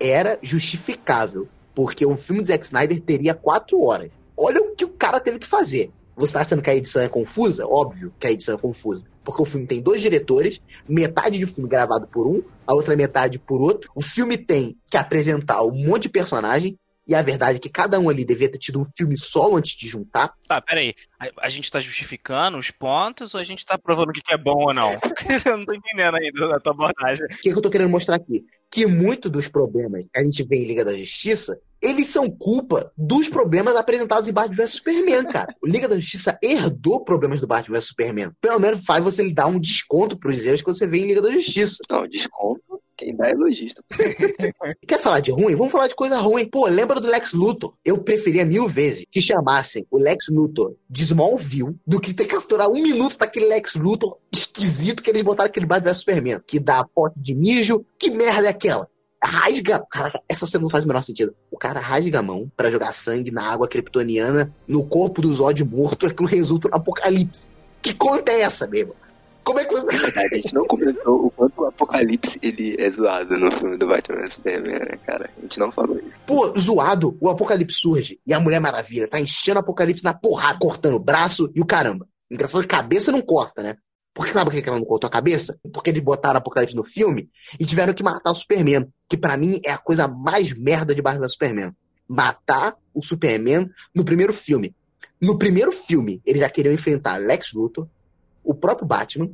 era 0.00 0.38
justificável, 0.42 1.48
porque 1.74 2.06
um 2.06 2.16
filme 2.16 2.42
de 2.42 2.48
Zack 2.48 2.64
Snyder 2.64 3.00
teria 3.00 3.34
quatro 3.34 3.82
horas. 3.82 4.10
Olha 4.36 4.60
o 4.60 4.74
que 4.74 4.84
o 4.84 4.88
cara 4.88 5.20
teve 5.20 5.38
que 5.38 5.46
fazer. 5.46 5.90
Você 6.16 6.30
está 6.30 6.40
achando 6.40 6.62
que 6.62 6.70
a 6.70 6.74
edição 6.74 7.02
é 7.02 7.08
confusa? 7.08 7.66
Óbvio 7.66 8.12
que 8.18 8.26
a 8.26 8.30
edição 8.30 8.54
é 8.54 8.58
confusa. 8.58 9.04
Porque 9.24 9.42
o 9.42 9.44
filme 9.44 9.66
tem 9.66 9.80
dois 9.80 10.00
diretores, 10.00 10.60
metade 10.88 11.38
do 11.38 11.46
filme 11.46 11.68
gravado 11.68 12.06
por 12.06 12.26
um, 12.26 12.42
a 12.66 12.74
outra 12.74 12.96
metade 12.96 13.38
por 13.38 13.60
outro. 13.60 13.90
O 13.94 14.02
filme 14.02 14.36
tem 14.36 14.76
que 14.90 14.96
apresentar 14.96 15.62
um 15.62 15.72
monte 15.72 16.04
de 16.04 16.08
personagem, 16.08 16.78
e 17.10 17.14
a 17.14 17.22
verdade 17.22 17.56
é 17.56 17.60
que 17.60 17.68
cada 17.68 17.98
um 17.98 18.08
ali 18.08 18.24
devia 18.24 18.48
ter 18.48 18.58
tido 18.58 18.80
um 18.80 18.86
filme 18.96 19.16
solo 19.16 19.56
antes 19.56 19.76
de 19.76 19.88
juntar. 19.88 20.32
Tá, 20.46 20.60
peraí. 20.60 20.94
A, 21.18 21.46
a 21.46 21.48
gente 21.48 21.70
tá 21.70 21.80
justificando 21.80 22.56
os 22.56 22.70
pontos 22.70 23.34
ou 23.34 23.40
a 23.40 23.44
gente 23.44 23.66
tá 23.66 23.76
provando 23.76 24.10
o 24.10 24.12
que, 24.12 24.20
que 24.22 24.32
é 24.32 24.38
bom 24.38 24.68
ou 24.68 24.74
não? 24.74 24.92
eu 25.44 25.58
não 25.58 25.64
tô 25.64 25.72
entendendo 25.72 26.16
ainda 26.16 26.56
a 26.56 26.60
tua 26.60 26.72
abordagem. 26.72 27.24
O 27.24 27.28
que, 27.28 27.50
que 27.50 27.52
eu 27.52 27.62
tô 27.62 27.68
querendo 27.68 27.90
mostrar 27.90 28.14
aqui? 28.14 28.44
Que 28.70 28.86
muito 28.86 29.28
dos 29.28 29.48
problemas 29.48 30.06
que 30.06 30.18
a 30.18 30.22
gente 30.22 30.44
vê 30.44 30.56
em 30.56 30.66
Liga 30.66 30.84
da 30.84 30.96
Justiça, 30.96 31.58
eles 31.82 32.08
são 32.08 32.30
culpa 32.30 32.92
dos 32.96 33.28
problemas 33.28 33.74
apresentados 33.74 34.28
em 34.28 34.32
Batman 34.32 34.56
vs 34.56 34.72
Superman, 34.72 35.26
cara. 35.26 35.54
O 35.62 35.66
Liga 35.66 35.88
da 35.88 35.98
Justiça 35.98 36.38
herdou 36.42 37.02
problemas 37.02 37.40
do 37.40 37.46
Batman 37.46 37.76
vs 37.76 37.86
Superman. 37.86 38.30
Pelo 38.40 38.60
menos 38.60 38.84
faz 38.84 39.02
você 39.02 39.28
dar 39.32 39.46
um 39.46 39.58
desconto 39.58 40.18
pros 40.18 40.44
erros 40.44 40.60
que 40.60 40.68
você 40.68 40.86
vê 40.86 40.98
em 40.98 41.06
Liga 41.06 41.22
da 41.22 41.32
Justiça. 41.32 41.78
Não, 41.90 42.06
desconto 42.06 42.62
quem 43.00 43.16
dá 43.16 43.30
é 43.30 43.34
lojista. 43.34 43.82
Quer 44.86 44.98
falar 44.98 45.20
de 45.20 45.30
ruim? 45.30 45.56
Vamos 45.56 45.72
falar 45.72 45.88
de 45.88 45.94
coisa 45.94 46.18
ruim. 46.18 46.46
Pô, 46.46 46.66
lembra 46.66 47.00
do 47.00 47.08
Lex 47.08 47.32
Luthor? 47.32 47.72
Eu 47.82 47.96
preferia 47.96 48.44
mil 48.44 48.68
vezes 48.68 49.04
que 49.10 49.22
chamassem 49.22 49.86
o 49.90 49.96
Lex 49.96 50.28
Luthor 50.28 50.74
de 50.88 51.02
Smallville 51.02 51.76
do 51.86 51.98
que 51.98 52.12
ter 52.12 52.26
que 52.26 52.34
capturar 52.34 52.68
um 52.68 52.74
minuto 52.74 53.16
daquele 53.16 53.46
Lex 53.46 53.74
Luthor 53.74 54.18
esquisito 54.30 55.02
que 55.02 55.08
eles 55.08 55.22
botaram 55.22 55.48
aquele 55.48 55.64
Batman 55.64 55.90
vs 55.90 55.98
Superman. 55.98 56.40
Que 56.46 56.60
dá 56.60 56.84
pote 56.84 57.20
de 57.20 57.34
mijo. 57.34 57.84
Que 57.98 58.10
merda 58.10 58.48
é 58.48 58.50
aquela? 58.50 58.86
rasga. 59.22 59.84
Cara, 59.90 60.22
essa 60.28 60.46
cena 60.46 60.62
não 60.62 60.70
faz 60.70 60.84
o 60.84 60.88
menor 60.88 61.02
sentido. 61.02 61.34
O 61.50 61.58
cara 61.58 61.80
rasga 61.80 62.18
a 62.18 62.22
mão 62.22 62.50
para 62.56 62.70
jogar 62.70 62.92
sangue 62.92 63.30
na 63.30 63.44
água 63.46 63.68
kryptoniana 63.68 64.54
no 64.66 64.86
corpo 64.86 65.20
do 65.20 65.30
Zod 65.30 65.62
morto, 65.64 66.06
aquilo 66.06 66.28
resulta 66.28 66.68
no 66.68 66.76
apocalipse. 66.76 67.50
Que 67.82 67.94
conta 67.94 68.32
é 68.32 68.40
essa, 68.40 68.66
mesmo? 68.66 68.94
Como 69.50 69.58
é 69.58 69.64
que 69.64 69.72
você. 69.72 69.96
A 69.96 70.34
gente 70.36 70.54
não 70.54 70.64
comentou 70.64 71.26
o 71.26 71.30
quanto 71.32 71.62
o 71.62 71.66
Apocalipse 71.66 72.38
ele 72.40 72.76
é 72.78 72.88
zoado 72.88 73.36
no 73.36 73.50
filme 73.58 73.76
do 73.76 73.88
Batman 73.88 74.18
vs 74.18 74.34
Superman, 74.34 74.78
né, 74.78 74.96
cara? 75.04 75.28
A 75.36 75.40
gente 75.40 75.58
não 75.58 75.72
falou 75.72 75.98
isso. 75.98 76.20
Pô, 76.24 76.56
zoado, 76.56 77.18
o 77.20 77.28
Apocalipse 77.28 77.80
surge 77.80 78.20
e 78.24 78.32
a 78.32 78.38
Mulher 78.38 78.60
Maravilha 78.60 79.08
tá 79.08 79.18
enchendo 79.18 79.58
o 79.58 79.60
Apocalipse 79.60 80.04
na 80.04 80.14
porrada, 80.14 80.60
cortando 80.60 80.94
o 80.94 81.00
braço 81.00 81.50
e 81.52 81.60
o 81.60 81.66
caramba. 81.66 82.06
Engraçado 82.30 82.60
que 82.60 82.68
cabeça 82.68 83.10
não 83.10 83.20
corta, 83.20 83.60
né? 83.60 83.76
Por 84.14 84.24
que 84.24 84.32
sabe 84.32 84.52
por 84.52 84.62
que 84.62 84.68
ela 84.68 84.78
não 84.78 84.86
cortou 84.86 85.08
a 85.08 85.10
cabeça? 85.10 85.58
Porque 85.72 85.90
eles 85.90 86.00
botaram 86.00 86.38
Apocalipse 86.38 86.76
no 86.76 86.84
filme 86.84 87.28
e 87.58 87.66
tiveram 87.66 87.92
que 87.92 88.04
matar 88.04 88.30
o 88.30 88.34
Superman. 88.36 88.86
Que 89.08 89.16
para 89.16 89.36
mim 89.36 89.60
é 89.64 89.72
a 89.72 89.78
coisa 89.78 90.06
mais 90.06 90.52
merda 90.52 90.94
de 90.94 91.02
Batman 91.02 91.22
vs 91.22 91.32
Superman. 91.32 91.72
Matar 92.06 92.76
o 92.94 93.04
Superman 93.04 93.68
no 93.92 94.04
primeiro 94.04 94.32
filme. 94.32 94.72
No 95.20 95.36
primeiro 95.36 95.72
filme, 95.72 96.22
eles 96.24 96.40
já 96.40 96.48
queriam 96.48 96.72
enfrentar 96.72 97.16
Lex 97.16 97.52
Luthor, 97.52 97.88
o 98.42 98.54
próprio 98.54 98.86
Batman, 98.86 99.30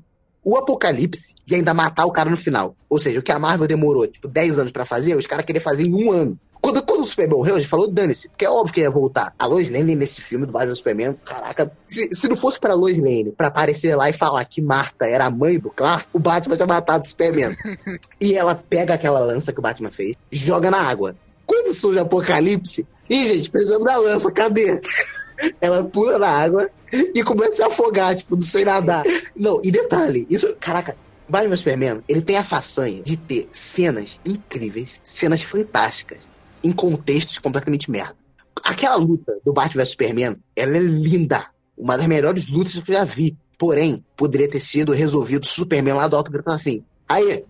o 0.46 0.56
Apocalipse 0.56 1.35
e 1.44 1.56
ainda 1.56 1.74
matar 1.74 2.06
o 2.06 2.12
cara 2.12 2.30
no 2.30 2.37
final. 2.37 2.76
Ou 2.88 3.00
seja, 3.00 3.18
o 3.18 3.22
que 3.22 3.32
a 3.32 3.38
Marvel 3.38 3.66
demorou, 3.66 4.06
tipo, 4.06 4.28
10 4.28 4.61
anos 4.61 4.70
para 4.70 4.87
fazer, 4.87 5.16
os 5.16 5.26
caras 5.26 5.44
queriam 5.44 5.61
fazer 5.61 5.82
em 5.82 5.92
um 5.92 6.12
ano. 6.12 6.38
Quando, 6.61 6.80
quando 6.85 7.02
o 7.02 7.06
Superman 7.06 7.37
morreu, 7.37 7.56
a 7.56 7.59
gente 7.59 7.68
falou, 7.68 7.90
dane-se, 7.90 8.28
porque 8.28 8.44
é 8.44 8.50
óbvio 8.50 8.72
que 8.72 8.80
ia 8.80 8.88
voltar. 8.88 9.35
A 9.37 9.44
Lois 9.44 9.68
Lane 9.68 9.96
nesse 9.96 10.20
filme 10.20 10.46
do 10.46 10.52
Batman 10.52 10.76
Superman, 10.76 11.16
caraca, 11.24 11.72
se, 11.88 12.14
se 12.14 12.28
não 12.28 12.37
fosse 12.37 12.61
pra 12.61 12.74
Lois 12.74 12.96
Lane 12.96 13.32
pra 13.37 13.48
aparecer 13.48 13.96
lá 13.96 14.09
e 14.09 14.12
falar 14.12 14.44
que 14.44 14.62
Marta 14.62 15.04
era 15.04 15.24
a 15.24 15.30
mãe 15.30 15.59
do 15.59 15.68
Clark, 15.68 16.06
o 16.12 16.18
Batman 16.20 16.54
tinha 16.54 16.66
matado 16.66 17.04
o 17.04 17.09
Superman. 17.09 17.56
e 18.20 18.35
ela 18.37 18.54
pega 18.54 18.94
aquela 18.94 19.18
lança 19.18 19.52
que 19.52 19.59
o 19.59 19.62
Batman 19.62 19.90
fez, 19.90 20.16
joga 20.30 20.70
na 20.70 20.80
água. 20.80 21.16
Quando 21.44 21.74
surge 21.74 21.98
o 21.98 22.02
Apocalipse, 22.02 22.87
e 23.11 23.26
gente, 23.26 23.50
precisamos 23.50 23.85
da 23.85 23.96
lança, 23.96 24.30
cadê? 24.30 24.80
ela 25.61 25.82
pula 25.82 26.18
na 26.18 26.28
água 26.28 26.70
e 27.14 27.22
começa 27.22 27.50
a 27.50 27.56
se 27.56 27.62
afogar, 27.62 28.14
tipo, 28.14 28.35
não 28.35 28.42
sei 28.42 28.64
nadar. 28.64 29.04
Não, 29.35 29.61
e 29.62 29.70
detalhe, 29.70 30.26
isso, 30.30 30.54
caraca, 30.59 30.96
Batman 31.28 31.56
Superman, 31.56 32.02
ele 32.09 32.22
tem 32.22 32.37
a 32.37 32.44
façanha 32.44 33.02
de 33.02 33.16
ter 33.16 33.48
cenas 33.52 34.18
incríveis, 34.24 35.00
cenas 35.02 35.42
fantásticas, 35.42 36.18
em 36.62 36.72
contextos 36.72 37.38
completamente 37.38 37.90
merda. 37.90 38.14
Aquela 38.62 38.96
luta 38.96 39.38
do 39.44 39.52
Batman 39.52 39.82
vs 39.82 39.90
Superman, 39.90 40.37
ela 40.54 40.76
é 40.76 40.80
linda. 40.80 41.46
Uma 41.76 41.96
das 41.98 42.06
melhores 42.06 42.48
lutas 42.48 42.78
que 42.78 42.90
eu 42.90 42.96
já 42.96 43.04
vi. 43.04 43.37
Porém, 43.59 44.04
poderia 44.16 44.48
ter 44.48 44.61
sido 44.61 44.92
resolvido 44.92 45.46
Superman 45.46 45.94
lá 45.94 46.06
do 46.06 46.16
alto 46.16 46.30
gritando 46.30 46.54
assim: 46.54 46.82
Aí, 47.09 47.44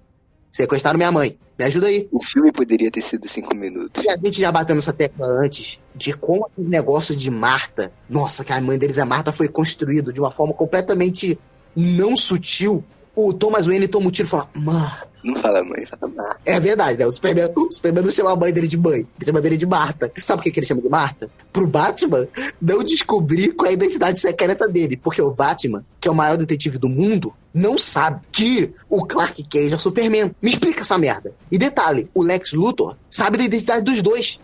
Sequestraram 0.56 0.96
minha 0.96 1.12
mãe. 1.12 1.36
Me 1.58 1.66
ajuda 1.66 1.86
aí. 1.86 2.08
O 2.10 2.24
filme 2.24 2.50
poderia 2.50 2.90
ter 2.90 3.02
sido 3.02 3.28
cinco 3.28 3.54
minutos. 3.54 4.02
E 4.02 4.08
a 4.08 4.16
gente 4.16 4.40
já 4.40 4.50
bateu 4.50 4.74
nessa 4.74 4.90
tecla 4.90 5.26
antes 5.26 5.78
de 5.94 6.14
como 6.14 6.46
aquele 6.46 6.66
negócio 6.66 7.14
de 7.14 7.30
Marta, 7.30 7.92
nossa, 8.08 8.42
que 8.42 8.54
a 8.54 8.60
mãe 8.60 8.78
deles 8.78 8.96
é 8.96 9.04
Marta, 9.04 9.30
foi 9.30 9.48
construído 9.48 10.14
de 10.14 10.18
uma 10.18 10.30
forma 10.30 10.54
completamente 10.54 11.38
não 11.76 12.16
sutil. 12.16 12.82
O 13.14 13.34
Thomas 13.34 13.66
Wayne 13.66 13.86
toma 13.86 14.06
um 14.06 14.10
tiro 14.10 14.28
e 14.28 14.30
fala, 14.30 14.48
Marta. 14.54 15.15
Não 15.26 15.34
fala 15.34 15.64
mãe, 15.64 15.84
fala 15.86 16.12
Marta. 16.14 16.40
É 16.46 16.60
verdade, 16.60 16.96
né? 16.96 17.04
O 17.04 17.10
Superman, 17.10 17.50
o 17.56 17.72
Superman 17.72 18.04
não 18.04 18.12
chama 18.12 18.32
a 18.32 18.36
mãe 18.36 18.52
dele 18.52 18.68
de 18.68 18.76
mãe, 18.76 19.00
ele 19.00 19.24
chama 19.24 19.40
dele 19.40 19.56
de 19.56 19.66
Marta. 19.66 20.12
Sabe 20.22 20.38
por 20.38 20.44
que, 20.44 20.52
que 20.52 20.60
ele 20.60 20.66
chama 20.66 20.80
de 20.80 20.88
Marta? 20.88 21.28
Pro 21.52 21.66
Batman 21.66 22.28
não 22.62 22.84
descobrir 22.84 23.52
qual 23.52 23.66
é 23.66 23.70
a 23.70 23.72
identidade 23.72 24.20
secreta 24.20 24.68
dele. 24.68 24.96
Porque 24.96 25.20
o 25.20 25.32
Batman, 25.32 25.84
que 26.00 26.06
é 26.06 26.10
o 26.12 26.14
maior 26.14 26.36
detetive 26.36 26.78
do 26.78 26.88
mundo, 26.88 27.34
não 27.52 27.76
sabe 27.76 28.20
que 28.30 28.72
o 28.88 29.04
Clark 29.04 29.42
Kent 29.42 29.72
é 29.72 29.74
o 29.74 29.80
Superman. 29.80 30.30
Me 30.40 30.50
explica 30.50 30.82
essa 30.82 30.96
merda. 30.96 31.34
E 31.50 31.58
detalhe, 31.58 32.08
o 32.14 32.22
Lex 32.22 32.52
Luthor 32.52 32.94
sabe 33.10 33.36
da 33.36 33.44
identidade 33.44 33.84
dos 33.84 34.00
dois. 34.00 34.38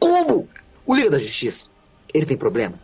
Como? 0.00 0.48
O 0.84 0.96
Liga 0.96 1.10
da 1.10 1.18
Justiça, 1.20 1.68
ele 2.12 2.26
tem 2.26 2.36
problemas? 2.36 2.80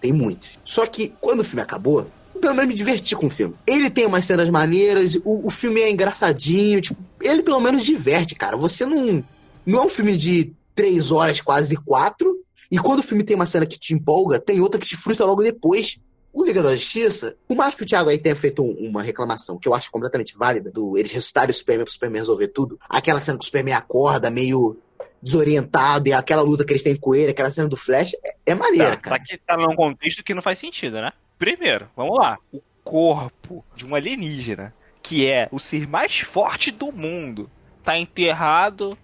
Tem 0.00 0.12
muitos. 0.12 0.58
Só 0.64 0.84
que 0.86 1.14
quando 1.20 1.40
o 1.40 1.44
filme 1.44 1.62
acabou, 1.62 2.08
pelo 2.40 2.54
menos 2.54 2.68
me 2.68 2.74
diverti 2.74 3.14
com 3.14 3.26
o 3.26 3.30
filme. 3.30 3.54
Ele 3.66 3.90
tem 3.90 4.06
umas 4.06 4.24
cenas 4.24 4.48
maneiras, 4.50 5.14
o, 5.24 5.46
o 5.46 5.50
filme 5.50 5.80
é 5.80 5.90
engraçadinho, 5.90 6.80
tipo, 6.80 7.00
ele 7.20 7.42
pelo 7.42 7.60
menos 7.60 7.84
diverte, 7.84 8.34
cara. 8.34 8.56
Você 8.56 8.84
não. 8.86 9.22
Não 9.64 9.80
é 9.80 9.86
um 9.86 9.88
filme 9.88 10.16
de 10.16 10.52
três 10.74 11.12
horas, 11.12 11.40
quase 11.40 11.76
quatro, 11.76 12.34
E 12.70 12.78
quando 12.78 13.00
o 13.00 13.02
filme 13.02 13.24
tem 13.24 13.36
uma 13.36 13.46
cena 13.46 13.66
que 13.66 13.78
te 13.78 13.92
empolga, 13.92 14.38
tem 14.38 14.60
outra 14.60 14.80
que 14.80 14.86
te 14.86 14.96
frustra 14.96 15.26
logo 15.26 15.42
depois. 15.42 15.98
O 16.32 16.44
Liga 16.44 16.62
da 16.62 16.76
Justiça, 16.76 17.36
por 17.48 17.56
mais 17.56 17.74
que 17.74 17.82
o 17.82 17.86
Thiago 17.86 18.08
aí 18.08 18.16
tenha 18.16 18.36
feito 18.36 18.62
uma 18.62 19.02
reclamação, 19.02 19.58
que 19.58 19.68
eu 19.68 19.74
acho 19.74 19.90
completamente 19.90 20.36
válida, 20.36 20.70
do 20.70 20.96
eles 20.96 21.10
ressuscitarem 21.10 21.50
o 21.50 21.54
Superman 21.54 21.84
pro 21.84 21.92
Superman 21.92 22.20
resolver 22.20 22.48
tudo, 22.48 22.78
aquela 22.88 23.18
cena 23.18 23.36
que 23.36 23.42
o 23.42 23.46
Superman 23.46 23.74
acorda 23.74 24.30
meio 24.30 24.78
desorientado 25.20 26.08
e 26.08 26.12
aquela 26.12 26.42
luta 26.42 26.64
que 26.64 26.72
eles 26.72 26.84
têm 26.84 26.96
com 26.96 27.14
ele, 27.14 27.32
aquela 27.32 27.50
cena 27.50 27.68
do 27.68 27.76
Flash, 27.76 28.14
é, 28.24 28.34
é 28.46 28.54
maneira, 28.54 28.92
tá, 28.92 28.96
cara. 28.96 29.18
Tá, 29.18 29.24
que 29.24 29.38
tá 29.38 29.56
num 29.56 29.74
contexto 29.74 30.22
que 30.22 30.32
não 30.32 30.40
faz 30.40 30.58
sentido, 30.58 31.00
né? 31.00 31.12
Primeiro, 31.40 31.88
vamos 31.96 32.18
lá. 32.18 32.38
O 32.52 32.60
corpo 32.84 33.64
de 33.74 33.86
um 33.86 33.94
alienígena, 33.94 34.74
que 35.02 35.26
é 35.26 35.48
o 35.50 35.58
ser 35.58 35.88
mais 35.88 36.20
forte 36.20 36.70
do 36.70 36.92
mundo, 36.92 37.50
tá 37.82 37.96
enterrado 37.96 38.96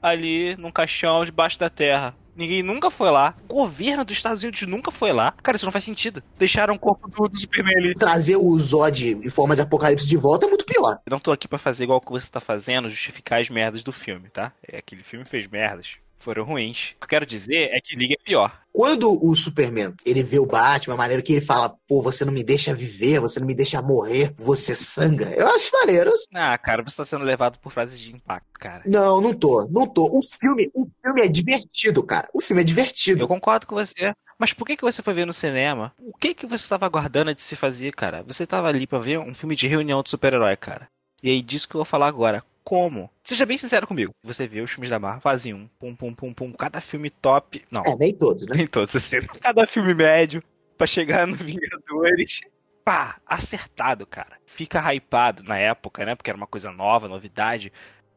ali 0.00 0.56
num 0.56 0.72
caixão 0.72 1.26
debaixo 1.26 1.58
da 1.58 1.68
terra. 1.68 2.16
Ninguém 2.34 2.62
nunca 2.62 2.90
foi 2.90 3.10
lá. 3.10 3.34
O 3.44 3.52
governo 3.52 4.02
dos 4.02 4.16
Estados 4.16 4.42
Unidos 4.42 4.62
nunca 4.62 4.90
foi 4.90 5.12
lá. 5.12 5.32
Cara, 5.42 5.56
isso 5.56 5.66
não 5.66 5.72
faz 5.72 5.84
sentido. 5.84 6.22
Deixaram 6.38 6.74
o 6.74 6.78
corpo 6.78 7.06
do, 7.06 7.28
do 7.28 7.38
Superman 7.38 7.76
ali. 7.76 7.94
Trazer 7.94 8.36
o 8.36 8.58
Zod 8.58 9.18
em 9.22 9.28
forma 9.28 9.54
de 9.54 9.60
apocalipse 9.60 10.08
de 10.08 10.16
volta 10.16 10.46
é 10.46 10.48
muito 10.48 10.64
pior. 10.64 10.98
Eu 11.04 11.10
não 11.10 11.20
tô 11.20 11.32
aqui 11.32 11.46
para 11.46 11.58
fazer 11.58 11.84
igual 11.84 12.00
que 12.00 12.10
você 12.10 12.30
tá 12.30 12.40
fazendo, 12.40 12.88
justificar 12.88 13.42
as 13.42 13.50
merdas 13.50 13.84
do 13.84 13.92
filme, 13.92 14.30
tá? 14.30 14.52
É, 14.66 14.78
aquele 14.78 15.04
filme 15.04 15.26
fez 15.26 15.46
merdas 15.46 15.98
foram 16.24 16.44
ruins. 16.44 16.94
O 16.96 17.00
que 17.00 17.04
eu 17.04 17.08
quero 17.08 17.26
dizer 17.26 17.70
é 17.72 17.80
que 17.80 17.94
Liga 17.94 18.14
é 18.14 18.24
pior. 18.24 18.60
Quando 18.72 19.24
o 19.24 19.36
Superman, 19.36 19.94
ele 20.04 20.22
vê 20.22 20.40
o 20.40 20.46
Batman, 20.46 20.94
a 20.94 20.98
maneira 20.98 21.22
que 21.22 21.34
ele 21.34 21.44
fala, 21.44 21.76
pô, 21.86 22.02
você 22.02 22.24
não 22.24 22.32
me 22.32 22.42
deixa 22.42 22.74
viver, 22.74 23.20
você 23.20 23.38
não 23.38 23.46
me 23.46 23.54
deixa 23.54 23.80
morrer, 23.80 24.34
você 24.36 24.74
sangra. 24.74 25.32
Eu 25.36 25.48
acho 25.48 25.70
maneiro. 25.72 26.12
Ah, 26.34 26.58
cara, 26.58 26.82
você 26.82 26.96
tá 26.96 27.04
sendo 27.04 27.24
levado 27.24 27.58
por 27.60 27.70
frases 27.70 28.00
de 28.00 28.12
impacto, 28.12 28.58
cara. 28.58 28.82
Não, 28.84 29.20
não 29.20 29.32
tô, 29.32 29.68
não 29.70 29.86
tô. 29.86 30.06
O 30.06 30.20
filme, 30.22 30.70
o 30.74 30.84
filme 31.00 31.22
é 31.22 31.28
divertido, 31.28 32.02
cara. 32.02 32.28
O 32.32 32.40
filme 32.40 32.62
é 32.62 32.64
divertido. 32.64 33.22
Eu 33.22 33.28
concordo 33.28 33.66
com 33.66 33.76
você. 33.76 34.12
Mas 34.36 34.52
por 34.52 34.66
que, 34.66 34.76
que 34.76 34.82
você 34.82 35.02
foi 35.02 35.14
ver 35.14 35.26
no 35.26 35.32
cinema? 35.32 35.92
O 36.00 36.12
que 36.12 36.34
que 36.34 36.46
você 36.46 36.64
estava 36.64 36.86
aguardando 36.86 37.32
de 37.32 37.42
se 37.42 37.54
fazer, 37.54 37.92
cara? 37.92 38.24
Você 38.24 38.42
estava 38.42 38.68
ali 38.68 38.86
para 38.88 38.98
ver 38.98 39.20
um 39.20 39.34
filme 39.34 39.54
de 39.54 39.68
reunião 39.68 40.02
de 40.02 40.10
super-herói, 40.10 40.56
cara. 40.56 40.88
E 41.22 41.30
aí 41.30 41.40
disso 41.40 41.68
que 41.68 41.76
eu 41.76 41.78
vou 41.78 41.86
falar 41.86 42.08
agora 42.08 42.44
como. 42.64 43.10
Seja 43.22 43.44
bem 43.44 43.58
sincero 43.58 43.86
comigo. 43.86 44.12
Você 44.22 44.48
vê 44.48 44.60
os 44.60 44.70
filmes 44.70 44.90
da 44.90 44.98
Marvel, 44.98 45.20
fazem 45.20 45.52
um, 45.52 45.68
pum, 45.78 45.94
pum, 45.94 46.14
pum, 46.14 46.32
pum, 46.32 46.52
cada 46.52 46.80
filme 46.80 47.10
top. 47.10 47.62
Não. 47.70 47.84
É, 47.84 47.94
nem 47.94 48.14
todos, 48.14 48.46
né? 48.46 48.56
Nem 48.56 48.66
todos, 48.66 48.96
assim. 48.96 49.20
Cada 49.40 49.66
filme 49.66 49.94
médio, 49.94 50.42
pra 50.76 50.86
chegar 50.86 51.26
no 51.26 51.36
Vingadores. 51.36 52.40
Pá, 52.84 53.16
acertado, 53.26 54.06
cara. 54.06 54.38
Fica 54.46 54.92
hypado 54.92 55.42
na 55.42 55.58
época, 55.58 56.04
né? 56.04 56.14
Porque 56.14 56.30
era 56.30 56.36
uma 56.36 56.46
coisa 56.46 56.72
nova, 56.72 57.08
novidade. 57.08 57.72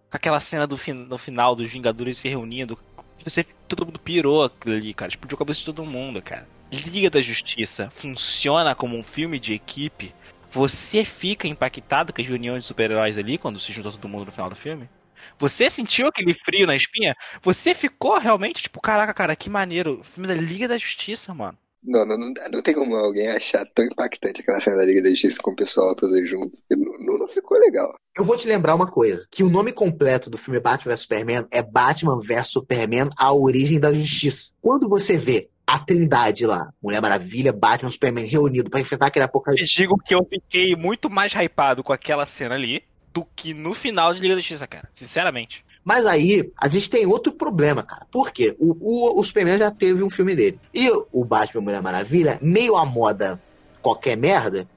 Com 0.09 0.17
aquela 0.17 0.39
cena 0.39 0.65
do 0.65 0.77
fin 0.77 0.93
no 0.93 1.17
final 1.17 1.55
dos 1.55 1.71
Vingadores 1.71 2.17
se 2.17 2.29
reunindo. 2.29 2.77
Você, 3.23 3.43
todo 3.67 3.85
mundo 3.85 3.99
pirou 3.99 4.49
ali, 4.65 4.93
cara. 4.93 5.09
Explodiu 5.09 5.35
a 5.35 5.39
cabeça 5.39 5.59
de 5.59 5.65
todo 5.65 5.85
mundo, 5.85 6.21
cara. 6.21 6.47
Liga 6.71 7.09
da 7.09 7.21
Justiça 7.21 7.89
funciona 7.89 8.75
como 8.75 8.97
um 8.97 9.03
filme 9.03 9.39
de 9.39 9.53
equipe 9.53 10.13
você 10.57 11.05
fica 11.05 11.47
impactado 11.47 12.11
com 12.11 12.19
as 12.19 12.27
reuniões 12.27 12.63
de 12.63 12.67
super-heróis 12.67 13.15
ali, 13.15 13.37
quando 13.37 13.59
se 13.59 13.71
juntou 13.71 13.91
todo 13.91 14.09
mundo 14.09 14.25
no 14.25 14.31
final 14.31 14.49
do 14.49 14.55
filme? 14.55 14.89
Você 15.37 15.69
sentiu 15.69 16.07
aquele 16.07 16.33
frio 16.33 16.65
na 16.65 16.75
espinha? 16.75 17.15
Você 17.43 17.75
ficou 17.75 18.17
realmente, 18.17 18.63
tipo, 18.63 18.81
caraca, 18.81 19.13
cara, 19.13 19.35
que 19.35 19.51
maneiro. 19.51 19.99
O 19.99 20.03
filme 20.03 20.27
da 20.27 20.33
Liga 20.33 20.67
da 20.67 20.75
Justiça, 20.75 21.31
mano. 21.31 21.55
Não, 21.83 22.03
não, 22.07 22.17
não, 22.17 22.33
não 22.51 22.61
tem 22.63 22.73
como 22.73 22.95
alguém 22.95 23.27
achar 23.27 23.67
tão 23.67 23.85
impactante 23.85 24.41
aquela 24.41 24.59
cena 24.59 24.77
da 24.77 24.85
Liga 24.85 25.03
da 25.03 25.09
Justiça 25.09 25.37
com 25.43 25.51
o 25.51 25.55
pessoal 25.55 25.95
todo 25.95 26.25
junto. 26.25 26.57
Não, 26.71 27.19
não, 27.19 27.27
ficou 27.27 27.59
legal. 27.59 27.93
Eu 28.17 28.25
vou 28.25 28.35
te 28.35 28.47
lembrar 28.47 28.73
uma 28.73 28.89
coisa: 28.89 29.27
que 29.29 29.43
o 29.43 29.49
nome 29.51 29.71
completo 29.71 30.27
do 30.27 30.39
filme 30.39 30.59
Batman 30.59 30.91
vs 30.91 31.01
Superman 31.01 31.47
é 31.51 31.61
Batman 31.61 32.19
vs 32.19 32.49
Superman 32.49 33.11
A 33.15 33.31
Origem 33.31 33.79
da 33.79 33.93
Justiça. 33.93 34.49
Quando 34.59 34.89
você 34.89 35.19
vê 35.19 35.51
a 35.67 35.77
trindade 35.77 36.45
lá. 36.45 36.71
Mulher 36.81 37.01
Maravilha, 37.01 37.51
Batman, 37.51 37.89
Superman 37.89 38.25
reunido 38.25 38.69
para 38.69 38.79
enfrentar 38.79 39.07
aquele 39.07 39.25
apocalipse. 39.25 39.65
digo 39.75 39.97
que 39.97 40.15
eu 40.15 40.25
fiquei 40.25 40.73
muito 40.77 41.09
mais 41.09 41.33
hypado 41.33 41.83
com 41.83 41.91
aquela 41.91 42.25
cena 42.25 42.55
ali 42.55 42.81
do 43.13 43.25
que 43.35 43.53
no 43.53 43.73
final 43.73 44.13
de 44.13 44.21
Liga 44.21 44.35
da 44.35 44.39
Justiça, 44.39 44.65
cara. 44.65 44.87
Sinceramente. 44.93 45.65
Mas 45.83 46.05
aí, 46.05 46.51
a 46.57 46.67
gente 46.69 46.89
tem 46.89 47.05
outro 47.05 47.33
problema, 47.33 47.83
cara. 47.83 48.05
Por 48.09 48.31
quê? 48.31 48.55
O, 48.59 48.75
o, 48.79 49.19
o 49.19 49.23
Superman 49.23 49.57
já 49.57 49.69
teve 49.69 50.01
um 50.03 50.09
filme 50.09 50.35
dele. 50.35 50.59
E 50.73 50.89
o 51.11 51.25
Batman 51.25 51.61
Mulher 51.61 51.81
Maravilha, 51.81 52.39
meio 52.41 52.77
a 52.77 52.85
moda 52.85 53.41
qualquer 53.81 54.15
merda, 54.15 54.67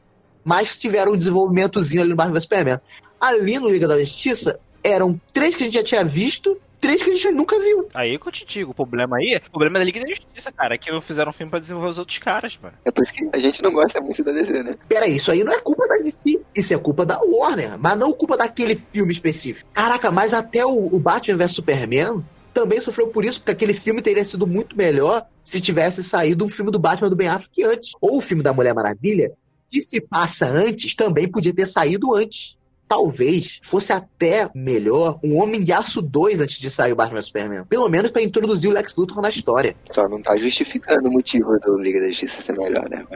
mas 0.45 0.76
tiveram 0.76 1.12
um 1.12 1.16
desenvolvimentozinho 1.16 2.03
ali 2.03 2.11
no 2.11 2.16
Batman 2.16 2.41
Superman. 2.41 2.80
Ali 3.20 3.59
no 3.59 3.68
Liga 3.68 3.86
da 3.86 3.99
Justiça, 3.99 4.59
eram 4.82 5.20
três 5.32 5.55
que 5.55 5.62
a 5.62 5.66
gente 5.66 5.74
já 5.74 5.84
tinha 5.84 6.05
visto 6.05 6.61
três 6.81 7.03
que 7.03 7.11
a 7.11 7.12
gente 7.12 7.31
nunca 7.31 7.59
viu. 7.61 7.89
Aí 7.95 8.18
que 8.18 8.26
eu 8.26 8.33
te 8.33 8.45
digo, 8.45 8.70
o 8.70 8.74
problema 8.74 9.18
aí, 9.18 9.41
o 9.47 9.51
problema 9.51 9.76
é 9.76 9.81
da 9.81 9.85
Liga 9.85 10.01
da 10.01 10.09
Justiça, 10.09 10.51
cara, 10.51 10.78
que 10.78 10.91
não 10.91 11.01
fizeram 11.01 11.31
um 11.31 11.33
filme 11.33 11.51
pra 11.51 11.59
desenvolver 11.59 11.91
os 11.91 11.99
outros 11.99 12.18
caras, 12.18 12.59
mano. 12.61 12.74
É 12.85 12.91
por 12.91 13.03
isso 13.03 13.12
que 13.12 13.28
a 13.33 13.39
gente 13.39 13.62
não 13.62 13.72
gosta 13.72 14.01
muito 14.01 14.24
da 14.24 14.33
DC, 14.33 14.62
né? 14.62 14.76
Peraí, 14.89 15.16
isso 15.16 15.31
aí 15.31 15.45
não 15.45 15.53
é 15.53 15.61
culpa 15.61 15.87
da 15.87 15.97
DC, 15.97 16.41
isso 16.55 16.74
é 16.74 16.78
culpa 16.78 17.05
da 17.05 17.20
Warner, 17.20 17.78
mas 17.78 17.99
não 17.99 18.12
culpa 18.12 18.37
daquele 18.37 18.83
filme 18.93 19.12
específico. 19.12 19.68
Caraca, 19.72 20.11
mas 20.11 20.33
até 20.33 20.64
o, 20.64 20.95
o 20.95 20.99
Batman 20.99 21.37
vs 21.37 21.53
Superman 21.53 22.24
também 22.53 22.81
sofreu 22.81 23.09
por 23.09 23.24
isso, 23.24 23.41
porque 23.41 23.53
aquele 23.53 23.74
filme 23.74 24.03
teria 24.03 24.24
sido 24.24 24.47
muito 24.47 24.76
melhor 24.76 25.26
se 25.45 25.61
tivesse 25.61 26.03
saído 26.03 26.45
um 26.45 26.49
filme 26.49 26.70
do 26.70 26.78
Batman 26.78 27.09
do 27.09 27.16
Ben 27.16 27.28
Affleck 27.28 27.62
antes. 27.62 27.93
Ou 28.01 28.18
o 28.18 28.20
filme 28.20 28.43
da 28.43 28.53
Mulher 28.53 28.74
Maravilha, 28.74 29.33
que 29.70 29.81
se 29.81 30.01
passa 30.01 30.47
antes, 30.47 30.95
também 30.95 31.31
podia 31.31 31.55
ter 31.55 31.66
saído 31.66 32.14
antes 32.14 32.57
talvez 32.91 33.61
fosse 33.62 33.93
até 33.93 34.51
melhor 34.53 35.20
um 35.22 35.41
Homem 35.41 35.62
de 35.62 35.72
Aço 35.72 36.03
2 36.03 36.41
antes 36.41 36.59
de 36.59 36.68
sair 36.68 36.91
o 36.93 36.97
Batman 36.97 37.22
Superman. 37.22 37.64
Pelo 37.64 37.88
menos 37.88 38.11
para 38.11 38.20
introduzir 38.20 38.68
o 38.68 38.72
Lex 38.72 38.97
Luthor 38.97 39.22
na 39.22 39.28
história. 39.28 39.76
Só 39.93 40.09
não 40.09 40.20
tá 40.20 40.36
justificando 40.36 41.09
o 41.09 41.12
motivo 41.12 41.57
do 41.61 41.76
Liga 41.76 42.01
da 42.01 42.09
Justiça 42.09 42.43
ser 42.43 42.59
melhor, 42.59 42.91
né? 42.91 43.07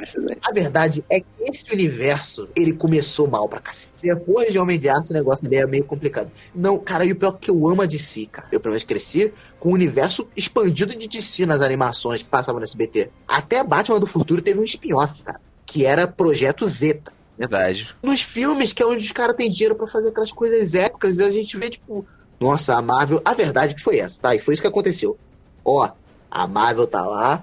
A 0.46 0.52
verdade 0.52 1.04
é 1.10 1.18
que 1.18 1.26
esse 1.40 1.64
universo, 1.72 2.48
ele 2.54 2.72
começou 2.72 3.26
mal 3.26 3.48
pra 3.48 3.58
cacete. 3.58 3.92
Depois 4.00 4.52
de 4.52 4.60
Homem 4.60 4.78
de 4.78 4.88
Aço, 4.88 5.12
o 5.12 5.16
negócio 5.16 5.48
dele 5.48 5.64
é 5.64 5.66
meio 5.66 5.84
complicado. 5.84 6.30
Não, 6.54 6.78
cara, 6.78 7.04
e 7.04 7.10
o 7.10 7.16
pior 7.16 7.34
é 7.34 7.44
que 7.44 7.50
eu 7.50 7.68
amo 7.68 7.82
a 7.82 7.86
DC, 7.86 8.26
cara. 8.26 8.46
Eu, 8.52 8.60
pelo 8.60 8.74
menos, 8.74 8.84
cresci 8.84 9.32
com 9.58 9.70
o 9.70 9.72
universo 9.72 10.28
expandido 10.36 10.96
de 10.96 11.08
DC 11.08 11.46
nas 11.46 11.60
animações 11.60 12.22
que 12.22 12.28
passavam 12.28 12.60
no 12.60 12.64
SBT. 12.64 13.10
Até 13.26 13.64
Batman 13.64 13.98
do 13.98 14.06
Futuro 14.06 14.40
teve 14.40 14.60
um 14.60 14.64
spin-off, 14.64 15.20
cara, 15.24 15.40
que 15.66 15.84
era 15.84 16.06
Projeto 16.06 16.64
Zeta. 16.64 17.12
Verdade. 17.36 17.94
Nos 18.02 18.22
filmes, 18.22 18.72
que 18.72 18.82
é 18.82 18.86
onde 18.86 19.04
os 19.04 19.12
caras 19.12 19.36
têm 19.36 19.50
dinheiro 19.50 19.74
para 19.74 19.86
fazer 19.86 20.08
aquelas 20.08 20.32
coisas 20.32 20.74
épicas, 20.74 21.18
e 21.18 21.24
a 21.24 21.30
gente 21.30 21.56
vê, 21.56 21.70
tipo, 21.70 22.06
nossa, 22.40 22.76
a 22.76 22.82
Marvel. 22.82 23.20
A 23.24 23.32
verdade 23.32 23.72
é 23.72 23.76
que 23.76 23.82
foi 23.82 23.98
essa, 23.98 24.20
tá? 24.20 24.34
E 24.34 24.38
foi 24.38 24.54
isso 24.54 24.62
que 24.62 24.68
aconteceu. 24.68 25.18
Ó, 25.64 25.88
a 26.30 26.46
Marvel 26.46 26.86
tá 26.86 27.02
lá, 27.02 27.42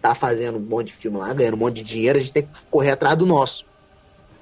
tá 0.00 0.14
fazendo 0.14 0.58
um 0.58 0.62
monte 0.62 0.88
de 0.88 0.94
filme 0.94 1.18
lá, 1.18 1.32
ganhando 1.32 1.54
um 1.54 1.58
monte 1.58 1.76
de 1.76 1.84
dinheiro, 1.84 2.18
a 2.18 2.20
gente 2.20 2.32
tem 2.32 2.42
que 2.42 2.50
correr 2.70 2.90
atrás 2.90 3.16
do 3.16 3.26
nosso. 3.26 3.64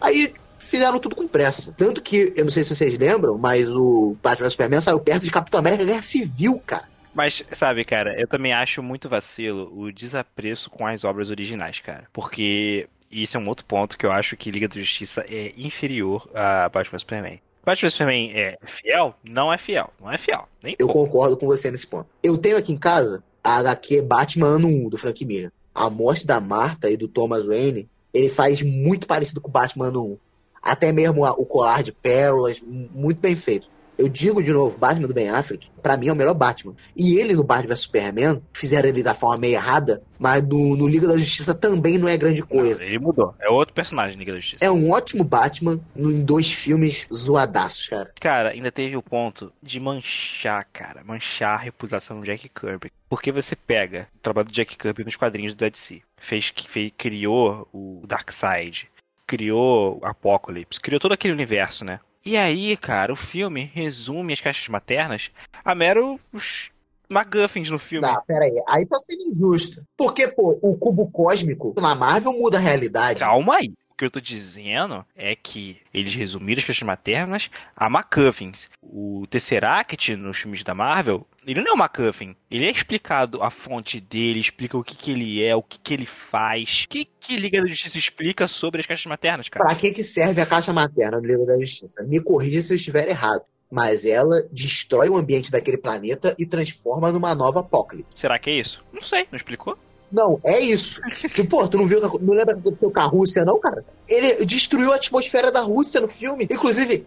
Aí 0.01 0.32
fizeram 0.59 0.99
tudo 0.99 1.16
com 1.16 1.28
pressa. 1.28 1.74
Tanto 1.76 2.01
que, 2.01 2.32
eu 2.36 2.45
não 2.45 2.51
sei 2.51 2.62
se 2.62 2.74
vocês 2.74 2.97
lembram, 2.97 3.36
mas 3.36 3.68
o 3.68 4.16
Batman 4.22 4.49
Superman 4.49 4.80
saiu 4.80 5.01
perto 5.01 5.24
de 5.24 5.30
Capitão 5.30 5.61
América 5.61 5.84
Guerra 5.84 6.03
Civil, 6.03 6.62
cara. 6.64 6.88
Mas, 7.12 7.43
sabe, 7.53 7.84
cara, 7.84 8.18
eu 8.18 8.28
também 8.28 8.53
acho 8.53 8.82
muito 8.82 9.09
vacilo 9.09 9.70
o 9.76 9.93
desapreço 9.93 10.70
com 10.70 10.86
as 10.86 11.05
obras 11.05 11.28
originais, 11.28 11.80
cara. 11.80 12.05
Porque 12.12 12.88
e 13.11 13.22
isso 13.22 13.36
é 13.36 13.40
um 13.40 13.48
outro 13.48 13.64
ponto 13.64 13.98
que 13.98 14.06
eu 14.06 14.12
acho 14.12 14.36
que 14.36 14.50
Liga 14.50 14.68
da 14.68 14.74
Justiça 14.74 15.24
é 15.28 15.52
inferior 15.56 16.28
a 16.34 16.68
Batman 16.68 16.98
Superman. 16.98 17.40
Batman 17.64 17.90
Superman 17.90 18.32
é 18.34 18.58
fiel? 18.66 19.14
Não 19.22 19.52
é 19.52 19.58
fiel. 19.58 19.92
Não 20.00 20.11
é 20.11 20.16
fiel. 20.16 20.48
Nem 20.62 20.76
eu 20.78 20.86
pouco. 20.86 21.06
concordo 21.06 21.36
com 21.36 21.46
você 21.46 21.70
nesse 21.70 21.86
ponto. 21.86 22.08
Eu 22.22 22.38
tenho 22.38 22.56
aqui 22.56 22.72
em 22.72 22.78
casa 22.78 23.22
a 23.42 23.56
HQ 23.58 24.02
Batman 24.02 24.46
Ano 24.46 24.68
1, 24.68 24.88
do 24.88 24.98
Frank 24.98 25.24
Miller. 25.24 25.52
A 25.74 25.88
morte 25.90 26.26
da 26.26 26.40
Marta 26.40 26.90
e 26.90 26.96
do 26.96 27.08
Thomas 27.08 27.44
Wayne, 27.44 27.88
ele 28.12 28.28
faz 28.28 28.62
muito 28.62 29.06
parecido 29.06 29.40
com 29.40 29.48
o 29.48 29.52
Batman 29.52 29.86
Ano 29.86 30.04
1. 30.12 30.18
Até 30.62 30.92
mesmo 30.92 31.24
o 31.24 31.46
colar 31.46 31.82
de 31.82 31.92
pérolas, 31.92 32.62
muito 32.62 33.18
bem 33.18 33.34
feito. 33.34 33.68
Eu 34.01 34.09
digo 34.09 34.42
de 34.42 34.51
novo, 34.51 34.78
Batman 34.78 35.07
do 35.07 35.12
Ben 35.12 35.28
Affleck, 35.28 35.68
para 35.82 35.94
mim 35.94 36.09
é 36.09 36.12
o 36.12 36.16
melhor 36.16 36.32
Batman. 36.32 36.74
E 36.96 37.18
ele 37.18 37.34
no 37.34 37.44
Batman 37.44 37.68
vs 37.68 37.80
Superman, 37.80 38.42
fizeram 38.51 38.88
ele 38.88 39.03
da 39.03 39.14
forma 39.14 39.36
meio 39.36 39.57
errada, 39.57 40.03
mas 40.18 40.42
no, 40.42 40.74
no 40.74 40.88
Liga 40.88 41.07
da 41.07 41.18
Justiça 41.18 41.53
também 41.53 41.98
não 41.98 42.09
é 42.09 42.16
grande 42.16 42.42
coisa. 42.42 42.80
Não, 42.80 42.86
ele 42.86 42.98
mudou. 42.98 43.34
É 43.38 43.51
outro 43.51 43.74
personagem 43.74 44.18
Liga 44.18 44.32
da 44.32 44.40
Justiça. 44.40 44.64
É 44.64 44.70
um 44.70 44.90
ótimo 44.90 45.22
Batman 45.22 45.78
em 45.94 46.24
dois 46.24 46.51
filmes 46.51 47.07
zoadaços, 47.12 47.88
cara. 47.88 48.11
Cara, 48.18 48.48
ainda 48.51 48.72
teve 48.72 48.96
o 48.96 49.03
ponto 49.03 49.53
de 49.62 49.78
manchar, 49.78 50.66
cara. 50.72 51.05
Manchar 51.05 51.57
a 51.57 51.62
reputação 51.62 52.20
do 52.20 52.24
Jack 52.24 52.48
Kirby. 52.48 52.90
Porque 53.07 53.30
você 53.30 53.55
pega 53.55 54.09
o 54.16 54.18
trabalho 54.20 54.48
do 54.48 54.53
Jack 54.55 54.78
Kirby 54.78 55.05
nos 55.05 55.16
quadrinhos 55.16 55.53
do 55.53 55.59
DC. 55.59 56.01
Fez, 56.16 56.51
fez, 56.66 56.90
criou 56.96 57.68
o 57.70 58.03
Darkseid. 58.07 58.88
Criou 59.26 60.01
o 60.01 60.07
Apocalypse. 60.07 60.80
Criou 60.80 60.98
todo 60.98 61.12
aquele 61.12 61.34
universo, 61.34 61.84
né? 61.84 62.01
E 62.25 62.37
aí, 62.37 62.77
cara, 62.77 63.12
o 63.12 63.16
filme 63.16 63.71
resume 63.73 64.33
as 64.33 64.41
caixas 64.41 64.68
maternas 64.68 65.31
a 65.64 65.75
meros 65.75 66.71
MacGuffins 67.09 67.71
no 67.71 67.79
filme. 67.79 68.07
Não, 68.07 68.23
pera 68.23 68.45
aí. 68.45 68.62
Aí 68.68 68.87
tá 68.87 68.99
sendo 69.01 69.23
injusto. 69.23 69.83
Porque, 69.97 70.29
pô, 70.29 70.59
o 70.62 70.77
cubo 70.77 71.11
cósmico 71.11 71.75
na 71.81 71.95
Marvel 71.95 72.33
muda 72.33 72.59
a 72.59 72.61
realidade. 72.61 73.18
Calma 73.18 73.57
aí. 73.57 73.73
Que 74.01 74.05
eu 74.07 74.11
tô 74.11 74.20
dizendo 74.20 75.05
é 75.14 75.36
que 75.36 75.76
eles 75.92 76.14
resumiram 76.14 76.59
as 76.59 76.64
questões 76.64 76.86
maternas 76.86 77.51
a 77.76 77.90
MacGuffins. 77.90 78.70
O 78.82 79.26
Tesseract 79.28 80.16
nos 80.16 80.38
filmes 80.38 80.64
da 80.64 80.74
Marvel, 80.74 81.26
ele 81.46 81.61
não 81.61 81.72
é 81.72 81.74
o 81.74 81.76
MacGuffin. 81.76 82.34
Ele 82.51 82.64
é 82.64 82.70
explicado 82.70 83.42
a 83.42 83.51
fonte 83.51 84.01
dele, 84.01 84.40
explica 84.40 84.78
o 84.78 84.82
que, 84.82 84.96
que 84.96 85.11
ele 85.11 85.44
é, 85.44 85.55
o 85.55 85.62
que, 85.62 85.78
que 85.78 85.92
ele 85.92 86.07
faz. 86.07 86.84
O 86.84 86.88
que, 86.88 87.05
que 87.20 87.36
Liga 87.36 87.61
da 87.61 87.66
Justiça 87.66 87.98
explica 87.98 88.48
sobre 88.48 88.80
as 88.80 88.86
caixas 88.86 89.05
maternas, 89.05 89.51
cara? 89.51 89.66
Pra 89.66 89.74
que, 89.74 89.90
que 89.90 90.03
serve 90.03 90.40
a 90.40 90.46
caixa 90.46 90.72
materna 90.72 91.20
do 91.20 91.26
Liga 91.26 91.44
da 91.44 91.59
Justiça? 91.59 92.03
Me 92.03 92.22
corrija 92.22 92.62
se 92.62 92.72
eu 92.72 92.76
estiver 92.76 93.09
errado 93.09 93.42
mas 93.72 94.05
ela 94.05 94.42
destrói 94.51 95.09
o 95.09 95.16
ambiente 95.16 95.48
daquele 95.48 95.78
planeta 95.78 96.34
e 96.36 96.44
transforma 96.44 97.12
numa 97.12 97.36
nova 97.36 97.61
apocalipse. 97.61 98.18
Será 98.18 98.36
que 98.36 98.51
é 98.51 98.55
isso? 98.55 98.84
Não 98.92 99.01
sei, 99.01 99.28
não 99.30 99.36
explicou? 99.36 99.78
Não, 100.11 100.40
é 100.44 100.58
isso. 100.58 101.00
Pô, 101.48 101.66
tu 101.68 101.78
não 101.78 101.86
viu, 101.86 102.00
não 102.00 102.34
lembra 102.34 102.54
o 102.56 102.61
que 102.61 102.68
aconteceu 102.68 102.90
com 102.90 103.00
a 103.00 103.04
Rússia, 103.04 103.44
não, 103.44 103.58
cara? 103.58 103.84
Ele 104.08 104.44
destruiu 104.44 104.92
a 104.92 104.96
atmosfera 104.96 105.52
da 105.52 105.61
Rússia 105.61 106.00
no 106.00 106.08
filme. 106.08 106.48
Inclusive, 106.50 107.06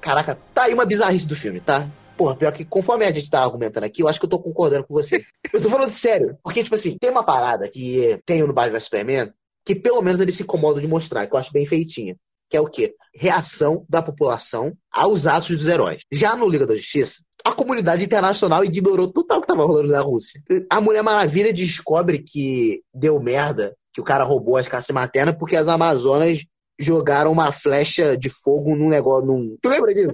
caraca, 0.00 0.38
tá 0.54 0.64
aí 0.64 0.74
uma 0.74 0.84
bizarrice 0.84 1.26
do 1.26 1.36
filme, 1.36 1.60
tá? 1.60 1.88
Porra, 2.16 2.34
pior 2.34 2.52
que 2.52 2.64
conforme 2.64 3.04
a 3.04 3.12
gente 3.12 3.30
tá 3.30 3.42
argumentando 3.42 3.84
aqui, 3.84 4.02
eu 4.02 4.08
acho 4.08 4.18
que 4.18 4.24
eu 4.24 4.30
tô 4.30 4.38
concordando 4.38 4.84
com 4.84 4.94
você. 4.94 5.24
Eu 5.52 5.62
tô 5.62 5.68
falando 5.68 5.90
sério. 5.90 6.38
Porque, 6.42 6.62
tipo 6.62 6.74
assim, 6.74 6.96
tem 6.98 7.10
uma 7.10 7.22
parada 7.22 7.68
que 7.68 8.18
tem 8.24 8.40
no 8.42 8.52
Batman 8.52 8.72
vs 8.72 8.84
Superman 8.84 9.32
que 9.64 9.74
pelo 9.74 10.00
menos 10.00 10.20
ele 10.20 10.30
se 10.30 10.44
incomoda 10.44 10.80
de 10.80 10.86
mostrar, 10.86 11.26
que 11.26 11.34
eu 11.34 11.38
acho 11.38 11.52
bem 11.52 11.66
feitinha 11.66 12.16
que 12.48 12.56
é 12.56 12.60
o 12.60 12.66
quê? 12.66 12.94
Reação 13.14 13.84
da 13.88 14.02
população 14.02 14.76
aos 14.90 15.26
atos 15.26 15.48
dos 15.48 15.66
heróis. 15.66 16.02
Já 16.12 16.36
no 16.36 16.48
Liga 16.48 16.66
da 16.66 16.74
Justiça, 16.74 17.22
a 17.46 17.52
comunidade 17.52 18.04
internacional 18.04 18.64
ignorou 18.64 19.08
total 19.08 19.38
o 19.38 19.40
que 19.40 19.44
estava 19.44 19.64
rolando 19.64 19.92
na 19.92 20.00
Rússia. 20.00 20.42
A 20.68 20.80
Mulher 20.80 21.02
Maravilha 21.02 21.52
descobre 21.52 22.18
que 22.18 22.82
deu 22.92 23.20
merda, 23.20 23.76
que 23.92 24.00
o 24.00 24.04
cara 24.04 24.24
roubou 24.24 24.56
as 24.56 24.66
caças 24.66 24.92
maternas 24.92 25.36
porque 25.38 25.54
as 25.54 25.68
Amazonas 25.68 26.44
jogaram 26.78 27.30
uma 27.30 27.52
flecha 27.52 28.16
de 28.16 28.28
fogo 28.28 28.74
num 28.74 28.88
negócio. 28.88 29.26
Num... 29.26 29.56
Tu 29.62 29.68
lembra 29.68 29.94
disso? 29.94 30.12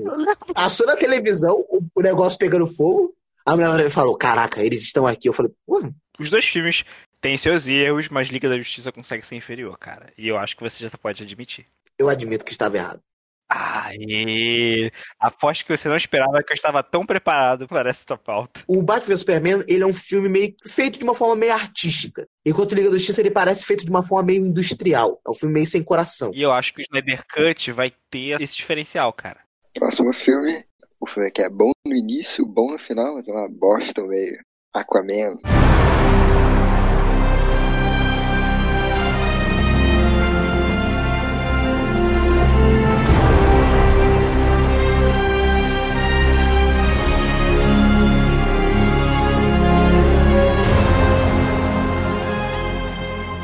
Passou 0.55 0.87
na 0.87 0.97
televisão 0.97 1.65
o 1.95 2.03
negócio 2.03 2.39
pegando 2.39 2.67
fogo. 2.67 3.15
A 3.47 3.53
Mulher 3.53 3.69
Maravilha 3.69 3.91
falou: 3.91 4.17
Caraca, 4.17 4.63
eles 4.63 4.83
estão 4.83 5.07
aqui. 5.07 5.29
Eu 5.29 5.33
falei: 5.33 5.51
Pô. 5.67 5.83
Os 6.21 6.31
dois 6.31 6.45
filmes 6.45 6.85
têm 7.21 7.39
seus 7.39 7.67
erros, 7.67 8.09
mas 8.09 8.29
Liga 8.29 8.49
da 8.49 8.59
Justiça 8.59 8.93
consegue 8.93 9.27
ser 9.27 9.37
inferior, 9.37 9.79
cara. 9.79 10.13
E 10.19 10.29
eu 10.29 10.37
acho 10.37 10.57
que 10.57 10.63
você 10.63 10.85
já 10.85 10.91
pode 10.91 11.23
admitir 11.23 11.67
eu 12.03 12.09
admito 12.09 12.45
que 12.45 12.53
estava 12.53 12.77
errado. 12.77 13.01
Aê! 13.49 14.91
Aposto 15.21 15.67
que 15.67 15.77
você 15.77 15.89
não 15.89 15.97
esperava 15.97 16.43
que 16.43 16.53
eu 16.53 16.55
estava 16.55 16.83
tão 16.83 17.05
preparado 17.05 17.67
para 17.67 17.91
essa 17.91 18.17
pauta. 18.17 18.63
O 18.67 18.83
Batman 18.83 19.17
Superman, 19.17 19.65
ele 19.69 19.83
é 19.83 19.87
um 19.87 19.93
filme 19.93 20.29
meio 20.29 20.55
feito 20.67 20.99
de 20.99 21.05
uma 21.05 21.15
forma 21.15 21.37
meio 21.37 21.53
artística. 21.53 22.27
Enquanto 22.47 22.75
Liga 22.75 22.91
da 22.91 22.97
Justiça, 22.97 23.21
ele 23.21 23.31
parece 23.31 23.65
feito 23.67 23.85
de 23.85 23.91
uma 23.91 24.03
forma 24.03 24.29
meio 24.29 24.47
industrial. 24.47 25.21
É 25.27 25.31
um 25.31 25.35
filme 25.35 25.55
meio 25.55 25.67
sem 25.67 25.83
coração. 25.83 26.31
E 26.35 26.43
eu 26.43 26.53
acho 26.53 26.73
que 26.73 26.81
o 26.81 26.83
Snyder 26.83 27.25
Cut 27.27 27.73
vai 27.73 27.93
ter 28.11 28.41
esse 28.41 28.57
diferencial, 28.57 29.13
cara. 29.13 29.41
Próximo 29.75 30.13
filme. 30.15 30.65
O 31.01 31.07
filme 31.07 31.31
que 31.31 31.43
é 31.43 31.51
bom 31.51 31.73
no 31.87 31.95
início, 31.95 32.47
bom 32.47 32.73
no 32.73 32.79
final, 32.79 33.15
mas 33.17 33.27
é 33.27 33.33
uma 33.33 33.49
bosta 33.49 34.07
meio. 34.07 34.39
Aquaman. 34.73 35.35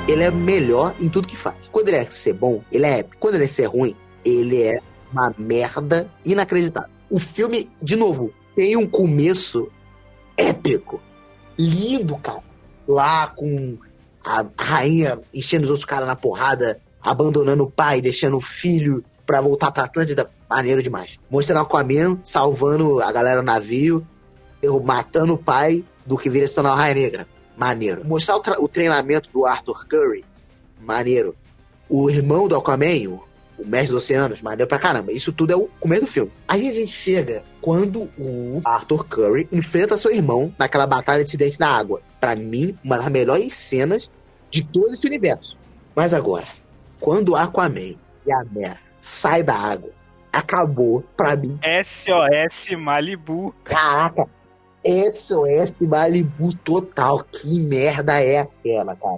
Ele 0.09 0.23
é 0.23 0.31
melhor 0.31 0.95
em 0.99 1.09
tudo 1.09 1.29
que 1.29 1.37
faz. 1.37 1.57
Quando 1.71 1.89
ele 1.89 1.99
é 1.99 2.05
ser 2.07 2.33
bom, 2.33 2.63
ele 2.73 2.87
é 2.87 3.01
épico. 3.01 3.17
Quando 3.21 3.35
ele 3.35 3.45
é 3.45 3.49
ser 3.49 3.67
ruim, 3.67 3.95
ele 4.25 4.63
é 4.63 4.81
uma 5.13 5.33
merda 5.37 6.09
inacreditável. 6.25 6.89
O 7.11 7.19
filme, 7.19 7.71
de 7.81 7.95
novo, 7.95 8.33
tem 8.57 8.75
um 8.75 8.89
começo 8.89 9.71
épico. 10.37 11.01
Lindo, 11.59 12.17
cara. 12.17 12.43
Lá 12.87 13.27
com 13.27 13.77
a 14.25 14.47
rainha 14.59 15.21
enchendo 15.33 15.65
os 15.65 15.71
outros 15.71 15.85
caras 15.85 16.09
na 16.09 16.17
porrada, 16.17 16.81
abandonando 17.03 17.65
o 17.65 17.71
pai, 17.71 18.01
deixando 18.01 18.39
o 18.39 18.41
filho 18.41 19.05
pra 19.27 19.43
voltar 19.43 19.71
pra 19.71 19.85
Atlântida. 19.85 20.31
Maneiro 20.49 20.83
demais. 20.83 21.19
Mostrando 21.31 21.61
Aquaman 21.61 22.19
salvando 22.25 23.03
a 23.03 23.13
galera 23.13 23.43
no 23.43 23.47
navio, 23.47 24.07
eu 24.63 24.81
matando 24.81 25.35
o 25.35 25.39
pai 25.39 25.85
do 26.07 26.17
que 26.17 26.31
vira 26.31 26.47
se 26.47 26.55
tornar 26.55 26.73
a 26.73 26.77
Raia 26.77 26.95
Negra 26.95 27.27
maneiro. 27.59 28.07
Mostrar 28.07 28.37
o, 28.37 28.65
o, 28.65 28.69
treinamento 28.69 29.29
do 29.31 29.45
Arthur 29.45 29.85
Curry, 29.87 30.25
maneiro. 30.81 31.35
O 31.89 32.09
irmão 32.09 32.47
do 32.47 32.55
Aquaman, 32.55 33.09
o, 33.09 33.25
o 33.59 33.67
mestre 33.67 33.93
dos 33.93 34.05
oceanos, 34.05 34.41
maneiro 34.41 34.69
pra 34.69 34.79
caramba. 34.79 35.11
Isso 35.13 35.33
tudo 35.33 35.53
é 35.53 35.57
o 35.57 35.69
começo 35.81 36.03
do 36.03 36.07
filme. 36.07 36.31
Aí 36.47 36.69
a 36.69 36.73
gente 36.73 36.93
chega 36.93 37.43
quando 37.61 38.09
o 38.17 38.61
Arthur 38.65 39.05
Curry 39.07 39.49
enfrenta 39.51 39.97
seu 39.97 40.13
irmão 40.13 40.55
naquela 40.57 40.87
batalha 40.87 41.25
de 41.25 41.31
acidente 41.31 41.59
na 41.59 41.69
água. 41.69 42.01
Para 42.21 42.37
mim, 42.37 42.79
uma 42.85 42.99
das 42.99 43.09
melhores 43.09 43.55
cenas 43.55 44.09
de 44.51 44.65
todo 44.65 44.93
esse 44.93 45.07
universo. 45.07 45.57
Mas 45.95 46.15
agora, 46.15 46.47
quando 47.01 47.31
o 47.31 47.37
Aquaman 47.37 47.97
e 48.25 48.33
a 48.33 48.45
Mera 48.53 48.79
saem 49.01 49.43
da 49.43 49.57
água, 49.57 49.91
acabou 50.33 51.05
pra 51.17 51.35
mim. 51.35 51.59
SOS 51.85 52.77
Malibu. 52.79 53.55
Caraca, 53.65 54.29
SOS 54.85 55.83
Malibu 55.83 56.55
total. 56.59 57.25
Que 57.25 57.59
merda 57.59 58.21
é 58.21 58.39
aquela, 58.39 58.95
cara? 58.97 59.17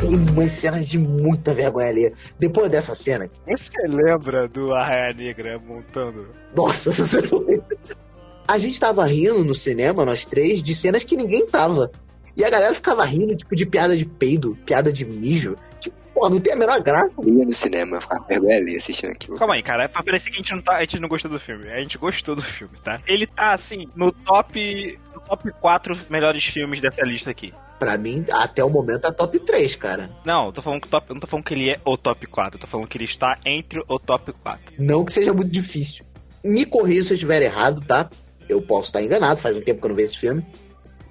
Tem 0.00 0.14
umas 0.14 0.52
cenas 0.52 0.86
de 0.86 0.98
muita 0.98 1.52
vergonha 1.54 1.88
ali. 1.88 2.14
Depois 2.38 2.70
dessa 2.70 2.94
cena. 2.94 3.28
Você 3.46 3.86
lembra 3.88 4.46
do 4.46 4.72
Arraia 4.72 5.12
Negra 5.12 5.58
montando? 5.58 6.26
Nossa, 6.54 6.90
A 8.48 8.58
gente 8.58 8.78
tava 8.78 9.04
rindo 9.04 9.44
no 9.44 9.54
cinema, 9.54 10.04
nós 10.04 10.24
três, 10.24 10.62
de 10.62 10.72
cenas 10.72 11.02
que 11.02 11.16
ninguém 11.16 11.44
tava. 11.46 11.90
E 12.36 12.44
a 12.44 12.50
galera 12.50 12.74
ficava 12.74 13.04
rindo, 13.04 13.34
tipo, 13.34 13.56
de 13.56 13.64
piada 13.64 13.96
de 13.96 14.04
peido, 14.04 14.56
piada 14.66 14.92
de 14.92 15.06
mijo. 15.06 15.56
Tipo, 15.80 15.96
pô, 16.12 16.28
não 16.28 16.38
tem 16.38 16.52
a 16.52 16.56
menor 16.56 16.80
graça. 16.82 17.12
Eu 17.18 17.32
ia 17.32 17.46
no 17.46 17.54
cinema, 17.54 18.00
ficava 18.00 18.24
vergonha 18.26 18.56
ali 18.56 18.76
assistindo 18.76 19.10
aquilo. 19.10 19.38
Calma 19.38 19.54
aí, 19.54 19.62
cara. 19.62 19.84
É 19.84 19.88
pra 19.88 20.02
parecer 20.02 20.30
que 20.30 20.36
a 20.36 20.38
gente 20.38 20.54
não, 20.54 20.60
tá, 20.60 20.76
a 20.76 20.80
gente 20.80 21.00
não 21.00 21.08
gostou 21.08 21.30
do 21.30 21.40
filme. 21.40 21.70
A 21.70 21.78
gente 21.78 21.96
gostou 21.96 22.36
do 22.36 22.42
filme, 22.42 22.76
tá? 22.84 23.00
Ele 23.06 23.26
tá, 23.26 23.52
assim, 23.52 23.88
no 23.96 24.12
top, 24.12 24.98
no 25.14 25.20
top 25.22 25.50
4 25.50 25.98
melhores 26.10 26.44
filmes 26.44 26.78
dessa 26.80 27.02
lista 27.02 27.30
aqui. 27.30 27.54
Pra 27.78 27.96
mim, 27.96 28.24
até 28.30 28.62
o 28.62 28.70
momento, 28.70 29.06
é 29.06 29.12
top 29.12 29.38
3, 29.40 29.76
cara. 29.76 30.10
Não, 30.24 30.46
eu 30.46 30.52
tô 30.52 30.60
falando 30.60 30.82
que 30.82 30.88
top, 30.88 31.12
não 31.12 31.20
tô 31.20 31.26
falando 31.26 31.44
que 31.44 31.54
ele 31.54 31.70
é 31.70 31.80
o 31.84 31.96
top 31.96 32.26
4. 32.26 32.56
Eu 32.56 32.60
tô 32.60 32.66
falando 32.66 32.86
que 32.86 32.98
ele 32.98 33.04
está 33.04 33.38
entre 33.46 33.82
o 33.88 33.98
top 33.98 34.32
4. 34.32 34.74
Não 34.78 35.04
que 35.04 35.12
seja 35.12 35.32
muito 35.32 35.50
difícil. 35.50 36.04
Me 36.44 36.66
corrija 36.66 37.02
se 37.02 37.12
eu 37.12 37.14
estiver 37.14 37.40
errado, 37.42 37.80
tá? 37.80 38.10
Eu 38.48 38.60
posso 38.62 38.84
estar 38.86 39.02
enganado, 39.02 39.40
faz 39.40 39.56
um 39.56 39.60
tempo 39.60 39.80
que 39.80 39.86
eu 39.86 39.88
não 39.88 39.96
vejo 39.96 40.08
esse 40.08 40.18
filme. 40.18 40.44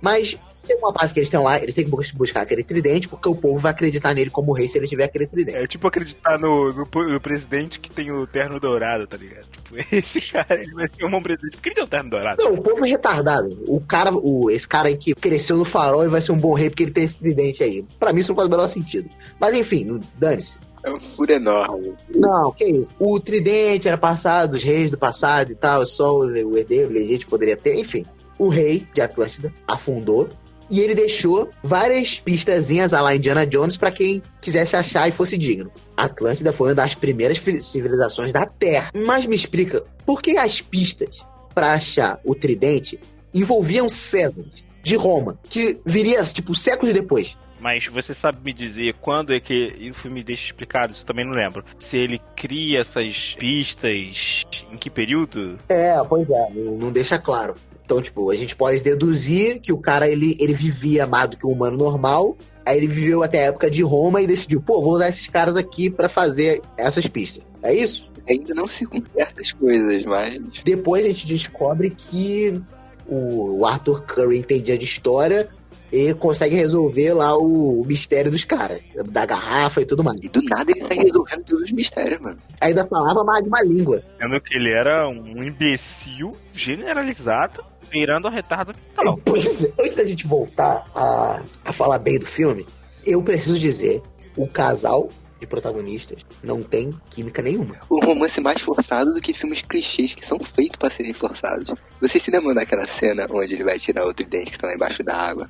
Mas 0.01 0.37
tem 0.65 0.77
uma 0.77 0.91
parte 0.91 1.13
que 1.13 1.19
eles 1.19 1.27
estão 1.27 1.43
lá, 1.43 1.61
eles 1.61 1.73
têm 1.75 1.85
que 1.85 2.15
buscar 2.15 2.41
aquele 2.41 2.63
tridente, 2.63 3.07
porque 3.07 3.27
o 3.29 3.35
povo 3.35 3.59
vai 3.59 3.71
acreditar 3.71 4.13
nele 4.13 4.29
como 4.29 4.53
rei 4.53 4.67
se 4.67 4.77
ele 4.77 4.87
tiver 4.87 5.05
aquele 5.05 5.27
tridente. 5.27 5.57
É 5.57 5.67
tipo 5.67 5.87
acreditar 5.87 6.37
no, 6.37 6.73
no, 6.73 6.85
no 6.85 7.21
presidente 7.21 7.79
que 7.79 7.89
tem 7.89 8.11
o 8.11 8.25
terno 8.27 8.59
dourado, 8.59 9.07
tá 9.07 9.17
ligado? 9.17 9.45
Tipo, 9.51 9.75
esse 9.95 10.21
cara, 10.31 10.61
ele 10.61 10.73
vai 10.73 10.87
ser 10.87 11.05
um 11.05 11.11
bom 11.11 11.21
presidente. 11.21 11.57
Por 11.57 11.61
que 11.61 11.69
ele 11.69 11.75
tem 11.75 11.83
o 11.83 11.87
terno 11.87 12.09
dourado? 12.09 12.43
Não, 12.43 12.53
o 12.53 12.61
povo 12.61 12.85
é 12.85 12.89
retardado. 12.89 13.57
O 13.67 13.79
cara, 13.79 14.13
o, 14.13 14.49
esse 14.49 14.67
cara 14.67 14.87
aí 14.87 14.97
que 14.97 15.13
cresceu 15.13 15.57
no 15.57 15.65
farol, 15.65 16.01
ele 16.01 16.11
vai 16.11 16.21
ser 16.21 16.31
um 16.31 16.37
bom 16.37 16.53
rei 16.53 16.69
porque 16.69 16.83
ele 16.83 16.91
tem 16.91 17.03
esse 17.03 17.17
tridente 17.17 17.63
aí. 17.63 17.85
Pra 17.99 18.11
mim 18.11 18.21
isso 18.21 18.31
não 18.31 18.35
faz 18.35 18.47
o 18.47 18.51
menor 18.51 18.67
sentido. 18.67 19.09
Mas 19.39 19.55
enfim, 19.55 20.01
dane-se. 20.17 20.57
É 20.85 20.93
um 20.93 20.99
furo 20.99 21.33
enorme. 21.33 21.95
Não, 22.13 22.51
que 22.51 22.63
isso. 22.63 22.91
O 22.99 23.19
tridente 23.19 23.87
era 23.87 23.97
passado, 23.97 24.53
os 24.53 24.63
reis 24.63 24.91
do 24.91 24.97
passado 24.97 25.51
e 25.51 25.55
tal, 25.55 25.83
só 25.83 26.15
o 26.15 26.57
herdeiro 26.57 26.93
legítimo 26.93 27.31
poderia 27.31 27.57
ter, 27.57 27.79
enfim. 27.79 28.05
O 28.37 28.49
rei 28.49 28.85
de 28.93 29.01
Atlântida 29.01 29.51
afundou 29.67 30.29
e 30.69 30.79
ele 30.79 30.95
deixou 30.95 31.49
várias 31.63 32.19
pistazinhas 32.19 32.93
a 32.93 33.01
lá 33.01 33.15
Indiana 33.15 33.45
Jones 33.45 33.77
para 33.77 33.91
quem 33.91 34.21
quisesse 34.41 34.75
achar 34.75 35.07
e 35.07 35.11
fosse 35.11 35.37
digno. 35.37 35.71
Atlântida 35.95 36.51
foi 36.51 36.69
uma 36.69 36.75
das 36.75 36.95
primeiras 36.95 37.41
civilizações 37.61 38.33
da 38.33 38.45
Terra. 38.45 38.91
Mas 38.93 39.25
me 39.25 39.35
explica, 39.35 39.83
por 40.05 40.21
que 40.21 40.37
as 40.37 40.61
pistas 40.61 41.23
para 41.53 41.73
achar 41.73 42.19
o 42.23 42.35
tridente 42.35 42.99
envolviam 43.33 43.89
César 43.89 44.45
de 44.83 44.95
Roma, 44.95 45.39
que 45.49 45.79
viria 45.85 46.21
tipo 46.23 46.55
séculos 46.55 46.93
depois? 46.93 47.35
Mas 47.59 47.87
você 47.87 48.13
sabe 48.13 48.37
me 48.43 48.53
dizer 48.53 48.93
quando 49.01 49.33
é 49.33 49.39
que 49.39 49.89
o 49.89 49.93
filme 49.95 50.23
deixa 50.23 50.45
explicado? 50.45 50.91
Isso 50.91 51.01
eu 51.01 51.05
também 51.07 51.25
não 51.25 51.33
lembro. 51.33 51.65
Se 51.79 51.97
ele 51.97 52.21
cria 52.35 52.81
essas 52.81 53.35
pistas, 53.39 54.45
em 54.71 54.77
que 54.77 54.89
período? 54.89 55.57
É, 55.67 55.95
pois 56.07 56.29
é, 56.29 56.49
não, 56.53 56.77
não 56.77 56.91
deixa 56.91 57.17
claro. 57.17 57.55
Então, 57.85 58.01
tipo, 58.01 58.31
a 58.31 58.35
gente 58.35 58.55
pode 58.55 58.81
deduzir 58.81 59.61
que 59.61 59.71
o 59.71 59.77
cara 59.77 60.09
ele, 60.09 60.35
ele 60.39 60.53
vivia 60.53 61.05
mais 61.05 61.29
do 61.29 61.37
que 61.37 61.45
um 61.45 61.51
humano 61.51 61.77
normal. 61.77 62.35
Aí 62.65 62.77
ele 62.77 62.87
viveu 62.87 63.21
até 63.21 63.43
a 63.43 63.47
época 63.49 63.69
de 63.69 63.83
Roma 63.83 64.21
e 64.21 64.27
decidiu, 64.27 64.59
pô, 64.59 64.81
vou 64.81 64.95
usar 64.95 65.07
esses 65.07 65.27
caras 65.29 65.55
aqui 65.55 65.89
para 65.89 66.09
fazer 66.09 66.61
essas 66.77 67.07
pistas. 67.07 67.43
É 67.61 67.73
isso? 67.73 68.11
ainda 68.27 68.53
não 68.53 68.67
se 68.67 68.85
conserta 68.85 69.41
as 69.41 69.51
coisas, 69.51 70.03
mas. 70.03 70.41
Depois 70.63 71.05
a 71.05 71.09
gente 71.09 71.27
descobre 71.27 71.91
que 71.91 72.59
o 73.07 73.65
Arthur 73.65 74.01
Curry 74.03 74.39
entendia 74.39 74.77
de 74.77 74.85
história 74.85 75.47
e 75.95 76.13
consegue 76.13 76.55
resolver 76.55 77.13
lá 77.13 77.37
o 77.37 77.81
mistério 77.85 78.29
dos 78.29 78.43
caras, 78.43 78.81
da 79.09 79.25
garrafa 79.25 79.81
e 79.81 79.85
tudo 79.85 80.03
mais. 80.03 80.19
E 80.21 80.27
do 80.27 80.41
nada 80.43 80.69
ele 80.69 80.81
sai 80.81 80.97
resolvendo 80.97 81.43
todos 81.45 81.63
os 81.63 81.71
mistérios, 81.71 82.19
mano. 82.19 82.37
Ainda 82.59 82.85
falava 82.85 83.23
mais 83.23 83.41
de 83.41 83.47
uma 83.47 83.61
língua. 83.61 84.03
Sendo 84.19 84.41
que 84.41 84.57
ele 84.57 84.73
era 84.73 85.07
um 85.07 85.41
imbecil 85.41 86.35
generalizado, 86.51 87.63
virando 87.89 88.27
a 88.27 88.31
retardo 88.31 88.73
mental. 88.73 89.17
Pois 89.23 89.63
é, 89.63 89.71
antes 89.79 89.95
da 89.95 90.03
gente 90.03 90.27
voltar 90.27 90.83
a, 90.93 91.41
a 91.63 91.71
falar 91.71 91.99
bem 91.99 92.19
do 92.19 92.25
filme, 92.25 92.65
eu 93.05 93.23
preciso 93.23 93.57
dizer, 93.57 94.01
o 94.35 94.45
casal 94.47 95.09
de 95.39 95.47
protagonistas 95.47 96.25
não 96.43 96.61
tem 96.61 96.93
química 97.09 97.41
nenhuma. 97.41 97.77
O 97.89 98.05
romance 98.05 98.41
mais 98.41 98.61
forçado 98.61 99.13
do 99.13 99.21
que 99.21 99.33
filmes 99.33 99.61
clichês 99.61 100.13
que 100.13 100.25
são 100.25 100.39
feitos 100.39 100.77
para 100.77 100.89
serem 100.89 101.13
forçados. 101.13 101.71
Você 102.01 102.19
se 102.19 102.31
lembra 102.31 102.53
daquela 102.53 102.85
cena 102.85 103.27
onde 103.29 103.53
ele 103.53 103.63
vai 103.63 103.79
tirar 103.79 104.05
outro 104.05 104.25
dente 104.25 104.51
que 104.51 104.57
está 104.57 104.67
lá 104.67 104.73
embaixo 104.73 105.01
da 105.03 105.15
água? 105.15 105.49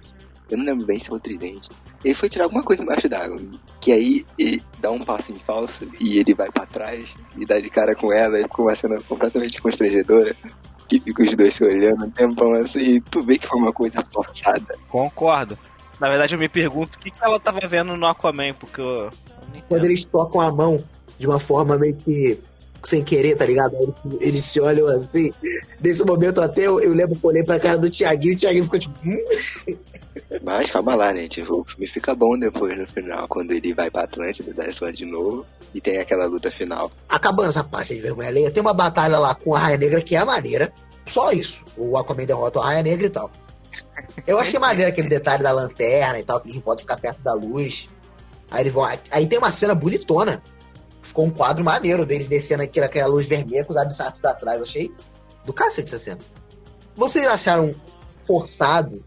Eu 0.50 0.58
não 0.58 0.66
lembro 0.66 0.86
bem 0.86 1.00
se 1.00 1.12
é 1.12 1.14
o 1.14 1.20
tridente. 1.20 1.70
Ele 2.04 2.14
foi 2.14 2.30
tirar 2.30 2.46
alguma 2.46 2.64
coisa 2.64 2.84
embaixo 2.84 3.10
d'água. 3.10 3.42
Que 3.82 3.92
aí 3.92 4.26
ele 4.38 4.64
dá 4.80 4.92
um 4.92 5.04
passo 5.04 5.32
em 5.32 5.40
falso 5.40 5.88
e 6.00 6.20
ele 6.20 6.34
vai 6.34 6.52
para 6.52 6.66
trás 6.66 7.16
e 7.38 7.46
dá 7.46 7.60
de 7.60 7.70
cara 7.70 7.96
com 7.96 8.14
ela 8.14 8.40
e 8.40 8.44
fica 8.44 8.62
uma 8.62 8.76
cena 8.76 9.02
completamente 9.02 9.62
constrangedora. 9.62 10.36
Que 10.88 11.00
fica 11.00 11.24
os 11.24 11.36
dois 11.36 11.54
se 11.54 11.64
olhando 11.64 12.06
um 12.06 12.12
tempão 12.12 12.54
assim 12.54 12.80
e 12.80 13.02
tu 13.02 13.24
vê 13.24 13.38
que 13.38 13.48
foi 13.48 13.60
uma 13.60 13.74
coisa 13.74 14.04
forçada. 14.12 14.78
Concordo. 14.88 15.58
Na 16.00 16.10
verdade 16.10 16.36
eu 16.36 16.40
me 16.40 16.50
pergunto 16.50 16.98
o 16.98 17.02
que, 17.02 17.10
que 17.10 17.24
ela 17.24 17.40
tava 17.40 17.68
vendo 17.68 17.96
no 17.98 18.06
Aquaman, 18.06 18.54
porque 18.54 18.82
eu. 18.82 19.12
Quando 19.70 19.86
eles 19.86 20.04
tocam 20.06 20.42
a 20.42 20.52
mão 20.52 20.84
de 21.18 21.26
uma 21.26 21.40
forma 21.40 21.78
meio 21.78 21.96
que 21.96 22.38
sem 22.84 23.04
querer, 23.04 23.36
tá 23.36 23.46
ligado? 23.46 23.76
Eles, 23.80 24.04
eles 24.20 24.46
se 24.46 24.60
olham 24.60 24.88
assim. 24.88 25.34
Nesse 25.82 26.06
momento 26.06 26.42
até 26.42 26.68
eu, 26.68 26.80
eu 26.80 26.94
lembro 26.94 27.16
que 27.16 27.26
eu 27.26 27.30
olhei 27.30 27.44
pra 27.44 27.60
cara 27.60 27.78
do 27.78 27.90
Thiaguinho 27.90 28.34
e 28.34 28.36
o 28.36 28.40
Thiaguinho 28.40 28.64
ficou 28.66 28.80
tipo. 28.80 28.96
Hum? 29.04 29.76
Mas 30.46 30.70
calma 30.70 30.94
lá, 30.94 31.12
né? 31.12 31.28
Tipo, 31.28 31.62
o 31.62 31.64
filme 31.66 31.88
fica 31.88 32.14
bom 32.14 32.38
depois 32.38 32.78
no 32.78 32.86
final, 32.86 33.28
quando 33.28 33.52
ele 33.52 33.74
vai 33.74 33.90
pra 33.90 34.04
Atlântida, 34.04 34.54
da 34.54 34.62
Atlântida 34.62 34.94
de 34.94 35.06
novo, 35.06 35.44
e 35.74 35.82
tem 35.82 35.98
aquela 35.98 36.28
luta 36.28 36.52
final. 36.52 36.92
Acabando 37.10 37.50
essa 37.50 37.64
parte 37.64 37.96
de 37.96 38.00
vergonha 38.00 38.30
alheia, 38.30 38.52
tem 38.52 38.62
uma 38.62 38.74
batalha 38.74 39.18
lá 39.18 39.34
com 39.34 39.56
a 39.56 39.60
Raia 39.60 39.78
Negra 39.78 40.04
que 40.04 40.16
é 40.16 40.24
maneira. 40.24 40.72
Só 41.08 41.32
isso. 41.32 41.64
O 41.76 41.98
Aquaman 41.98 42.26
derrota 42.26 42.60
a 42.60 42.66
Raia 42.66 42.84
Negra 42.84 43.08
e 43.08 43.10
tal. 43.10 43.32
Eu 44.28 44.38
achei 44.38 44.60
maneiro 44.60 44.92
aquele 44.92 45.10
detalhe 45.10 45.42
da 45.42 45.52
lanterna 45.52 46.20
e 46.20 46.24
tal, 46.24 46.40
que 46.40 46.50
eles 46.50 46.62
podem 46.62 46.84
ficar 46.84 46.98
perto 46.98 47.24
da 47.24 47.34
luz. 47.34 47.90
Aí 48.52 48.62
eles 48.62 48.74
vão. 48.74 48.86
Aí 49.10 49.26
tem 49.26 49.40
uma 49.40 49.52
cena 49.52 49.74
bonitona. 49.74 50.44
Ficou 51.02 51.26
um 51.26 51.32
quadro 51.32 51.66
maneiro 51.66 52.06
deles 52.06 52.30
descendo 52.30 52.62
aqui 52.62 52.80
naquela 52.80 53.08
luz 53.08 53.28
vermelha 53.28 53.66
com 53.66 53.72
os 53.72 53.78
abissatos 53.78 54.24
atrás. 54.24 54.62
achei 54.62 54.92
do 55.44 55.52
cacete 55.52 55.88
essa 55.88 55.98
cena. 56.04 56.20
Vocês 56.96 57.28
acharam 57.28 57.74
forçado 58.26 59.04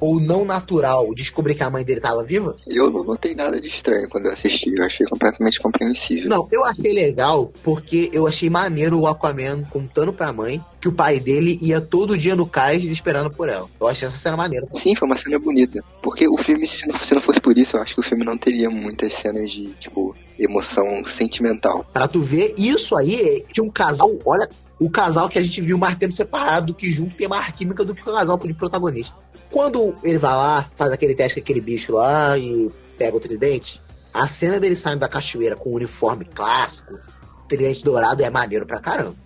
ou 0.00 0.18
não 0.18 0.44
natural 0.44 1.14
descobrir 1.14 1.54
que 1.54 1.62
a 1.62 1.70
mãe 1.70 1.84
dele 1.84 1.98
estava 1.98 2.22
viva? 2.22 2.56
Eu 2.66 2.90
não 2.90 3.04
notei 3.04 3.34
nada 3.34 3.60
de 3.60 3.68
estranho 3.68 4.08
quando 4.08 4.26
eu 4.26 4.32
assisti, 4.32 4.72
eu 4.74 4.84
achei 4.84 5.06
completamente 5.06 5.60
compreensível. 5.60 6.28
Não, 6.28 6.48
eu 6.50 6.64
achei 6.64 6.92
legal 6.92 7.52
porque 7.62 8.10
eu 8.12 8.26
achei 8.26 8.48
maneiro 8.48 8.98
o 8.98 9.06
Aquaman 9.06 9.62
contando 9.70 10.12
pra 10.12 10.32
mãe 10.32 10.62
que 10.80 10.88
o 10.88 10.92
pai 10.92 11.20
dele 11.20 11.58
ia 11.60 11.80
todo 11.80 12.16
dia 12.16 12.34
no 12.34 12.46
cais 12.46 12.82
esperando 12.84 13.30
por 13.30 13.48
ela. 13.48 13.68
Eu 13.78 13.86
achei 13.86 14.08
essa 14.08 14.16
cena 14.16 14.36
maneira. 14.36 14.66
Sim, 14.76 14.94
foi 14.94 15.06
uma 15.06 15.18
cena 15.18 15.38
bonita. 15.38 15.84
Porque 16.02 16.26
o 16.26 16.38
filme, 16.38 16.66
se 16.66 16.86
não, 16.86 16.98
se 16.98 17.14
não 17.14 17.20
fosse 17.20 17.40
por 17.40 17.56
isso, 17.58 17.76
eu 17.76 17.82
acho 17.82 17.94
que 17.94 18.00
o 18.00 18.04
filme 18.04 18.24
não 18.24 18.38
teria 18.38 18.70
muitas 18.70 19.12
cenas 19.14 19.50
de, 19.50 19.66
tipo, 19.74 20.16
emoção 20.38 21.04
sentimental. 21.06 21.84
Pra 21.92 22.08
tu 22.08 22.20
ver, 22.20 22.54
isso 22.56 22.96
aí 22.96 23.44
tinha 23.52 23.62
um 23.62 23.70
casal, 23.70 24.10
olha, 24.24 24.48
o 24.80 24.88
casal 24.88 25.28
que 25.28 25.38
a 25.38 25.42
gente 25.42 25.60
viu 25.60 25.76
mais 25.76 25.94
tempo 25.96 26.14
separado, 26.14 26.74
que 26.74 26.90
junto 26.90 27.14
tem 27.14 27.28
mais 27.28 27.54
química 27.54 27.84
do 27.84 27.94
que 27.94 28.00
o 28.00 28.12
casal 28.12 28.38
de 28.38 28.54
protagonista. 28.54 29.14
Quando 29.50 29.94
ele 30.02 30.16
vai 30.16 30.32
lá, 30.32 30.70
faz 30.74 30.90
aquele 30.90 31.14
teste 31.14 31.38
com 31.38 31.44
aquele 31.44 31.60
bicho 31.60 31.92
lá 31.92 32.38
e 32.38 32.70
pega 32.96 33.14
o 33.14 33.20
tridente, 33.20 33.80
a 34.12 34.26
cena 34.26 34.58
dele 34.58 34.74
saindo 34.74 35.00
da 35.00 35.08
cachoeira 35.08 35.54
com 35.54 35.68
o 35.68 35.74
uniforme 35.74 36.24
clássico, 36.24 36.98
tridente 37.46 37.84
dourado, 37.84 38.22
é 38.22 38.30
maneiro 38.30 38.64
pra 38.64 38.80
caramba. 38.80 39.16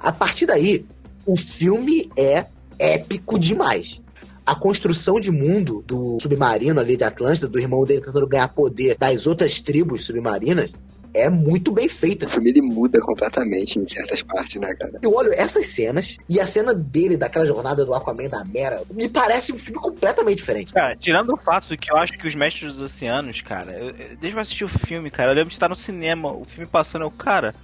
A 0.00 0.10
partir 0.10 0.46
daí, 0.46 0.84
o 1.24 1.36
filme 1.36 2.10
é 2.16 2.46
épico 2.76 3.38
demais. 3.38 4.00
A 4.44 4.54
construção 4.54 5.20
de 5.20 5.30
mundo 5.30 5.82
do 5.86 6.18
submarino 6.20 6.80
ali 6.80 6.96
da 6.96 7.06
Atlântida, 7.06 7.48
do 7.48 7.58
irmão 7.58 7.84
dele 7.84 8.02
tentando 8.02 8.26
ganhar 8.26 8.48
poder 8.48 8.96
das 8.98 9.26
outras 9.26 9.60
tribos 9.60 10.04
submarinas, 10.04 10.70
é 11.14 11.30
muito 11.30 11.70
bem 11.70 11.88
feita. 11.88 12.26
O 12.26 12.28
filme 12.28 12.50
ele 12.50 12.60
muda 12.60 13.00
completamente 13.00 13.78
em 13.78 13.86
certas 13.86 14.20
partes, 14.22 14.60
né, 14.60 14.74
cara? 14.74 14.98
Eu 15.00 15.14
olho 15.14 15.32
essas 15.32 15.68
cenas 15.68 16.18
e 16.28 16.40
a 16.40 16.46
cena 16.46 16.74
dele, 16.74 17.16
daquela 17.16 17.46
jornada 17.46 17.84
do 17.84 17.94
Aquaman 17.94 18.28
da 18.28 18.44
Mera, 18.44 18.82
me 18.92 19.08
parece 19.08 19.52
um 19.52 19.58
filme 19.58 19.80
completamente 19.80 20.38
diferente. 20.38 20.72
Cara, 20.72 20.96
tirando 20.96 21.32
o 21.32 21.36
fato 21.36 21.68
de 21.68 21.76
que 21.76 21.92
eu 21.92 21.96
acho 21.96 22.18
que 22.18 22.26
os 22.26 22.34
Mestres 22.34 22.74
dos 22.74 22.80
Oceanos, 22.80 23.40
cara, 23.40 23.72
eu, 23.72 23.92
desde 24.20 24.36
eu 24.36 24.40
assistir 24.40 24.64
o 24.64 24.68
filme, 24.68 25.10
cara, 25.10 25.30
eu 25.30 25.36
lembro 25.36 25.50
de 25.50 25.54
estar 25.54 25.68
no 25.68 25.76
cinema, 25.76 26.32
o 26.32 26.44
filme 26.44 26.66
passando, 26.66 27.02
eu, 27.02 27.10
cara, 27.10 27.54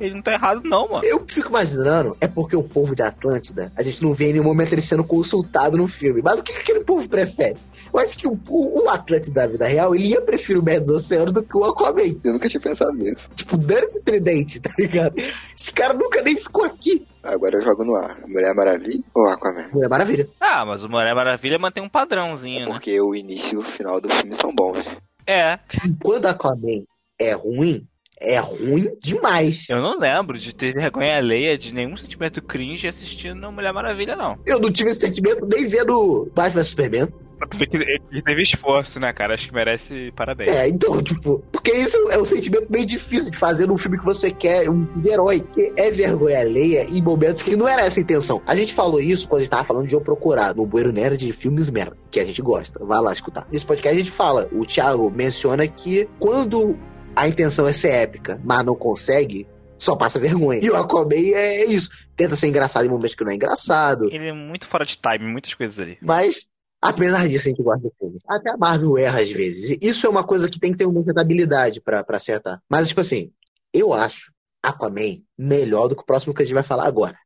ele 0.00 0.14
não 0.14 0.22
tá 0.22 0.32
errado, 0.32 0.62
não, 0.64 0.88
mano. 0.88 1.04
Eu 1.04 1.24
fico 1.28 1.48
imaginando, 1.48 2.16
é 2.20 2.26
porque 2.26 2.56
o 2.56 2.62
povo 2.62 2.94
de 2.94 3.02
Atlântida, 3.02 3.72
a 3.76 3.82
gente 3.82 4.02
não 4.02 4.14
vê 4.14 4.30
em 4.30 4.32
nenhum 4.34 4.44
momento 4.44 4.72
ele 4.72 4.82
sendo 4.82 5.04
consultado 5.04 5.76
no 5.76 5.88
filme. 5.88 6.20
Mas 6.22 6.40
o 6.40 6.44
que, 6.44 6.52
que 6.52 6.60
aquele 6.60 6.84
povo 6.84 7.08
prefere? 7.08 7.56
Eu 7.98 8.04
acho 8.04 8.16
que 8.16 8.28
o, 8.28 8.38
o, 8.48 8.84
o 8.84 8.90
Atlante 8.90 9.30
da 9.30 9.46
vida 9.46 9.66
real, 9.66 9.92
ele 9.92 10.08
ia 10.08 10.20
preferir 10.20 10.60
o 10.60 10.64
Medo 10.64 10.84
dos 10.84 11.04
Oceanos 11.04 11.32
do 11.32 11.42
que 11.42 11.56
o 11.56 11.64
Aquaman. 11.64 12.16
Eu 12.22 12.34
nunca 12.34 12.48
tinha 12.48 12.60
pensado 12.60 12.92
nisso. 12.92 13.28
Tipo, 13.34 13.56
dando 13.56 13.84
esse 13.84 14.00
tridente, 14.02 14.60
tá 14.60 14.72
ligado? 14.78 15.16
Esse 15.18 15.72
cara 15.72 15.92
nunca 15.92 16.22
nem 16.22 16.36
ficou 16.36 16.64
aqui. 16.64 17.04
Agora 17.24 17.56
eu 17.56 17.64
jogo 17.64 17.84
no 17.84 17.96
ar. 17.96 18.20
Mulher 18.26 18.54
Maravilha 18.54 19.02
ou 19.12 19.26
Aquaman? 19.26 19.68
Mulher 19.72 19.88
Maravilha. 19.88 20.28
Ah, 20.40 20.64
mas 20.64 20.84
o 20.84 20.88
Mulher 20.88 21.12
Maravilha 21.12 21.58
mantém 21.58 21.82
um 21.82 21.88
padrãozinho, 21.88 22.66
né? 22.66 22.72
Porque 22.72 23.00
o 23.00 23.16
início 23.16 23.56
e 23.56 23.62
o 23.62 23.64
final 23.64 24.00
do 24.00 24.08
filme 24.12 24.36
são 24.36 24.54
bons. 24.54 24.86
É. 25.26 25.58
Quando 26.00 26.26
Aquaman 26.26 26.84
é 27.18 27.32
ruim, 27.32 27.84
é 28.20 28.38
ruim 28.38 28.96
demais. 29.02 29.66
Eu 29.68 29.82
não 29.82 29.98
lembro 29.98 30.38
de 30.38 30.54
ter 30.54 30.72
vergonha 30.72 31.16
alheia 31.16 31.58
de 31.58 31.74
nenhum 31.74 31.96
sentimento 31.96 32.40
cringe 32.40 32.86
assistindo 32.86 33.50
Mulher 33.50 33.72
Maravilha, 33.72 34.14
não. 34.14 34.38
Eu 34.46 34.60
não 34.60 34.70
tive 34.70 34.90
esse 34.90 35.00
sentimento 35.00 35.44
nem 35.46 35.66
vendo 35.66 36.30
Batman 36.32 36.62
Superman. 36.62 37.08
Tu 37.46 37.58
que 37.58 37.76
ele 37.76 38.22
teve 38.22 38.42
esforço, 38.42 38.98
né, 38.98 39.12
cara? 39.12 39.34
Acho 39.34 39.48
que 39.48 39.54
merece 39.54 40.12
parabéns. 40.16 40.50
É, 40.50 40.68
então, 40.68 41.02
tipo, 41.02 41.42
porque 41.52 41.72
isso 41.72 41.96
é 42.10 42.18
um 42.18 42.24
sentimento 42.24 42.66
bem 42.68 42.84
difícil 42.84 43.30
de 43.30 43.36
fazer 43.36 43.66
num 43.66 43.76
filme 43.76 43.98
que 43.98 44.04
você 44.04 44.30
quer, 44.30 44.68
um 44.68 44.86
herói, 45.04 45.40
que 45.40 45.72
é 45.76 45.90
vergonha 45.90 46.40
alheia 46.40 46.84
em 46.84 47.02
momentos 47.02 47.42
que 47.42 47.56
não 47.56 47.68
era 47.68 47.82
essa 47.82 48.00
a 48.00 48.02
intenção. 48.02 48.42
A 48.46 48.56
gente 48.56 48.72
falou 48.72 49.00
isso 49.00 49.28
quando 49.28 49.40
a 49.40 49.44
gente 49.44 49.50
tava 49.50 49.64
falando 49.64 49.86
de 49.86 49.94
Eu 49.94 50.00
Procurar, 50.00 50.54
no 50.54 50.66
Bueiro 50.66 50.92
Nerd 50.92 51.18
de 51.18 51.32
filmes 51.32 51.70
merda, 51.70 51.96
que 52.10 52.20
a 52.20 52.24
gente 52.24 52.40
gosta. 52.40 52.84
Vai 52.84 53.00
lá 53.00 53.12
escutar. 53.12 53.46
Nesse 53.52 53.66
podcast 53.66 53.96
a 53.96 54.00
gente 54.00 54.10
fala, 54.10 54.48
o 54.52 54.64
Thiago 54.64 55.10
menciona 55.10 55.66
que 55.66 56.08
quando 56.18 56.78
a 57.14 57.28
intenção 57.28 57.66
é 57.66 57.72
ser 57.72 57.90
épica, 57.90 58.40
mas 58.44 58.64
não 58.64 58.74
consegue, 58.74 59.46
só 59.76 59.96
passa 59.96 60.18
vergonha. 60.18 60.60
E 60.62 60.70
o 60.70 60.76
Aquaman 60.76 61.14
é 61.14 61.64
isso. 61.64 61.90
Tenta 62.16 62.36
ser 62.36 62.48
engraçado 62.48 62.86
em 62.86 62.88
momentos 62.88 63.14
que 63.14 63.24
não 63.24 63.30
é 63.30 63.34
engraçado. 63.34 64.06
Ele 64.10 64.28
é 64.28 64.32
muito 64.32 64.66
fora 64.66 64.84
de 64.84 64.96
time, 64.96 65.30
muitas 65.30 65.54
coisas 65.54 65.78
ali. 65.78 65.98
Mas 66.00 66.46
Apesar 66.80 67.28
disso, 67.28 67.48
a 67.48 67.50
gente 67.50 67.62
gosta 67.62 67.82
do 67.82 67.92
filme. 67.98 68.20
Até 68.28 68.50
a 68.50 68.56
Marvel 68.56 68.96
erra 68.98 69.20
às 69.20 69.30
vezes. 69.30 69.76
Isso 69.80 70.06
é 70.06 70.10
uma 70.10 70.24
coisa 70.24 70.48
que 70.48 70.60
tem 70.60 70.72
que 70.72 70.78
ter 70.78 70.86
muita 70.86 71.20
habilidade 71.20 71.80
para 71.80 72.04
acertar. 72.08 72.62
Mas, 72.68 72.88
tipo 72.88 73.00
assim, 73.00 73.32
eu 73.72 73.92
acho 73.92 74.32
Aquaman 74.62 75.22
melhor 75.36 75.88
do 75.88 75.96
que 75.96 76.02
o 76.02 76.06
próximo 76.06 76.32
que 76.32 76.42
a 76.42 76.44
gente 76.44 76.54
vai 76.54 76.62
falar 76.62 76.86
agora. 76.86 77.18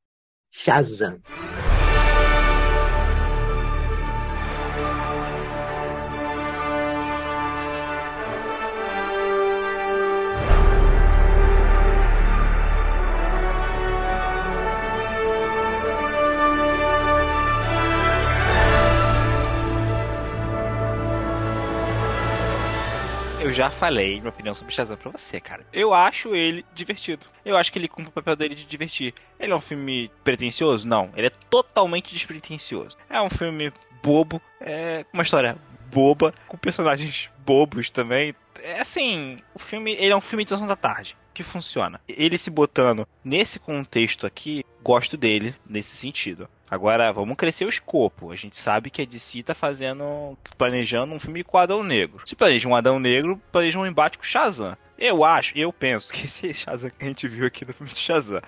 Shazam. 0.50 1.20
Eu 23.52 23.56
já 23.56 23.70
falei 23.70 24.18
minha 24.18 24.30
opinião 24.30 24.54
sobre 24.54 24.72
Shazam 24.72 24.96
pra 24.96 25.10
você, 25.10 25.38
cara. 25.38 25.66
Eu 25.74 25.92
acho 25.92 26.34
ele 26.34 26.64
divertido. 26.74 27.26
Eu 27.44 27.54
acho 27.54 27.70
que 27.70 27.78
ele 27.78 27.86
cumpre 27.86 28.08
o 28.08 28.12
papel 28.12 28.34
dele 28.34 28.54
de 28.54 28.64
divertir. 28.64 29.12
Ele 29.38 29.52
é 29.52 29.54
um 29.54 29.60
filme 29.60 30.10
pretencioso? 30.24 30.88
Não. 30.88 31.10
Ele 31.14 31.26
é 31.26 31.32
totalmente 31.50 32.14
despretensioso. 32.14 32.96
É 33.10 33.20
um 33.20 33.28
filme 33.28 33.70
bobo, 34.02 34.40
é 34.58 35.04
uma 35.12 35.22
história 35.22 35.58
boba, 35.92 36.34
com 36.48 36.56
personagens 36.56 37.30
bobos 37.44 37.90
também. 37.90 38.34
É 38.62 38.80
assim, 38.80 39.36
o 39.54 39.58
filme, 39.58 39.92
ele 39.92 40.12
é 40.12 40.16
um 40.16 40.20
filme 40.20 40.44
de 40.44 40.50
sessão 40.50 40.66
da 40.66 40.76
tarde. 40.76 41.16
que 41.34 41.42
funciona. 41.42 42.00
Ele 42.06 42.36
se 42.36 42.50
botando 42.50 43.08
nesse 43.24 43.58
contexto 43.58 44.26
aqui, 44.26 44.64
gosto 44.82 45.16
dele 45.16 45.54
nesse 45.68 45.96
sentido. 45.96 46.48
Agora, 46.70 47.12
vamos 47.12 47.36
crescer 47.36 47.64
o 47.64 47.68
escopo. 47.68 48.30
A 48.30 48.36
gente 48.36 48.56
sabe 48.56 48.90
que 48.90 49.02
a 49.02 49.04
DC 49.06 49.42
tá 49.42 49.54
fazendo, 49.54 50.36
planejando 50.56 51.14
um 51.14 51.20
filme 51.20 51.42
com 51.42 51.56
o 51.56 51.60
Adão 51.60 51.82
Negro. 51.82 52.22
Se 52.26 52.36
planeja 52.36 52.68
um 52.68 52.74
Adão 52.74 52.98
Negro, 52.98 53.40
planeja 53.50 53.78
um 53.78 53.86
embate 53.86 54.18
com 54.18 54.24
o 54.24 54.26
Shazam. 54.26 54.76
Eu 54.98 55.24
acho, 55.24 55.56
eu 55.56 55.72
penso 55.72 56.12
que 56.14 56.26
esse 56.26 56.52
Shazam 56.52 56.90
que 56.90 57.04
a 57.04 57.08
gente 57.08 57.26
viu 57.26 57.46
aqui 57.46 57.64
no 57.64 57.72
filme 57.72 57.92
de 57.92 57.98
Shazam 57.98 58.42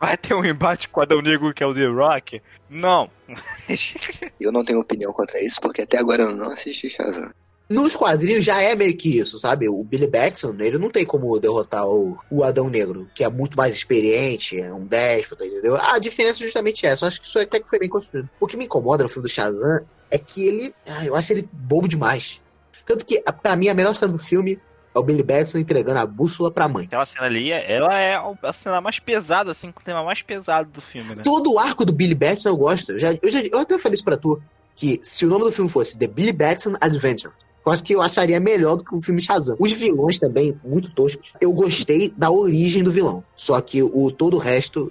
vai 0.00 0.16
ter 0.16 0.34
um 0.34 0.44
embate 0.44 0.88
com 0.88 1.00
o 1.00 1.02
Adão 1.02 1.20
Negro 1.20 1.52
que 1.52 1.62
é 1.62 1.66
o 1.66 1.74
The 1.74 1.86
Rock? 1.86 2.42
Não. 2.68 3.10
eu 4.40 4.52
não 4.52 4.64
tenho 4.64 4.80
opinião 4.80 5.12
contra 5.12 5.40
isso, 5.40 5.60
porque 5.60 5.82
até 5.82 5.98
agora 5.98 6.24
eu 6.24 6.36
não 6.36 6.50
assisti 6.50 6.90
Shazam. 6.90 7.30
Nos 7.68 7.96
quadrinhos 7.96 8.44
já 8.44 8.62
é 8.62 8.76
meio 8.76 8.96
que 8.96 9.18
isso, 9.18 9.38
sabe? 9.38 9.68
O 9.68 9.82
Billy 9.82 10.06
Batson, 10.06 10.54
ele 10.60 10.78
não 10.78 10.88
tem 10.88 11.04
como 11.04 11.36
derrotar 11.40 11.84
o, 11.84 12.16
o 12.30 12.44
Adão 12.44 12.68
Negro, 12.68 13.08
que 13.12 13.24
é 13.24 13.28
muito 13.28 13.56
mais 13.56 13.74
experiente, 13.74 14.60
é 14.60 14.72
um 14.72 14.86
déspota, 14.86 15.44
entendeu? 15.44 15.76
A 15.76 15.98
diferença 15.98 16.38
é 16.38 16.46
justamente 16.46 16.86
essa. 16.86 17.04
Eu 17.04 17.08
acho 17.08 17.20
que 17.20 17.26
isso 17.26 17.38
até 17.40 17.58
que 17.58 17.68
foi 17.68 17.80
bem 17.80 17.88
construído. 17.88 18.30
O 18.38 18.46
que 18.46 18.56
me 18.56 18.66
incomoda 18.66 19.02
no 19.02 19.08
filme 19.08 19.28
do 19.28 19.32
Shazam 19.32 19.80
é 20.08 20.16
que 20.16 20.46
ele. 20.46 20.72
Ah, 20.86 21.04
eu 21.04 21.16
acho 21.16 21.32
ele 21.32 21.48
bobo 21.52 21.88
demais. 21.88 22.40
Tanto 22.86 23.04
que, 23.04 23.20
pra 23.42 23.56
mim, 23.56 23.68
a 23.68 23.74
melhor 23.74 23.94
cena 23.96 24.12
do 24.12 24.18
filme 24.18 24.60
é 24.96 24.98
o 24.98 25.02
Billy 25.02 25.22
Batson 25.22 25.58
entregando 25.58 26.00
a 26.00 26.06
bússola 26.06 26.50
pra 26.50 26.66
mãe. 26.66 26.86
Aquela 26.86 27.04
cena 27.04 27.26
ali, 27.26 27.52
ela 27.52 28.00
é 28.00 28.18
a 28.42 28.52
cena 28.52 28.80
mais 28.80 28.98
pesada, 28.98 29.50
assim, 29.50 29.70
com 29.70 29.80
o 29.80 29.84
tema 29.84 30.02
mais 30.02 30.22
pesado 30.22 30.70
do 30.70 30.80
filme, 30.80 31.14
né? 31.14 31.22
Todo 31.22 31.52
o 31.52 31.58
arco 31.58 31.84
do 31.84 31.92
Billy 31.92 32.14
Batson 32.14 32.48
eu 32.48 32.56
gosto. 32.56 32.92
Eu, 32.92 32.98
já, 32.98 33.12
eu, 33.20 33.30
já, 33.30 33.40
eu 33.40 33.58
até 33.58 33.78
falei 33.78 33.94
isso 33.94 34.04
pra 34.04 34.16
tu, 34.16 34.40
que 34.74 34.98
se 35.02 35.26
o 35.26 35.28
nome 35.28 35.44
do 35.44 35.52
filme 35.52 35.70
fosse 35.70 35.98
The 35.98 36.06
Billy 36.06 36.32
Batson 36.32 36.76
Adventure, 36.80 37.32
eu 37.64 37.72
acho 37.72 37.82
que 37.82 37.94
eu 37.94 38.00
acharia 38.00 38.40
melhor 38.40 38.76
do 38.76 38.84
que 38.84 38.94
o 38.94 39.00
filme 39.00 39.20
Shazam. 39.20 39.56
Os 39.58 39.72
vilões 39.72 40.18
também, 40.18 40.58
muito 40.64 40.88
toscos. 40.90 41.34
Eu 41.40 41.52
gostei 41.52 42.08
da 42.16 42.30
origem 42.30 42.82
do 42.82 42.90
vilão. 42.90 43.22
Só 43.36 43.60
que 43.60 43.82
o 43.82 44.10
todo 44.10 44.34
o 44.34 44.38
resto, 44.38 44.90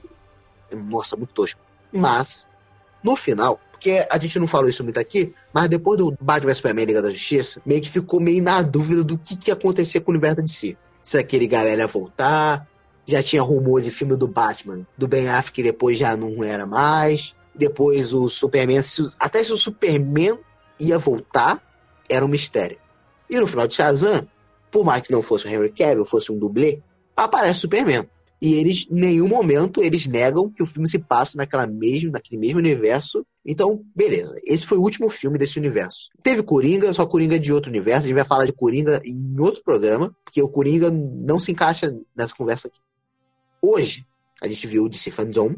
nossa, 0.71 1.15
muito 1.15 1.33
tosco. 1.33 1.59
Mas, 1.91 2.45
no 3.01 3.15
final, 3.15 3.59
porque 3.75 4.07
a 4.09 4.17
gente 4.17 4.39
não 4.39 4.47
falou 4.47 4.69
isso 4.69 4.83
muito 4.85 4.97
aqui, 4.97 5.33
mas 5.53 5.67
depois 5.67 5.99
do 5.99 6.15
Batman 6.19 6.53
Superman 6.53 6.85
Liga 6.85 7.01
da 7.01 7.11
Justiça, 7.11 7.61
meio 7.65 7.81
que 7.81 7.89
ficou 7.89 8.21
meio 8.21 8.41
na 8.41 8.61
dúvida 8.61 9.03
do 9.03 9.17
que, 9.17 9.35
que 9.35 9.51
ia 9.51 9.53
acontecer 9.53 9.99
com 9.99 10.11
o 10.11 10.13
universo 10.13 10.41
de 10.41 10.51
si. 10.51 10.77
Se 11.03 11.17
aquele 11.17 11.45
galera 11.45 11.81
ia 11.81 11.87
voltar, 11.87 12.65
já 13.05 13.21
tinha 13.21 13.41
rumor 13.41 13.81
de 13.81 13.91
filme 13.91 14.15
do 14.15 14.29
Batman, 14.29 14.87
do 14.97 15.09
Ben 15.09 15.27
Affleck, 15.27 15.51
que 15.51 15.61
depois 15.63 15.99
já 15.99 16.15
não 16.15 16.41
era 16.41 16.65
mais. 16.65 17.35
Depois 17.53 18.13
o 18.13 18.29
Superman, 18.29 18.79
até 19.19 19.43
se 19.43 19.51
o 19.51 19.57
Superman 19.57 20.39
ia 20.79 20.97
voltar, 20.97 21.61
era 22.07 22.23
um 22.23 22.29
mistério. 22.29 22.77
E 23.29 23.37
no 23.37 23.45
final 23.45 23.67
de 23.67 23.75
Shazam, 23.75 24.25
por 24.71 24.85
mais 24.85 25.03
que 25.03 25.11
não 25.11 25.21
fosse 25.21 25.45
o 25.45 25.49
Henry 25.49 25.71
Cavill, 25.71 26.05
fosse 26.05 26.31
um 26.31 26.37
dublê, 26.37 26.81
aparece 27.15 27.59
o 27.59 27.61
Superman. 27.61 28.07
E 28.45 28.53
eles, 28.53 28.85
em 28.91 28.99
nenhum 28.99 29.27
momento, 29.27 29.81
eles 29.83 30.05
negam 30.05 30.51
que 30.51 30.61
o 30.61 30.67
filme 30.67 30.87
se 30.87 30.99
passa 30.99 31.35
naquela 31.35 31.65
mesmo, 31.65 32.11
naquele 32.11 32.39
mesmo 32.39 32.59
universo. 32.59 33.25
Então, 33.43 33.83
beleza. 33.95 34.39
Esse 34.45 34.67
foi 34.67 34.77
o 34.77 34.81
último 34.81 35.09
filme 35.09 35.39
desse 35.39 35.57
universo. 35.57 36.09
Teve 36.21 36.43
Coringa, 36.43 36.93
só 36.93 37.07
Coringa 37.07 37.39
de 37.39 37.51
outro 37.51 37.71
universo. 37.71 38.01
A 38.01 38.07
gente 38.07 38.13
vai 38.13 38.23
falar 38.23 38.45
de 38.45 38.53
Coringa 38.53 39.01
em 39.03 39.39
outro 39.39 39.63
programa, 39.63 40.15
porque 40.23 40.43
o 40.43 40.47
Coringa 40.47 40.91
não 40.91 41.39
se 41.39 41.53
encaixa 41.53 41.91
nessa 42.15 42.35
conversa 42.35 42.67
aqui. 42.67 42.77
Hoje, 43.59 44.05
a 44.39 44.47
gente 44.47 44.67
viu 44.67 44.83
o 44.83 44.89
DC 44.89 45.09
Fandom, 45.09 45.55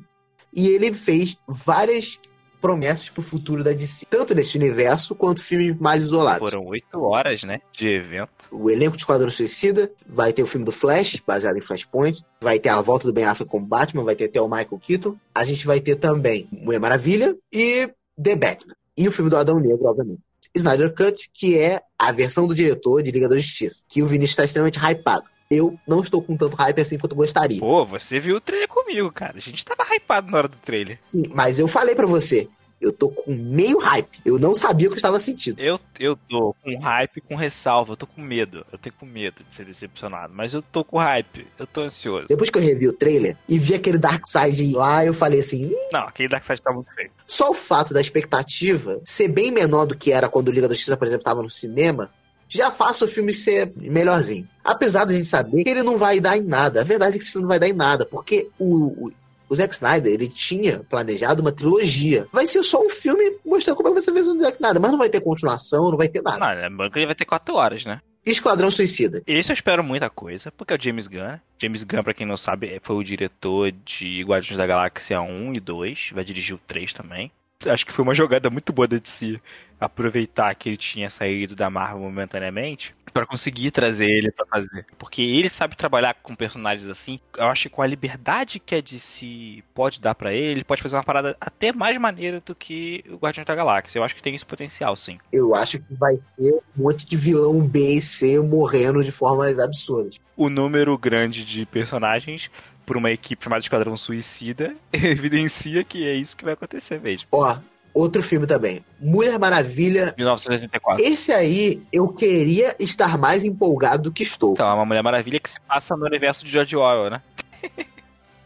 e 0.53 0.69
ele 0.69 0.93
fez 0.93 1.35
várias 1.45 2.17
promessas 2.61 3.09
pro 3.09 3.21
futuro 3.21 3.63
da 3.63 3.71
DC. 3.71 4.05
Tanto 4.09 4.33
nesse 4.33 4.57
universo 4.57 5.15
quanto 5.15 5.41
filmes 5.41 5.77
mais 5.79 6.03
isolados. 6.03 6.39
Foram 6.39 6.65
oito 6.65 7.01
horas, 7.01 7.43
né? 7.43 7.61
De 7.71 7.87
evento. 7.87 8.47
O 8.51 8.69
elenco 8.69 8.95
de 8.95 9.03
Esquadrão 9.03 9.29
Suicida, 9.29 9.91
vai 10.07 10.33
ter 10.33 10.43
o 10.43 10.47
filme 10.47 10.65
do 10.65 10.71
Flash, 10.71 11.21
baseado 11.25 11.57
em 11.57 11.61
Flashpoint, 11.61 12.23
vai 12.41 12.59
ter 12.59 12.69
a 12.69 12.81
volta 12.81 13.07
do 13.07 13.13
Ben 13.13 13.25
Affleck 13.25 13.49
como 13.49 13.65
Batman, 13.65 14.03
vai 14.03 14.15
ter 14.15 14.25
até 14.25 14.41
o 14.41 14.47
Michael 14.47 14.79
Keaton. 14.79 15.15
A 15.33 15.45
gente 15.45 15.65
vai 15.65 15.79
ter 15.79 15.95
também 15.95 16.47
Mulher 16.51 16.79
Maravilha 16.79 17.35
e 17.51 17.89
The 18.21 18.35
Batman. 18.35 18.75
E 18.95 19.07
o 19.07 19.11
filme 19.11 19.29
do 19.29 19.37
Adão 19.37 19.59
Negro, 19.59 19.85
obviamente. 19.85 20.21
Snyder 20.55 20.93
Cut, 20.95 21.29
que 21.33 21.57
é 21.57 21.81
a 21.99 22.11
versão 22.11 22.47
do 22.47 22.55
diretor 22.55 23.03
de 23.03 23.11
Liga 23.11 23.29
da 23.29 23.37
Justiça, 23.37 23.83
que 23.87 24.01
o 24.01 24.07
Vinícius 24.07 24.31
está 24.31 24.45
extremamente 24.45 24.79
hypado 24.79 25.25
eu 25.49 25.79
não 25.87 26.01
estou 26.01 26.21
com 26.21 26.35
tanto 26.35 26.55
hype 26.57 26.81
assim 26.81 26.97
quanto 26.97 27.15
gostaria. 27.15 27.59
Pô, 27.59 27.85
você 27.85 28.19
viu 28.19 28.35
o 28.35 28.41
trailer 28.41 28.67
comigo, 28.67 29.11
cara. 29.11 29.37
A 29.37 29.41
gente 29.41 29.63
tava 29.63 29.83
hypado 29.95 30.29
na 30.29 30.37
hora 30.37 30.47
do 30.47 30.57
trailer. 30.57 30.97
Sim, 31.01 31.23
mas 31.33 31.59
eu 31.59 31.67
falei 31.67 31.95
para 31.95 32.07
você. 32.07 32.47
Eu 32.79 32.93
tô 32.93 33.09
com 33.09 33.33
meio 33.33 33.79
hype. 33.79 34.19
Eu 34.23 34.37
não 34.37 34.53
sabia 34.53 34.87
o 34.87 34.91
que 34.91 34.95
eu 34.95 34.97
estava 34.97 35.17
sentindo. 35.17 35.59
Eu, 35.59 35.79
eu 35.99 36.15
tô 36.15 36.55
com 36.63 36.77
hype 36.77 37.21
com 37.21 37.33
ressalva. 37.33 37.93
Eu 37.93 37.97
tô 37.97 38.05
com 38.05 38.21
medo. 38.21 38.63
Eu 38.71 38.77
tenho 38.77 38.93
com 38.99 39.05
medo 39.05 39.43
de 39.47 39.55
ser 39.55 39.65
decepcionado. 39.65 40.31
Mas 40.35 40.53
eu 40.53 40.61
tô 40.61 40.83
com 40.83 40.97
hype. 40.97 41.47
Eu 41.57 41.65
tô 41.65 41.81
ansioso. 41.81 42.27
Depois 42.27 42.51
que 42.51 42.57
eu 42.57 42.61
revi 42.61 42.87
o 42.87 42.93
trailer 42.93 43.35
e 43.49 43.57
vi 43.57 43.73
aquele 43.73 43.97
Darkseid 43.97 44.73
lá, 44.73 45.03
eu 45.03 45.13
falei 45.13 45.39
assim. 45.39 45.65
Hum. 45.65 45.89
Não, 45.91 46.01
aquele 46.01 46.29
Darkseid 46.29 46.61
tá 46.61 46.71
muito 46.71 46.93
feio. 46.93 47.09
Só 47.25 47.49
o 47.49 47.55
fato 47.55 47.95
da 47.95 48.01
expectativa 48.01 49.01
ser 49.03 49.27
bem 49.27 49.51
menor 49.51 49.85
do 49.85 49.97
que 49.97 50.11
era 50.11 50.29
quando 50.29 50.49
o 50.49 50.51
Liga 50.51 50.67
da 50.67 50.75
Justiça, 50.75 50.95
por 50.95 51.07
exemplo, 51.07 51.23
tava 51.23 51.41
no 51.41 51.49
cinema, 51.49 52.11
já 52.49 52.71
faça 52.71 53.05
o 53.05 53.07
filme 53.07 53.33
ser 53.33 53.71
melhorzinho. 53.75 54.47
Apesar 54.63 55.05
da 55.05 55.13
gente 55.13 55.27
saber 55.27 55.63
que 55.63 55.69
ele 55.69 55.83
não 55.83 55.97
vai 55.97 56.19
dar 56.19 56.37
em 56.37 56.41
nada. 56.41 56.81
A 56.81 56.83
verdade 56.83 57.15
é 57.15 57.17
que 57.17 57.23
esse 57.23 57.31
filme 57.31 57.43
não 57.43 57.49
vai 57.49 57.59
dar 57.59 57.67
em 57.67 57.73
nada, 57.73 58.05
porque 58.05 58.49
o, 58.57 59.05
o, 59.05 59.11
o 59.49 59.55
Zack 59.55 59.73
Snyder, 59.73 60.11
ele 60.11 60.27
tinha 60.27 60.79
planejado 60.89 61.41
uma 61.41 61.51
trilogia. 61.51 62.27
Vai 62.31 62.47
ser 62.47 62.63
só 62.63 62.83
um 62.85 62.89
filme 62.89 63.37
mostrando 63.45 63.77
como 63.77 63.89
é 63.89 63.93
que 63.93 64.01
você 64.01 64.11
fez 64.11 64.27
o 64.27 64.37
Zack 64.39 64.55
Snyder, 64.55 64.81
mas 64.81 64.91
não 64.91 64.97
vai 64.97 65.09
ter 65.09 65.21
continuação, 65.21 65.89
não 65.89 65.97
vai 65.97 66.07
ter 66.07 66.21
nada. 66.21 66.37
Não, 66.37 66.61
lembrando 66.61 66.91
que 66.91 66.99
ele 66.99 67.05
vai 67.05 67.15
ter 67.15 67.25
quatro 67.25 67.55
horas, 67.55 67.85
né? 67.85 68.01
Esquadrão 68.25 68.69
Suicida. 68.69 69.23
Esse 69.25 69.51
eu 69.51 69.53
espero 69.53 69.81
muita 69.81 70.09
coisa, 70.09 70.51
porque 70.51 70.73
é 70.73 70.77
o 70.77 70.81
James 70.81 71.07
Gunn. 71.07 71.37
James 71.61 71.85
Gunn, 71.85 72.03
pra 72.03 72.13
quem 72.13 72.27
não 72.27 72.35
sabe, 72.35 72.77
foi 72.83 72.97
o 72.97 73.03
diretor 73.03 73.71
de 73.85 74.21
Guardiões 74.23 74.57
da 74.57 74.67
Galáxia 74.67 75.21
1 75.21 75.53
e 75.53 75.59
2, 75.61 76.09
vai 76.13 76.25
dirigir 76.25 76.53
o 76.53 76.59
3 76.67 76.91
também 76.91 77.31
acho 77.65 77.85
que 77.85 77.93
foi 77.93 78.03
uma 78.03 78.13
jogada 78.13 78.49
muito 78.49 78.71
boa 78.71 78.87
de 78.87 79.01
si 79.03 79.41
aproveitar 79.79 80.53
que 80.55 80.69
ele 80.69 80.77
tinha 80.77 81.09
saído 81.09 81.55
da 81.55 81.69
Marvel 81.69 81.99
momentaneamente 81.99 82.95
para 83.13 83.25
conseguir 83.25 83.71
trazer 83.71 84.05
ele 84.05 84.31
para 84.31 84.45
fazer. 84.45 84.85
Porque 84.97 85.21
ele 85.21 85.49
sabe 85.49 85.75
trabalhar 85.75 86.15
com 86.15 86.35
personagens 86.35 86.87
assim. 86.87 87.19
Eu 87.35 87.47
acho 87.47 87.63
que 87.63 87.75
com 87.75 87.81
a 87.81 87.87
liberdade 87.87 88.59
que 88.59 88.75
a 88.75 88.81
DC 88.81 89.63
pode 89.73 89.99
dar 89.99 90.13
para 90.13 90.33
ele, 90.33 90.51
ele 90.51 90.63
pode 90.63 90.83
fazer 90.83 90.95
uma 90.95 91.03
parada 91.03 91.35
até 91.41 91.73
mais 91.73 91.97
maneira 91.97 92.41
do 92.45 92.53
que 92.53 93.03
o 93.09 93.15
Guardião 93.15 93.43
da 93.45 93.55
Galáxia. 93.55 93.97
Eu 93.97 94.03
acho 94.03 94.15
que 94.15 94.21
tem 94.21 94.35
esse 94.35 94.45
potencial, 94.45 94.95
sim. 94.95 95.17
Eu 95.31 95.55
acho 95.55 95.79
que 95.79 95.93
vai 95.95 96.19
ser 96.23 96.53
um 96.77 96.83
monte 96.83 97.05
de 97.05 97.17
vilão 97.17 97.59
B 97.59 97.95
e 97.95 98.01
C 98.01 98.39
morrendo 98.39 99.03
de 99.03 99.11
formas 99.11 99.57
absurdas. 99.57 100.15
O 100.35 100.49
número 100.49 100.95
grande 100.97 101.43
de 101.43 101.65
personagens 101.65 102.51
por 102.87 102.95
uma 102.95 103.11
equipe 103.11 103.43
chamada 103.43 103.59
Esquadrão 103.59 103.97
Suicida 103.97 104.73
evidencia 104.91 105.83
que 105.83 106.07
é 106.07 106.13
isso 106.13 106.35
que 106.35 106.45
vai 106.45 106.53
acontecer 106.53 106.99
mesmo. 107.01 107.27
Ó, 107.33 107.57
outro 107.93 108.23
filme 108.23 108.47
também. 108.47 108.83
Mulher 108.99 109.37
Maravilha. 109.37 110.15
1984. 110.17 111.05
Esse 111.05 111.33
aí 111.33 111.83
eu 111.91 112.07
queria 112.07 112.75
estar 112.79 113.17
mais 113.17 113.43
empolgado 113.43 114.03
do 114.03 114.11
que 114.11 114.23
estou. 114.23 114.53
Então, 114.53 114.67
é 114.67 114.73
uma 114.73 114.85
Mulher 114.85 115.03
Maravilha 115.03 115.39
que 115.39 115.49
se 115.49 115.59
passa 115.59 115.97
no 115.97 116.05
universo 116.05 116.45
de 116.45 116.51
George 116.51 116.75
Orwell, 116.77 117.11
né? 117.11 117.21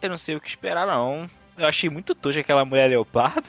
eu 0.02 0.10
não 0.10 0.18
sei 0.18 0.36
o 0.36 0.42
que 0.42 0.50
esperar, 0.50 0.88
não. 0.88 1.30
Eu 1.56 1.68
achei 1.68 1.89
muito 1.89 2.16
tosca 2.16 2.42
aquela 2.42 2.66
mulher 2.66 2.89
leopardo. 2.89 3.48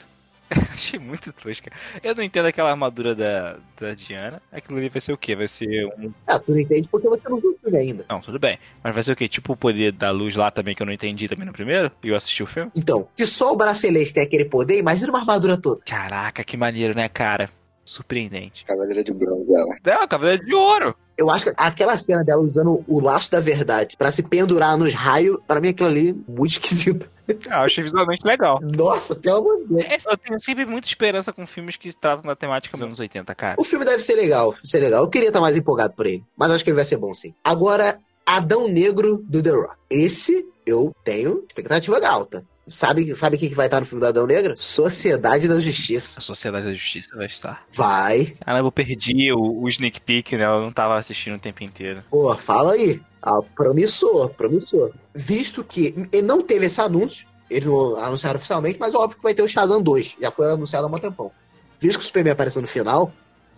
Achei 0.73 0.99
muito 0.99 1.31
tosca. 1.33 1.71
Eu 2.01 2.15
não 2.15 2.23
entendo 2.23 2.45
aquela 2.45 2.71
armadura 2.71 3.15
da, 3.15 3.57
da 3.79 3.93
Diana. 3.93 4.41
Aquilo 4.51 4.77
ali 4.77 4.89
vai 4.89 5.01
ser 5.01 5.13
o 5.13 5.17
quê? 5.17 5.35
Vai 5.35 5.47
ser 5.47 5.85
um. 5.97 6.11
Ah, 6.27 6.39
tu 6.39 6.51
não 6.51 6.59
entende 6.59 6.87
porque 6.89 7.07
você 7.07 7.27
não 7.29 7.39
viu 7.39 7.51
o 7.51 7.57
filme 7.57 7.77
ainda. 7.77 8.05
Não, 8.09 8.21
tudo 8.21 8.39
bem. 8.39 8.59
Mas 8.83 8.93
vai 8.93 9.03
ser 9.03 9.13
o 9.13 9.15
quê? 9.15 9.27
Tipo 9.27 9.53
o 9.53 9.57
poder 9.57 9.91
da 9.91 10.11
luz 10.11 10.35
lá 10.35 10.51
também 10.51 10.75
que 10.75 10.81
eu 10.81 10.85
não 10.85 10.93
entendi 10.93 11.27
também 11.27 11.45
no 11.45 11.53
primeiro? 11.53 11.91
E 12.03 12.09
eu 12.09 12.15
assisti 12.15 12.43
o 12.43 12.47
filme? 12.47 12.71
Então, 12.75 13.07
se 13.15 13.25
só 13.25 13.51
o 13.51 13.55
bracelete 13.55 14.13
tem 14.13 14.23
aquele 14.23 14.45
poder, 14.45 14.77
imagina 14.77 15.11
uma 15.11 15.19
armadura 15.19 15.57
toda. 15.59 15.81
Caraca, 15.85 16.43
que 16.43 16.57
maneiro, 16.57 16.95
né, 16.95 17.07
cara? 17.07 17.49
Surpreendente. 17.85 18.63
Cavaleira 18.65 19.03
de 19.03 19.13
bronze 19.13 19.45
dela. 19.45 19.75
Não, 19.83 20.07
cavaleira 20.07 20.43
de 20.43 20.53
ouro. 20.53 20.95
Eu 21.17 21.29
acho 21.29 21.45
que 21.45 21.53
aquela 21.55 21.97
cena 21.97 22.23
dela 22.23 22.41
usando 22.41 22.83
o 22.87 22.99
laço 22.99 23.31
da 23.31 23.39
verdade 23.39 23.95
para 23.97 24.11
se 24.11 24.23
pendurar 24.23 24.77
nos 24.77 24.93
raios, 24.93 25.37
para 25.47 25.61
mim 25.61 25.69
aquilo 25.69 25.89
ali 25.89 26.13
muito 26.27 26.51
esquisito. 26.51 27.09
Ah, 27.49 27.59
eu 27.59 27.65
achei 27.67 27.81
visualmente 27.81 28.27
legal. 28.27 28.59
Nossa, 28.61 29.15
pelo 29.15 29.37
amor 29.37 29.57
de 29.59 29.67
Deus. 29.67 29.85
É, 29.85 30.11
eu 30.11 30.17
tenho 30.17 30.41
sempre 30.41 30.65
muita 30.65 30.87
esperança 30.87 31.31
com 31.31 31.47
filmes 31.47 31.77
que 31.77 31.95
tratam 31.95 32.25
da 32.25 32.35
temática 32.35 32.75
dos 32.75 32.85
anos 32.85 32.99
80, 32.99 33.33
cara. 33.33 33.55
O 33.57 33.63
filme 33.63 33.85
deve 33.85 34.01
ser 34.01 34.15
legal, 34.15 34.53
ser 34.65 34.79
legal. 34.81 35.05
Eu 35.05 35.09
queria 35.09 35.29
estar 35.29 35.39
mais 35.39 35.55
empolgado 35.55 35.93
por 35.93 36.05
ele, 36.05 36.21
mas 36.35 36.51
acho 36.51 36.65
que 36.65 36.69
ele 36.69 36.75
vai 36.75 36.83
ser 36.83 36.97
bom 36.97 37.15
sim. 37.15 37.33
Agora, 37.41 37.97
Adão 38.25 38.67
Negro 38.67 39.23
do 39.23 39.41
The 39.41 39.51
Rock. 39.51 39.75
Esse 39.89 40.45
eu 40.65 40.93
tenho 41.03 41.43
expectativa 41.47 42.05
alta. 42.05 42.43
Sabe, 42.67 43.13
sabe 43.15 43.35
o 43.35 43.39
que 43.39 43.53
vai 43.53 43.67
estar 43.67 43.81
no 43.81 43.85
filme 43.85 43.99
do 43.99 44.07
Adão 44.07 44.25
Negro? 44.25 44.53
Sociedade 44.55 45.47
da 45.47 45.59
Justiça. 45.59 46.19
A 46.19 46.21
Sociedade 46.21 46.65
da 46.65 46.73
Justiça 46.73 47.15
vai 47.15 47.25
estar. 47.25 47.65
Vai. 47.73 48.35
Caramba, 48.39 48.67
eu 48.67 48.71
perdi 48.71 49.31
o, 49.33 49.63
o 49.63 49.67
sneak 49.67 49.99
peek, 49.99 50.37
né? 50.37 50.45
Eu 50.45 50.61
não 50.61 50.71
tava 50.71 50.97
assistindo 50.97 51.35
o 51.35 51.39
tempo 51.39 51.63
inteiro. 51.63 52.03
Pô, 52.09 52.35
fala 52.37 52.73
aí. 52.73 53.01
Ah, 53.21 53.39
promissor, 53.55 54.29
promissor. 54.29 54.91
Visto 55.13 55.63
que 55.63 55.93
ele 56.11 56.25
não 56.25 56.41
teve 56.41 56.65
esse 56.65 56.79
anúncio, 56.79 57.27
eles 57.49 57.65
não 57.65 57.97
anunciaram 57.97 58.37
oficialmente, 58.37 58.79
mas 58.79 58.95
óbvio 58.95 59.17
que 59.17 59.23
vai 59.23 59.33
ter 59.33 59.43
o 59.43 59.47
Shazam 59.47 59.81
2. 59.81 60.15
Já 60.21 60.31
foi 60.31 60.51
anunciado 60.51 60.87
há 60.87 60.89
um 60.89 60.99
tempão. 60.99 61.31
Visto 61.79 61.99
que 61.99 62.03
o 62.03 62.07
Superman 62.07 62.33
apareceu 62.33 62.61
no 62.61 62.67
final, 62.67 63.11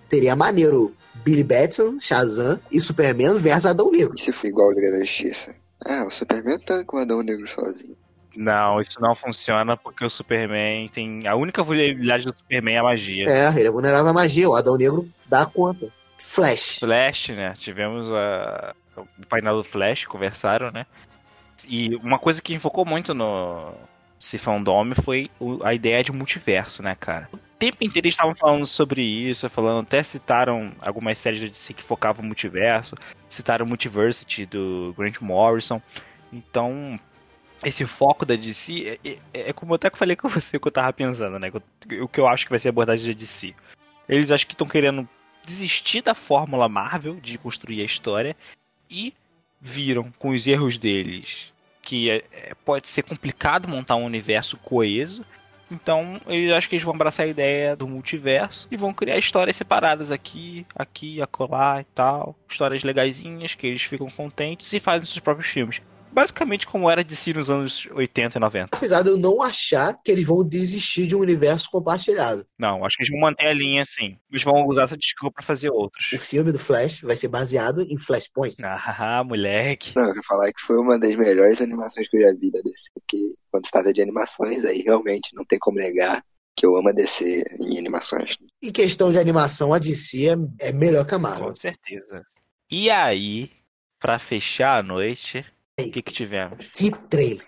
seria 0.08 0.36
maneiro 0.36 0.96
Billy 1.24 1.44
Batson, 1.44 1.98
Shazam 2.00 2.60
e 2.72 2.80
Superman 2.80 3.38
versus 3.38 3.68
Adão 3.68 3.92
Negro. 3.92 4.16
E 4.18 4.22
se 4.22 4.32
for 4.32 4.48
igual 4.48 4.72
a 4.72 4.74
Liga 4.74 4.92
da 4.92 5.00
Justiça? 5.00 5.56
É, 5.86 6.02
o 6.04 6.10
Superman 6.10 6.60
tá 6.60 6.84
com 6.84 6.98
o 6.98 7.00
Adão 7.00 7.22
Negro 7.22 7.48
sozinho. 7.48 7.96
Não, 8.36 8.82
isso 8.82 9.00
não 9.02 9.16
funciona 9.16 9.78
porque 9.78 10.04
o 10.04 10.10
Superman 10.10 10.88
tem. 10.90 11.28
A 11.28 11.36
única 11.36 11.64
vulnerabilidade 11.64 12.26
do 12.26 12.36
Superman 12.36 12.76
é 12.76 12.80
a 12.80 12.84
magia. 12.84 13.30
É, 13.30 13.50
ele 13.60 13.68
é 13.68 13.72
vulnerável 13.72 14.10
à 14.10 14.14
magia. 14.14 14.50
O 14.50 14.56
Adão 14.56 14.78
Negro 14.78 15.10
dá 15.28 15.46
conta. 15.46 15.88
Flash. 16.18 16.80
Flash, 16.80 17.30
né? 17.30 17.54
Tivemos 17.58 18.12
a... 18.12 18.76
o 18.98 19.26
painel 19.28 19.58
do 19.58 19.64
Flash, 19.64 20.06
conversaram, 20.06 20.72
né? 20.72 20.86
E 21.68 21.96
uma 21.98 22.20
coisa 22.20 22.42
que 22.42 22.54
enfocou 22.54 22.86
muito 22.86 23.14
no 23.14 23.74
Sifão 24.20 24.62
Dome 24.62 24.96
foi 24.96 25.30
a 25.64 25.74
ideia 25.74 26.04
de 26.04 26.12
multiverso, 26.12 26.84
né, 26.84 26.96
cara? 26.96 27.30
O 27.32 27.40
tempo 27.58 27.78
inteiro 27.82 28.06
eles 28.08 28.16
estavam 28.16 28.36
falando 28.36 28.66
sobre 28.66 29.02
isso, 29.02 29.48
falando, 29.50 29.84
até 29.84 30.04
citaram 30.04 30.74
algumas 30.82 31.18
séries 31.18 31.40
de 31.40 31.50
DC 31.50 31.74
que 31.74 31.84
focavam 31.84 32.26
multiverso, 32.26 32.96
citaram 33.30 33.66
Multiversity 33.66 34.46
do 34.46 34.94
Grant 34.98 35.22
Morrison. 35.22 35.82
Então, 36.32 37.00
esse 37.64 37.86
foco 37.86 38.26
da 38.26 38.36
DC 38.36 39.00
é, 39.04 39.10
é, 39.10 39.50
é, 39.50 39.54
como 39.54 39.72
eu 39.72 39.76
até 39.76 39.90
falei 39.90 40.16
com 40.16 40.28
você 40.28 40.60
que 40.60 40.68
eu 40.68 40.72
tava 40.72 40.92
pensando, 40.94 41.40
né? 41.40 41.52
O 42.02 42.08
que 42.08 42.20
eu 42.20 42.28
acho 42.28 42.46
que 42.46 42.52
vai 42.52 42.60
ser 42.60 42.70
a 42.70 42.72
abordagem 42.72 43.12
da 43.12 43.18
DC. 43.18 43.54
Eles 44.08 44.32
acho 44.32 44.46
que 44.46 44.54
estão 44.54 44.68
querendo 44.68 45.08
desistir 45.46 46.02
da 46.02 46.14
fórmula 46.14 46.68
Marvel 46.68 47.16
de 47.20 47.38
construir 47.38 47.82
a 47.82 47.86
história 47.86 48.36
e 48.90 49.14
viram 49.62 50.12
com 50.18 50.30
os 50.30 50.46
erros 50.46 50.78
deles 50.78 51.54
que 51.86 52.10
é, 52.10 52.24
é, 52.32 52.54
pode 52.66 52.88
ser 52.88 53.04
complicado 53.04 53.68
montar 53.68 53.96
um 53.96 54.06
universo 54.06 54.58
coeso. 54.58 55.24
Então, 55.72 56.20
eles 56.28 56.52
acho 56.52 56.68
que 56.68 56.76
eles 56.76 56.84
vão 56.84 56.96
abraçar 56.96 57.26
a 57.26 57.30
ideia 57.30 57.76
do 57.76 57.88
multiverso 57.88 58.68
e 58.72 58.78
vão 58.78 58.94
criar 58.94 59.18
histórias 59.18 59.56
separadas 59.56 60.12
aqui, 60.12 60.66
aqui, 60.76 61.22
acolá 61.22 61.82
e 61.82 61.86
tal. 61.86 62.36
Histórias 62.50 62.84
legaisinhas 62.84 63.54
que 63.54 63.68
eles 63.68 63.84
ficam 63.84 64.10
contentes 64.10 64.74
e 64.74 64.80
fazem 64.80 65.06
seus 65.06 65.20
próprios 65.20 65.48
filmes 65.48 65.82
basicamente 66.16 66.66
como 66.66 66.90
era 66.90 67.04
de 67.04 67.14
si 67.14 67.34
nos 67.34 67.50
anos 67.50 67.88
80 67.92 68.38
e 68.38 68.42
90. 68.42 68.78
Apesar 68.78 69.02
de 69.04 69.10
eu 69.10 69.18
não 69.18 69.44
achar 69.44 70.00
que 70.02 70.10
eles 70.10 70.26
vão 70.26 70.48
desistir 70.48 71.06
de 71.06 71.16
um 71.16 71.20
universo 71.20 71.70
compartilhado. 71.70 72.48
Não, 72.58 72.86
acho 72.86 72.96
que 72.96 73.04
eles 73.04 73.12
vão 73.12 73.20
manter 73.20 73.48
a 73.48 73.54
linha 73.54 73.82
assim. 73.82 74.18
Eles 74.32 74.44
vão 74.44 74.66
usar 74.66 74.84
essa 74.84 74.98
desculpa 74.98 75.36
para 75.36 75.46
fazer 75.46 75.70
outros. 75.70 76.14
O 76.14 76.18
filme 76.18 76.54
do 76.54 76.58
Flash 76.58 77.02
vai 77.02 77.18
ser 77.18 77.28
baseado 77.28 77.82
em 77.82 77.98
Flashpoint. 77.98 78.56
Ah, 78.64 79.24
moleque. 79.26 79.94
Não, 79.96 80.06
eu 80.06 80.16
ia 80.16 80.24
falar 80.26 80.54
que 80.54 80.62
foi 80.62 80.78
uma 80.78 80.98
das 80.98 81.14
melhores 81.16 81.62
animações 81.62 82.08
que 82.08 82.16
eu 82.16 82.22
já 82.22 82.32
vi 82.32 82.50
da 82.50 82.62
DC. 82.62 82.92
Porque 82.94 83.30
quando 83.52 83.66
se 83.66 83.72
trata 83.72 83.92
de 83.92 84.02
animações, 84.02 84.64
aí 84.64 84.82
realmente 84.82 85.36
não 85.36 85.44
tem 85.44 85.60
como 85.60 85.78
negar 85.78 86.24
que 86.56 86.66
eu 86.66 86.78
amo 86.78 86.88
a 86.88 86.94
DC 86.94 87.44
em 87.60 87.78
animações. 87.78 88.38
Em 88.64 88.72
questão 88.72 89.12
de 89.12 89.20
animação, 89.20 89.74
a 89.74 89.80
DC 89.80 90.30
é, 90.30 90.70
é 90.70 90.72
melhor 90.72 91.06
que 91.06 91.14
a 91.14 91.20
Marvel. 91.20 91.50
Com 91.50 91.56
certeza. 91.56 92.24
E 92.72 92.90
aí, 92.90 93.52
para 94.00 94.18
fechar 94.18 94.80
a 94.80 94.84
noite, 94.84 95.46
o 95.80 95.92
que, 95.92 96.02
que 96.02 96.12
tivemos? 96.12 96.68
Que 96.68 96.92
trailer. 96.92 97.48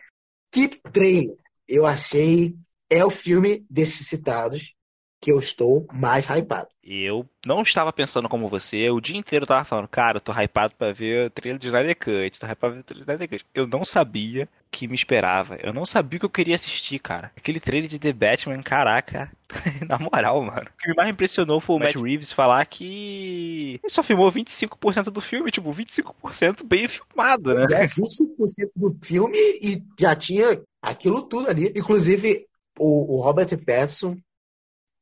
Que 0.51 0.67
trailer. 0.67 1.37
Eu 1.67 1.85
achei. 1.85 2.55
É 2.89 3.03
o 3.03 3.09
filme 3.09 3.65
desses 3.69 4.07
citados 4.07 4.73
que 5.19 5.31
eu 5.31 5.39
estou 5.39 5.85
mais 5.91 6.25
hypado. 6.25 6.67
Eu 6.83 7.25
não 7.45 7.61
estava 7.61 7.91
pensando 7.91 8.29
como 8.29 8.47
você, 8.47 8.89
o 8.89 9.01
dia 9.01 9.17
inteiro 9.17 9.43
eu 9.43 9.47
tava 9.47 9.65
falando, 9.65 9.87
cara, 9.87 10.17
eu 10.17 10.21
tô 10.21 10.31
hypado 10.31 10.73
pra 10.75 10.93
ver 10.93 11.27
o 11.27 11.29
trailer 11.29 11.59
de 11.59 11.67
Snyder 11.67 11.97
Cut, 11.97 12.39
tô 12.39 12.45
hypado 12.45 12.57
pra 12.59 12.69
ver 12.69 12.79
o 12.79 12.83
trailer 12.83 13.05
de 13.05 13.11
Snyder 13.11 13.29
Cut. 13.29 13.45
Eu 13.53 13.67
não 13.67 13.83
sabia 13.83 14.47
que 14.71 14.87
me 14.87 14.95
esperava, 14.95 15.57
eu 15.61 15.73
não 15.73 15.85
sabia 15.85 16.17
o 16.17 16.19
que 16.19 16.25
eu 16.25 16.29
queria 16.29 16.55
assistir, 16.55 16.99
cara. 16.99 17.31
Aquele 17.35 17.59
trailer 17.59 17.89
de 17.89 17.99
The 17.99 18.13
Batman, 18.13 18.61
caraca, 18.61 19.31
na 19.87 19.97
moral, 19.97 20.41
mano. 20.41 20.67
O 20.73 20.77
que 20.77 20.89
me 20.89 20.95
mais 20.95 21.09
impressionou 21.09 21.59
foi 21.59 21.75
o 21.75 21.79
Matt 21.79 21.95
Reeves 21.95 22.31
falar 22.31 22.65
que 22.65 23.79
ele 23.83 23.91
só 23.93 24.03
filmou 24.03 24.31
25% 24.31 25.05
do 25.05 25.21
filme, 25.21 25.51
tipo, 25.51 25.73
25% 25.73 26.63
bem 26.63 26.87
filmado, 26.87 27.53
né? 27.53 27.65
É, 27.73 27.87
25% 27.87 28.69
do 28.75 28.97
filme 29.01 29.37
e 29.61 29.83
já 29.99 30.15
tinha 30.15 30.61
aquilo 30.81 31.23
tudo 31.23 31.49
ali. 31.49 31.73
Inclusive, 31.75 32.45
o, 32.77 33.17
o 33.17 33.21
Robert 33.21 33.49
Pattinson 33.65 34.17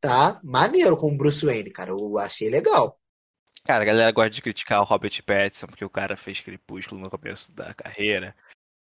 tá 0.05 0.39
maneiro 0.43 0.97
como 0.97 1.17
Bruce 1.17 1.45
Wayne, 1.45 1.71
cara. 1.71 1.91
Eu 1.91 2.17
achei 2.17 2.49
legal. 2.49 2.99
Cara, 3.63 3.83
a 3.83 3.85
galera 3.85 4.11
gosta 4.11 4.29
de 4.29 4.41
criticar 4.41 4.81
o 4.81 4.85
Robert 4.85 5.23
Pattinson 5.23 5.67
porque 5.67 5.83
o 5.83 5.89
cara 5.89 6.15
fez 6.15 6.39
Crepúsculo 6.39 7.01
no 7.01 7.09
começo 7.09 7.51
da 7.53 7.73
carreira. 7.73 8.35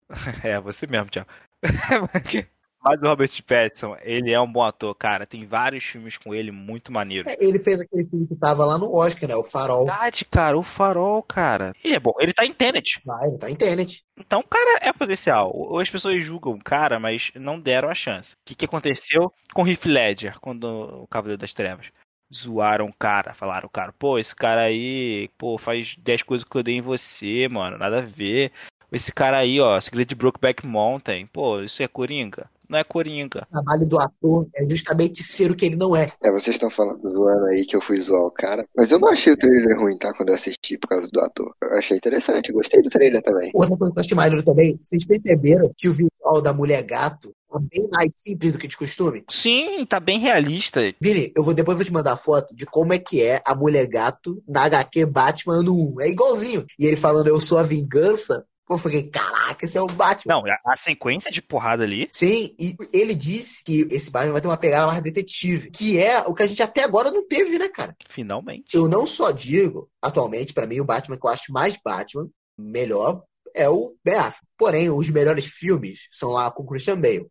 É, 0.45 0.61
você 0.61 0.89
mesmo, 0.89 1.09
Thiago. 1.09 1.31
Mas 2.83 3.01
o 3.03 3.07
Robert 3.07 3.31
Pattinson, 3.47 3.95
ele 4.03 4.33
é 4.33 4.41
um 4.41 4.51
bom 4.51 4.63
ator, 4.63 4.95
cara. 4.95 5.27
Tem 5.27 5.45
vários 5.45 5.85
filmes 5.85 6.17
com 6.17 6.35
ele 6.35 6.51
muito 6.51 6.91
maneiros. 6.91 7.31
É, 7.31 7.37
ele 7.39 7.59
fez 7.59 7.79
aquele 7.79 8.07
filme 8.07 8.27
que 8.27 8.35
tava 8.35 8.65
lá 8.65 8.79
no 8.79 8.95
Oscar, 8.95 9.29
né? 9.29 9.37
O 9.37 9.45
Farol. 9.45 9.85
Verdade, 9.85 10.25
cara. 10.25 10.59
O 10.59 10.63
Farol, 10.63 11.23
cara. 11.23 11.75
Ele 11.85 11.95
é 11.95 12.01
bom. 12.01 12.13
Ele 12.19 12.33
tá 12.33 12.47
em 12.47 12.55
Tenet. 12.55 13.01
Vai, 13.05 13.29
ele 13.29 13.39
tá 13.39 13.51
em 13.51 13.55
Tenet. 13.55 14.03
Então, 14.19 14.41
o 14.41 14.49
cara 14.49 14.79
é 14.81 14.93
potencial. 14.93 15.53
Ou 15.55 15.79
as 15.79 15.91
pessoas 15.91 16.23
julgam 16.25 16.55
o 16.55 16.65
cara, 16.65 16.99
mas 16.99 17.31
não 17.35 17.61
deram 17.61 17.91
a 17.91 17.95
chance. 17.95 18.33
O 18.33 18.37
que, 18.47 18.55
que 18.55 18.65
aconteceu 18.65 19.31
com 19.53 19.63
o 19.63 19.69
Heath 19.69 19.85
Ledger, 19.85 20.41
quando 20.41 20.65
o 20.65 21.07
Cavaleiro 21.07 21.41
das 21.41 21.53
Trevas? 21.53 21.87
Zoaram 22.33 22.87
o 22.87 22.95
cara, 22.95 23.35
falaram, 23.35 23.69
cara, 23.69 23.93
pô, 23.93 24.17
esse 24.17 24.35
cara 24.37 24.63
aí, 24.63 25.29
pô, 25.37 25.59
faz 25.59 25.97
10 25.97 26.23
coisas 26.23 26.45
que 26.49 26.57
eu 26.57 26.63
dei 26.63 26.77
em 26.77 26.81
você, 26.81 27.49
mano, 27.49 27.77
nada 27.77 27.99
a 27.99 28.03
ver. 28.03 28.53
Esse 28.93 29.13
cara 29.13 29.39
aí, 29.39 29.61
ó, 29.61 29.81
segredo 29.81 30.09
de 30.09 30.15
Brokeback 30.15 30.65
Mountain, 30.65 31.27
pô, 31.27 31.61
isso 31.61 31.83
é 31.83 31.89
Coringa? 31.89 32.49
Não 32.71 32.79
é 32.79 32.85
Coringa. 32.85 33.49
O 33.51 33.53
trabalho 33.53 33.85
do 33.85 34.01
ator 34.01 34.47
é 34.55 34.65
justamente 34.69 35.25
ser 35.25 35.51
o 35.51 35.57
que 35.57 35.67
ele 35.67 35.75
não 35.75 35.97
é. 35.97 36.13
É, 36.23 36.31
vocês 36.31 36.55
estão 36.55 36.71
falando, 36.71 37.11
zoando 37.11 37.47
aí 37.47 37.67
que 37.67 37.75
eu 37.75 37.81
fui 37.81 37.99
zoar 37.99 38.23
o 38.23 38.31
cara, 38.31 38.65
mas 38.77 38.93
eu 38.93 39.01
não 39.01 39.09
achei 39.09 39.33
o 39.33 39.37
trailer 39.37 39.77
ruim, 39.77 39.99
tá? 39.99 40.15
Quando 40.15 40.29
eu 40.29 40.37
assisti 40.37 40.79
por 40.79 40.87
causa 40.87 41.09
do 41.09 41.21
ator. 41.21 41.53
Eu 41.61 41.77
achei 41.77 41.97
interessante, 41.97 42.53
gostei 42.53 42.81
do 42.81 42.89
trailer 42.89 43.21
também. 43.23 43.51
Outra 43.53 43.77
coisa 43.77 43.93
que 43.93 43.99
eu 43.99 44.01
achei 44.01 44.17
maneiro 44.17 44.45
também, 44.45 44.79
vocês 44.81 45.05
perceberam 45.05 45.73
que 45.77 45.89
o 45.89 45.93
visual 45.93 46.41
da 46.41 46.53
mulher 46.53 46.83
gato 46.85 47.35
tá 47.51 47.59
bem 47.59 47.89
mais 47.91 48.13
simples 48.15 48.53
do 48.53 48.59
que 48.59 48.69
de 48.69 48.77
costume? 48.77 49.25
Sim, 49.29 49.85
tá 49.85 49.99
bem 49.99 50.21
realista. 50.21 50.81
Vini, 51.01 51.33
eu 51.35 51.43
vou 51.43 51.53
depois 51.53 51.77
vou 51.77 51.85
te 51.85 51.93
mandar 51.93 52.17
foto 52.17 52.55
de 52.55 52.67
como 52.67 52.93
é 52.93 53.01
que 53.01 53.21
é 53.21 53.43
a 53.45 53.53
mulher 53.53 53.87
gato 53.87 54.41
na 54.47 54.63
HQ 54.63 55.07
Batman 55.07 55.61
no 55.61 55.97
1. 55.97 56.03
É 56.03 56.09
igualzinho. 56.09 56.65
E 56.79 56.87
ele 56.87 56.97
falando 56.97 57.27
eu 57.27 57.41
sou 57.41 57.59
a 57.59 57.65
vingança, 57.65 58.45
eu 58.75 58.79
falei, 58.79 59.03
caraca, 59.05 59.65
esse 59.65 59.77
é 59.77 59.83
o 59.83 59.87
Batman. 59.87 60.35
Não, 60.35 60.45
a 60.67 60.77
sequência 60.77 61.31
de 61.31 61.43
porrada 61.43 61.85
ali. 61.85 62.09
Sim, 62.13 62.55
e 62.59 62.77
ele 62.93 63.15
disse 63.15 63.63
que 63.65 63.87
esse 63.91 64.11
Batman 64.11 64.33
vai 64.33 64.41
ter 64.41 64.49
uma 64.49 64.57
pegada 64.57 64.87
mais 64.87 65.03
detetive, 65.03 65.71
que 65.71 65.99
é 65.99 66.21
o 66.21 66.35
que 66.35 66.43
a 66.43 66.47
gente 66.47 66.63
até 66.63 66.85
agora 66.85 67.11
não 67.11 67.27
teve, 67.27 67.59
né, 67.59 67.69
cara? 67.69 67.97
Finalmente. 68.09 68.75
Eu 68.75 68.89
não 68.89 69.07
só 69.07 69.31
digo, 69.31 69.89
atualmente, 70.01 70.53
para 70.53 70.67
mim, 70.67 70.81
o 70.81 70.85
Batman 70.85 71.19
que 71.19 71.27
eu 71.27 71.31
acho 71.31 71.53
mais 71.53 71.77
Batman, 71.83 72.29
melhor, 72.59 73.23
é 73.55 73.69
o 73.69 73.95
Affleck. 74.07 74.39
Porém, 74.57 74.91
os 74.91 75.09
melhores 75.11 75.47
filmes 75.47 76.09
são 76.11 76.31
lá 76.31 76.51
com 76.51 76.67
Christian 76.67 77.01
Bale. 77.01 77.27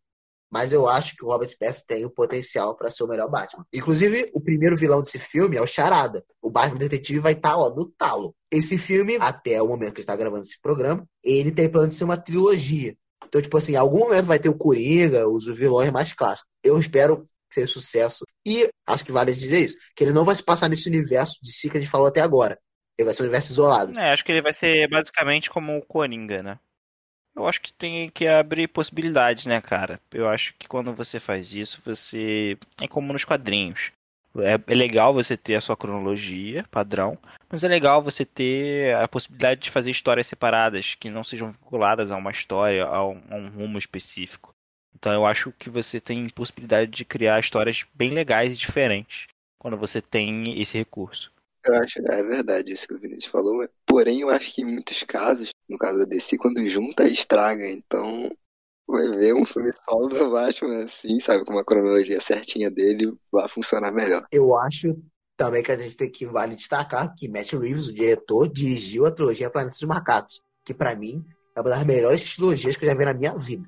Mas 0.52 0.72
eu 0.72 0.89
acho 0.89 1.16
que 1.16 1.24
o 1.24 1.28
Robert 1.28 1.56
Pattinson 1.60 1.84
tem 1.88 2.06
o 2.06 2.10
potencial 2.10 2.76
para 2.76 2.89
ser 2.89 3.04
o 3.04 3.08
melhor 3.08 3.30
Batman. 3.30 3.66
Inclusive, 3.72 4.32
o 4.34 4.41
primeiro 4.41 4.76
vilão 4.76 5.02
desse 5.02 5.20
filme 5.20 5.58
é 5.58 5.62
o 5.62 5.68
Charada. 5.68 6.24
O 6.41 6.50
Batman 6.50 6.80
Detetive 6.80 7.20
vai 7.20 7.34
estar, 7.34 7.52
tá, 7.52 7.58
ó, 7.58 7.70
no 7.70 7.86
talo. 7.86 8.36
Esse 8.52 8.78
filme, 8.78 9.18
até 9.20 9.62
o 9.62 9.68
momento 9.68 9.93
que 9.93 10.00
está 10.00 10.16
gravando 10.16 10.41
esse 10.41 10.60
programa, 10.60 11.08
ele 11.24 11.52
tem 11.52 11.70
plano 11.70 11.89
de 11.89 11.95
ser 11.95 12.04
uma 12.04 12.18
trilogia. 12.18 12.95
Então, 13.26 13.41
tipo 13.41 13.58
assim, 13.58 13.74
em 13.74 13.76
algum 13.76 14.00
momento 14.00 14.26
vai 14.26 14.39
ter 14.39 14.50
o 14.50 14.58
Coringa, 14.58 15.28
os 15.28 15.45
vilões 15.45 15.91
mais 15.91 16.14
clássicos. 16.14 16.50
Eu 16.64 16.80
espero 16.80 17.28
que 17.47 17.56
seja 17.56 17.68
sucesso. 17.68 18.26
E 18.45 18.70
acho 18.88 19.06
que 19.06 19.12
vale 19.12 19.32
dizer 19.32 19.60
isso, 19.60 19.78
que 19.95 20.04
ele 20.04 20.14
não 20.14 20.26
vai 20.26 20.36
se 20.36 20.43
passar 20.43 20.68
nesse 20.68 20.89
universo 20.89 21.38
de 21.41 21.52
si 21.52 21.70
que 21.70 21.78
a 21.78 21.80
gente 21.80 21.91
falou 21.91 22.08
até 22.08 22.22
agora. 22.22 22.58
Ele 22.97 23.06
vai 23.06 23.14
ser 23.14 23.22
um 23.22 23.26
universo 23.26 23.52
isolado. 23.52 23.97
É, 23.97 24.12
acho 24.12 24.26
que 24.26 24.32
ele 24.32 24.41
vai 24.41 24.54
ser 24.54 24.89
basicamente 24.89 25.50
como 25.50 25.78
o 25.78 25.86
Coringa, 25.86 26.41
né? 26.41 26.60
Eu 27.40 27.48
acho 27.48 27.62
que 27.62 27.72
tem 27.74 28.10
que 28.10 28.28
abrir 28.28 28.68
possibilidades, 28.68 29.46
né, 29.46 29.62
cara? 29.62 30.00
Eu 30.12 30.28
acho 30.28 30.54
que 30.60 30.68
quando 30.68 30.94
você 30.94 31.20
faz 31.20 31.54
isso, 31.54 31.82
você. 31.86 32.58
É 32.82 32.88
como 32.88 33.14
nos 33.14 33.26
quadrinhos. 33.26 33.92
É, 34.38 34.54
é, 34.72 34.76
legal 34.76 35.14
você 35.14 35.36
ter 35.36 35.56
a 35.56 35.62
sua 35.62 35.76
cronologia 35.76 36.64
padrão, 36.70 37.18
mas 37.50 37.64
é 37.64 37.68
legal 37.68 38.02
você 38.02 38.24
ter 38.24 38.96
a 38.96 39.08
possibilidade 39.08 39.62
de 39.62 39.72
fazer 39.72 39.90
histórias 39.90 40.28
separadas 40.28 40.94
que 40.94 41.10
não 41.10 41.24
sejam 41.24 41.52
vinculadas 41.52 42.12
a 42.12 42.16
uma 42.16 42.30
história, 42.30 42.86
a 42.86 43.08
um, 43.08 43.22
a 43.30 43.36
um 43.36 43.50
rumo 43.50 43.80
específico. 43.80 44.54
Então 44.94 45.12
eu 45.12 45.26
acho 45.26 45.52
que 45.54 45.70
você 45.70 46.00
tem 46.00 46.30
possibilidade 46.30 46.92
de 46.92 47.06
criar 47.06 47.40
histórias 47.40 47.86
bem 47.94 48.12
legais 48.12 48.54
e 48.54 48.58
diferentes 48.58 49.28
quando 49.58 49.78
você 49.78 50.00
tem 50.02 50.62
esse 50.62 50.78
recurso. 50.78 51.32
Eu 51.66 51.76
acho, 51.76 52.00
é 52.00 52.24
verdade 52.24 52.72
isso 52.72 52.88
que 52.88 52.94
o 52.94 53.00
Vinícius 53.00 53.32
falou. 53.32 53.68
Porém, 53.86 54.22
eu 54.22 54.30
acho 54.30 54.54
que 54.54 54.62
em 54.62 54.66
muitos 54.66 55.04
casos, 55.04 55.50
no 55.70 55.78
caso 55.78 56.00
da 56.00 56.06
DC, 56.06 56.38
quando 56.38 56.68
junta, 56.68 57.08
estraga. 57.08 57.70
Então, 57.70 58.32
vai 58.88 59.08
ver 59.08 59.34
um 59.36 59.46
filme 59.46 59.72
solo 59.86 60.08
do 60.08 60.32
Batman 60.32 60.84
assim, 60.84 61.20
sabe, 61.20 61.46
com 61.46 61.54
uma 61.54 61.64
cronologia 61.64 62.20
certinha 62.20 62.72
dele, 62.72 63.14
vai 63.32 63.48
funcionar 63.48 63.92
melhor. 63.92 64.26
Eu 64.32 64.58
acho 64.58 64.98
também 65.38 65.64
que 65.64 65.72
a 65.72 65.76
gente 65.76 65.96
tem 65.96 66.12
que 66.12 66.26
vale 66.26 66.56
destacar 66.56 67.14
que 67.16 67.30
Matt 67.30 67.54
Reeves, 67.54 67.88
o 67.88 67.94
diretor, 67.94 68.50
dirigiu 68.50 69.06
a 69.06 69.12
trilogia 69.12 69.50
Planeta 69.50 69.74
dos 69.74 69.88
Macacos, 69.88 70.42
que 70.66 70.74
para 70.74 70.96
mim 70.96 71.24
é 71.56 71.62
uma 71.62 71.70
das 71.70 71.86
melhores 71.86 72.36
trilogias 72.36 72.76
que 72.76 72.84
eu 72.84 72.90
já 72.90 72.96
vi 72.96 73.06
na 73.06 73.14
minha 73.14 73.38
vida. 73.38 73.64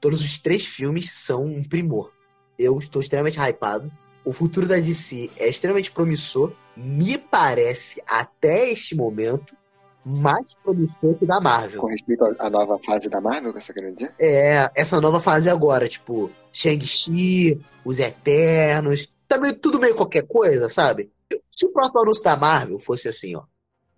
Todos 0.00 0.22
os 0.22 0.38
três 0.38 0.66
filmes 0.66 1.12
são 1.12 1.44
um 1.44 1.62
primor. 1.62 2.12
Eu 2.58 2.78
estou 2.78 3.00
extremamente 3.00 3.38
hypado. 3.38 3.90
O 4.24 4.32
futuro 4.32 4.66
da 4.66 4.78
DC 4.78 5.30
é 5.36 5.48
extremamente 5.48 5.92
promissor. 5.92 6.52
Me 6.76 7.16
parece, 7.16 8.02
até 8.06 8.70
este 8.70 8.94
momento, 8.94 9.56
mais 10.04 10.54
promissor 10.62 11.14
que 11.14 11.24
da 11.24 11.40
Marvel. 11.40 11.80
Com 11.80 11.86
respeito 11.86 12.24
à 12.38 12.50
nova 12.50 12.78
fase 12.78 13.08
da 13.08 13.20
Marvel, 13.20 13.52
que 13.52 13.60
você 13.60 13.72
querendo 13.72 13.94
dizer? 13.94 14.14
É, 14.18 14.70
essa 14.74 15.00
nova 15.00 15.18
fase 15.18 15.48
agora, 15.48 15.88
tipo, 15.88 16.30
Shang-Chi, 16.52 17.60
os 17.84 17.98
Eternos, 17.98 19.12
também 19.26 19.54
tudo 19.54 19.80
meio 19.80 19.94
qualquer 19.94 20.26
coisa, 20.26 20.68
sabe? 20.68 21.10
Se 21.50 21.66
o 21.66 21.72
próximo 21.72 22.02
anúncio 22.02 22.22
da 22.22 22.36
Marvel 22.36 22.78
fosse 22.78 23.08
assim, 23.08 23.34
ó, 23.34 23.42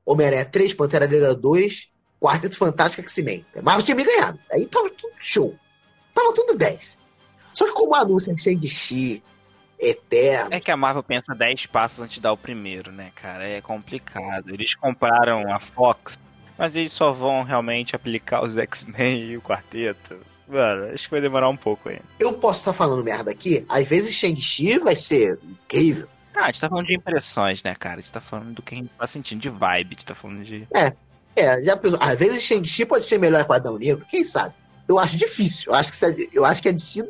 Homem-Aranha 0.04 0.44
3, 0.44 0.74
Pantera 0.74 1.08
Negra 1.08 1.34
2, 1.34 1.90
Quarteto 2.20 2.56
Fantástico 2.56 3.02
X-Men. 3.02 3.44
Marvel 3.62 3.84
tinha 3.84 3.96
me 3.96 4.04
ganhado. 4.04 4.38
Aí 4.50 4.66
tava 4.66 4.88
tudo 4.90 5.12
show. 5.18 5.54
Tava 6.14 6.32
tudo 6.32 6.54
10. 6.56 6.96
Só 7.52 7.66
que 7.66 7.72
como 7.72 7.92
o 7.92 7.94
anúncio 7.94 8.32
é 8.32 8.36
Shang-Chi, 8.36 9.22
Eterno. 9.78 10.54
É 10.54 10.60
que 10.60 10.70
a 10.70 10.76
Marvel 10.76 11.02
pensa 11.02 11.34
10 11.34 11.66
passos 11.66 12.00
antes 12.00 12.14
de 12.14 12.20
dar 12.20 12.32
o 12.32 12.36
primeiro, 12.36 12.90
né, 12.90 13.10
cara? 13.14 13.46
É 13.46 13.60
complicado. 13.60 14.50
Eles 14.50 14.74
compraram 14.74 15.52
a 15.52 15.60
Fox, 15.60 16.18
mas 16.56 16.76
eles 16.76 16.92
só 16.92 17.12
vão 17.12 17.42
realmente 17.42 17.94
aplicar 17.94 18.42
os 18.42 18.56
X-Men 18.56 19.30
e 19.30 19.36
o 19.36 19.42
quarteto. 19.42 20.18
Mano, 20.48 20.92
acho 20.94 21.04
que 21.04 21.10
vai 21.10 21.20
demorar 21.20 21.48
um 21.48 21.56
pouco 21.56 21.88
ainda. 21.88 22.04
Eu 22.18 22.32
posso 22.34 22.60
estar 22.60 22.72
falando 22.72 23.02
merda 23.02 23.30
aqui, 23.30 23.64
às 23.68 23.86
vezes 23.86 24.14
Shang-Chi 24.14 24.78
vai 24.78 24.94
ser 24.94 25.38
incrível. 25.42 26.08
Ah, 26.34 26.44
a 26.44 26.46
gente 26.46 26.60
tá 26.60 26.68
falando 26.68 26.86
de 26.86 26.94
impressões, 26.94 27.62
né, 27.62 27.74
cara? 27.74 27.98
A 27.98 28.00
gente 28.00 28.12
tá 28.12 28.20
falando 28.20 28.54
do 28.54 28.62
que 28.62 28.74
a 28.74 28.78
gente 28.78 28.90
tá 28.90 29.06
sentindo, 29.06 29.40
de 29.40 29.48
vibe, 29.48 29.86
a 29.86 29.94
gente 29.94 30.06
tá 30.06 30.14
falando 30.14 30.44
de. 30.44 30.68
É, 30.72 30.92
é, 31.34 31.62
já 31.62 31.78
Às 32.00 32.18
vezes 32.18 32.42
Shang-Chi 32.42 32.86
pode 32.86 33.04
ser 33.04 33.18
melhor 33.18 33.44
que 33.44 33.50
o 33.50 33.54
Adão 33.54 33.78
Negro, 33.78 34.06
quem 34.10 34.24
sabe? 34.24 34.54
Eu 34.86 34.98
acho 34.98 35.16
difícil. 35.16 35.72
Eu 35.72 35.74
acho 35.74 35.92
que, 35.92 36.30
eu 36.32 36.44
acho 36.44 36.62
que 36.62 36.68
a 36.68 36.72
DC 36.72 37.08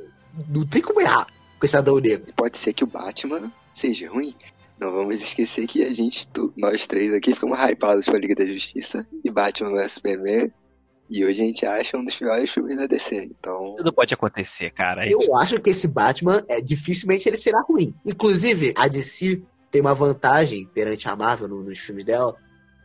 não 0.49 0.65
tem 0.65 0.81
como 0.81 1.01
errar 1.01 1.27
com 1.59 1.67
esse 1.67 1.77
Adão 1.77 1.99
Negro. 1.99 2.33
Pode 2.37 2.59
ser 2.59 2.73
que 2.73 2.85
o 2.85 2.87
Batman 2.87 3.51
seja 3.75 4.09
ruim. 4.11 4.35
Não 4.79 4.93
vamos 4.93 5.23
esquecer 5.23 5.67
que 5.67 5.83
a 5.83 5.93
gente, 5.93 6.29
nós 6.57 6.87
três 6.87 7.15
aqui, 7.15 7.35
ficamos 7.35 7.59
hypados 7.59 8.07
com 8.07 8.15
a 8.15 8.19
Liga 8.19 8.35
da 8.35 8.47
Justiça 8.47 9.07
e 9.25 9.31
Batman 9.31 9.71
vs 9.71 9.93
Superman. 9.93 10.53
E 11.09 11.25
hoje 11.25 11.43
a 11.43 11.47
gente 11.47 11.65
acha 11.65 11.97
um 11.97 12.05
dos 12.05 12.17
piores 12.17 12.51
filmes 12.51 12.77
da 12.77 12.87
DC. 12.87 13.31
Então. 13.39 13.77
Tudo 13.79 13.93
pode 13.93 14.13
acontecer, 14.13 14.71
cara. 14.73 15.09
Eu 15.09 15.37
acho 15.37 15.61
que 15.61 15.71
esse 15.71 15.87
Batman, 15.87 16.45
é, 16.49 16.61
dificilmente 16.61 17.29
ele 17.29 17.37
será 17.37 17.61
ruim. 17.63 17.95
Inclusive, 18.05 18.75
a 18.77 18.89
DC 18.89 19.41
tem 19.71 19.81
uma 19.81 19.95
vantagem 19.95 20.67
perante 20.67 21.09
a 21.09 21.17
Marvel 21.17 21.49
nos 21.49 21.79
filmes 21.79 22.05
dela, 22.05 22.35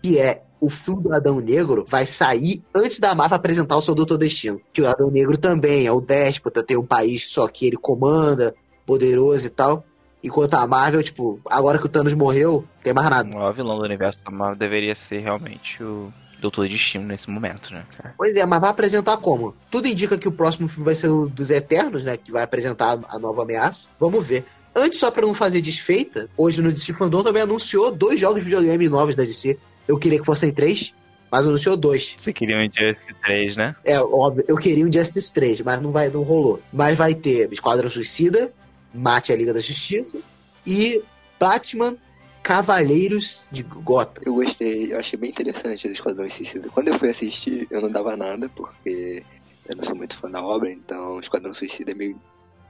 que 0.01 0.19
é 0.19 0.43
o 0.59 0.69
filme 0.69 1.01
do 1.01 1.13
Adão 1.13 1.39
Negro 1.39 1.83
vai 1.87 2.05
sair 2.05 2.63
antes 2.73 2.99
da 2.99 3.15
Marvel 3.15 3.35
apresentar 3.35 3.75
o 3.75 3.81
seu 3.81 3.95
Doutor 3.95 4.17
Destino. 4.17 4.61
Que 4.71 4.81
o 4.81 4.87
Adão 4.87 5.09
Negro 5.09 5.35
também 5.37 5.87
é 5.87 5.91
o 5.91 5.99
déspota, 5.99 6.63
tem 6.63 6.77
um 6.77 6.85
país 6.85 7.27
só 7.27 7.47
que 7.47 7.65
ele 7.65 7.77
comanda, 7.77 8.53
poderoso 8.85 9.47
e 9.47 9.49
tal. 9.49 9.85
Enquanto 10.23 10.53
a 10.53 10.67
Marvel, 10.67 11.01
tipo, 11.01 11.39
agora 11.49 11.79
que 11.79 11.85
o 11.85 11.89
Thanos 11.89 12.13
morreu, 12.13 12.63
tem 12.83 12.93
mais 12.93 13.09
nada. 13.09 13.27
O 13.29 13.33
maior 13.33 13.53
vilão 13.53 13.77
do 13.77 13.83
universo 13.83 14.23
da 14.23 14.29
Marvel 14.29 14.55
deveria 14.55 14.93
ser 14.93 15.19
realmente 15.19 15.83
o 15.83 16.13
Doutor 16.39 16.67
Destino 16.67 17.05
nesse 17.05 17.29
momento, 17.29 17.73
né, 17.73 17.85
cara? 17.97 18.13
Pois 18.17 18.35
é, 18.35 18.45
mas 18.45 18.61
vai 18.61 18.69
apresentar 18.69 19.17
como? 19.17 19.55
Tudo 19.69 19.87
indica 19.87 20.17
que 20.17 20.27
o 20.27 20.31
próximo 20.31 20.67
filme 20.67 20.85
vai 20.85 20.95
ser 20.95 21.07
o 21.07 21.27
dos 21.27 21.49
Eternos, 21.49 22.03
né? 22.03 22.17
Que 22.17 22.31
vai 22.31 22.43
apresentar 22.43 22.99
a 23.07 23.17
nova 23.17 23.41
ameaça. 23.43 23.89
Vamos 23.99 24.25
ver. 24.25 24.45
Antes, 24.75 24.99
só 24.99 25.11
para 25.11 25.25
não 25.25 25.33
fazer 25.33 25.59
desfeita, 25.61 26.29
hoje 26.37 26.61
no 26.61 26.71
DC 26.71 26.93
Fandom 26.93 27.23
também 27.23 27.41
anunciou 27.41 27.91
dois 27.91 28.19
jogos 28.19 28.39
de 28.39 28.45
videogame 28.45 28.89
novos 28.89 29.15
da 29.15 29.23
DC. 29.23 29.57
Eu 29.87 29.97
queria 29.97 30.19
que 30.19 30.25
fossem 30.25 30.53
três, 30.53 30.93
mas 31.29 31.45
anunciou 31.45 31.75
dois. 31.75 32.15
Você 32.17 32.31
queria 32.31 32.57
um 32.57 32.63
Justice 32.63 33.13
3, 33.25 33.55
né? 33.57 33.75
É, 33.83 33.99
óbvio. 33.99 34.45
Eu 34.47 34.55
queria 34.55 34.85
um 34.85 34.91
Justice 34.91 35.33
3, 35.33 35.61
mas 35.61 35.81
não, 35.81 35.91
vai, 35.91 36.09
não 36.09 36.23
rolou. 36.23 36.61
Mas 36.71 36.97
vai 36.97 37.13
ter 37.13 37.51
Esquadrão 37.51 37.89
Suicida, 37.89 38.51
Mate 38.93 39.31
a 39.31 39.35
Liga 39.35 39.53
da 39.53 39.59
Justiça 39.59 40.19
e 40.65 41.01
Batman 41.39 41.95
Cavaleiros 42.43 43.47
de 43.51 43.63
Gotham. 43.63 44.21
Eu 44.25 44.35
gostei, 44.35 44.93
eu 44.93 44.99
achei 44.99 45.17
bem 45.17 45.29
interessante 45.29 45.87
o 45.87 45.91
Esquadrão 45.91 46.29
Suicida. 46.29 46.69
Quando 46.69 46.87
eu 46.87 46.99
fui 46.99 47.09
assistir, 47.09 47.67
eu 47.69 47.81
não 47.81 47.89
dava 47.89 48.15
nada, 48.15 48.49
porque 48.49 49.23
eu 49.67 49.75
não 49.75 49.83
sou 49.83 49.95
muito 49.95 50.15
fã 50.15 50.29
da 50.29 50.43
obra, 50.43 50.71
então 50.71 51.19
Esquadrão 51.19 51.53
Suicida 51.53 51.91
é 51.91 51.95
meio 51.95 52.19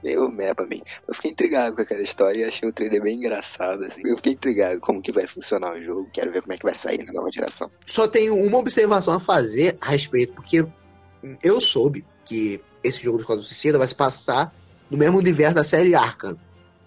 meio 0.02 0.28
meh 0.30 0.52
pra 0.52 0.66
mim. 0.66 0.82
Eu 1.06 1.14
fiquei 1.14 1.30
intrigado 1.30 1.76
com 1.76 1.82
aquela 1.82 2.02
história 2.02 2.40
e 2.40 2.44
achei 2.44 2.68
o 2.68 2.72
trailer 2.72 3.02
bem 3.02 3.16
engraçado, 3.16 3.84
assim. 3.84 4.02
Eu 4.04 4.16
fiquei 4.16 4.32
intrigado 4.32 4.80
como 4.80 5.00
que 5.00 5.12
vai 5.12 5.26
funcionar 5.26 5.74
o 5.74 5.82
jogo, 5.82 6.10
quero 6.12 6.32
ver 6.32 6.42
como 6.42 6.52
é 6.52 6.56
que 6.56 6.64
vai 6.64 6.74
sair 6.74 7.04
na 7.04 7.12
nova 7.12 7.30
geração. 7.30 7.70
Só 7.86 8.08
tenho 8.08 8.34
uma 8.34 8.58
observação 8.58 9.14
a 9.14 9.20
fazer 9.20 9.76
a 9.80 9.90
respeito, 9.90 10.34
porque 10.34 10.66
eu 11.42 11.60
soube 11.60 12.04
que 12.24 12.60
esse 12.82 13.00
jogo 13.02 13.18
do 13.18 13.20
Esquadrão 13.22 13.44
Suicida 13.44 13.78
vai 13.78 13.86
se 13.86 13.94
passar 13.94 14.52
no 14.92 14.98
mesmo 14.98 15.18
universo 15.18 15.54
da 15.54 15.64
série 15.64 15.94
Arkham. 15.94 16.36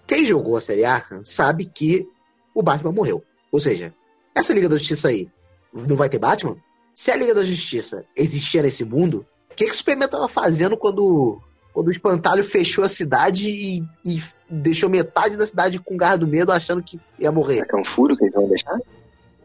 Quem 0.06 0.24
jogou 0.24 0.56
a 0.56 0.60
série 0.60 0.84
Arkham 0.84 1.24
sabe 1.24 1.66
que 1.66 2.06
o 2.54 2.62
Batman 2.62 2.92
morreu. 2.92 3.22
Ou 3.50 3.58
seja, 3.58 3.92
essa 4.32 4.54
Liga 4.54 4.68
da 4.68 4.76
Justiça 4.76 5.08
aí 5.08 5.28
não 5.74 5.96
vai 5.96 6.08
ter 6.08 6.18
Batman? 6.18 6.56
Se 6.94 7.10
a 7.10 7.16
Liga 7.16 7.34
da 7.34 7.44
Justiça 7.44 8.04
existia 8.16 8.62
nesse 8.62 8.84
mundo, 8.84 9.26
o 9.50 9.54
que, 9.56 9.66
que 9.66 9.72
o 9.72 9.76
Superman 9.76 10.08
tava 10.08 10.28
fazendo 10.28 10.76
quando 10.76 11.42
quando 11.72 11.88
o 11.88 11.90
espantalho 11.90 12.42
fechou 12.42 12.84
a 12.84 12.88
cidade 12.88 13.50
e, 13.50 13.84
e 14.02 14.22
deixou 14.48 14.88
metade 14.88 15.36
da 15.36 15.46
cidade 15.46 15.78
com 15.78 15.94
garra 15.94 16.16
do 16.16 16.26
medo 16.26 16.50
achando 16.50 16.82
que 16.82 16.98
ia 17.18 17.30
morrer. 17.30 17.66
É 17.70 17.76
um 17.76 17.84
furo 17.84 18.16
que 18.16 18.24
eles 18.24 18.34
vão 18.34 18.48
deixar? 18.48 18.78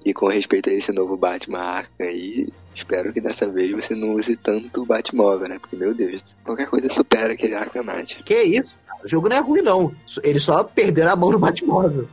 E 0.03 0.13
com 0.13 0.27
respeito 0.27 0.69
a 0.69 0.73
esse 0.73 0.91
novo 0.91 1.15
Batman 1.15 1.59
Arkham 1.59 2.07
aí, 2.07 2.47
espero 2.75 3.13
que 3.13 3.21
dessa 3.21 3.47
vez 3.47 3.69
você 3.69 3.93
não 3.95 4.15
use 4.15 4.35
tanto 4.35 4.81
o 4.81 4.85
Batmóvel, 4.85 5.47
né? 5.47 5.59
Porque, 5.59 5.75
meu 5.75 5.93
Deus, 5.93 6.35
qualquer 6.43 6.67
coisa 6.67 6.89
supera 6.89 7.33
aquele 7.33 7.55
Arkham 7.55 7.83
Knight. 7.83 8.23
Que 8.23 8.41
isso? 8.41 8.75
O 9.03 9.07
jogo 9.07 9.29
não 9.29 9.37
é 9.37 9.39
ruim, 9.39 9.61
não. 9.61 9.93
Eles 10.23 10.43
só 10.43 10.63
perderam 10.63 11.11
a 11.11 11.15
mão 11.15 11.31
no 11.31 11.39
Batmóvel. 11.39 12.07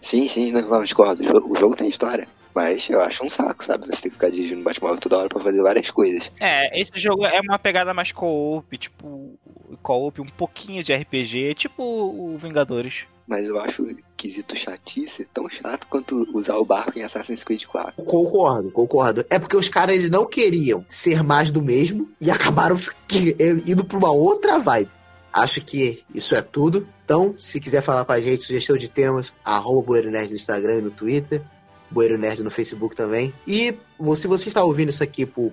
Sim, 0.00 0.26
sim, 0.26 0.52
não, 0.52 0.62
não 0.62 0.84
discordo. 0.84 1.22
O 1.22 1.56
jogo 1.56 1.76
tem 1.76 1.88
história. 1.88 2.26
Mas 2.54 2.88
eu 2.90 3.00
acho 3.00 3.24
um 3.24 3.30
saco, 3.30 3.64
sabe? 3.64 3.86
Você 3.86 4.02
tem 4.02 4.10
que 4.10 4.16
ficar 4.16 4.30
dirigindo 4.30 4.62
Batmóvel 4.62 4.98
toda 4.98 5.18
hora 5.18 5.28
pra 5.28 5.42
fazer 5.42 5.62
várias 5.62 5.90
coisas. 5.90 6.32
É, 6.40 6.80
esse 6.80 6.92
jogo 6.96 7.24
é 7.24 7.40
uma 7.40 7.58
pegada 7.58 7.94
mais 7.94 8.10
co-op, 8.10 8.76
tipo, 8.76 9.38
co-op, 9.82 10.20
um 10.20 10.26
pouquinho 10.26 10.82
de 10.82 10.92
RPG, 10.92 11.54
tipo 11.54 11.82
o 11.82 12.36
Vingadores. 12.38 13.04
Mas 13.30 13.46
eu 13.46 13.60
acho 13.60 13.86
quesito 14.16 14.56
chatice 14.56 15.24
tão 15.32 15.48
chato 15.48 15.86
quanto 15.86 16.26
usar 16.34 16.56
o 16.56 16.64
barco 16.64 16.98
em 16.98 17.04
Assassin's 17.04 17.44
Creed 17.44 17.64
4. 17.64 18.02
Concordo, 18.02 18.72
concordo. 18.72 19.24
É 19.30 19.38
porque 19.38 19.56
os 19.56 19.68
caras 19.68 20.10
não 20.10 20.26
queriam 20.26 20.84
ser 20.90 21.22
mais 21.22 21.48
do 21.48 21.62
mesmo 21.62 22.10
e 22.20 22.28
acabaram 22.28 22.74
indo 23.64 23.84
pra 23.84 23.98
uma 23.98 24.10
outra 24.10 24.58
vibe. 24.58 24.90
Acho 25.32 25.64
que 25.64 26.02
isso 26.12 26.34
é 26.34 26.42
tudo. 26.42 26.88
Então, 27.04 27.36
se 27.38 27.60
quiser 27.60 27.82
falar 27.82 28.04
com 28.04 28.10
a 28.10 28.20
gente, 28.20 28.42
sugestão 28.42 28.76
de 28.76 28.88
temas, 28.88 29.32
arroba 29.44 30.02
no 30.02 30.18
Instagram 30.18 30.78
e 30.78 30.82
no 30.82 30.90
Twitter. 30.90 31.40
Bueiro 31.88 32.18
Nerd 32.18 32.42
no 32.42 32.50
Facebook 32.50 32.96
também. 32.96 33.32
E 33.46 33.78
se 34.16 34.26
você 34.26 34.48
está 34.48 34.64
ouvindo 34.64 34.88
isso 34.88 35.04
aqui 35.04 35.24
por 35.24 35.52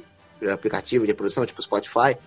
aplicativo 0.52 1.06
de 1.06 1.14
produção, 1.14 1.46
tipo 1.46 1.62
Spotify, 1.62 2.18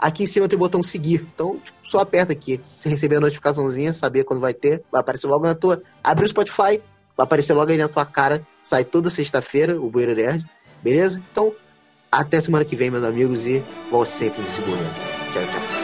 aqui 0.00 0.22
em 0.22 0.26
cima 0.26 0.48
tem 0.48 0.56
o 0.56 0.58
botão 0.58 0.82
seguir. 0.82 1.26
Então, 1.34 1.58
tipo, 1.62 1.78
só 1.84 1.98
aperta 1.98 2.32
aqui. 2.32 2.58
Se 2.62 2.88
receber 2.88 3.16
a 3.16 3.20
notificaçãozinha, 3.20 3.92
saber 3.92 4.24
quando 4.24 4.40
vai 4.40 4.54
ter, 4.54 4.82
vai 4.90 5.00
aparecer 5.00 5.26
logo 5.26 5.44
na 5.44 5.54
tua. 5.54 5.82
Abre 6.02 6.24
o 6.24 6.28
Spotify, 6.28 6.80
vai 7.16 7.24
aparecer 7.24 7.52
logo 7.52 7.70
aí 7.70 7.76
na 7.76 7.88
tua 7.88 8.06
cara. 8.06 8.46
Sai 8.64 8.84
toda 8.84 9.10
sexta-feira 9.10 9.78
o 9.78 9.90
Bueiro 9.90 10.14
Nerd. 10.14 10.44
Beleza? 10.82 11.22
Então, 11.30 11.52
até 12.10 12.40
semana 12.40 12.64
que 12.64 12.74
vem, 12.74 12.90
meus 12.90 13.04
amigos, 13.04 13.46
e 13.46 13.62
volte 13.90 14.10
sempre 14.10 14.42
nesse 14.42 14.60
Bueiro. 14.62 14.82
Tchau, 15.32 15.42
tchau. 15.42 15.79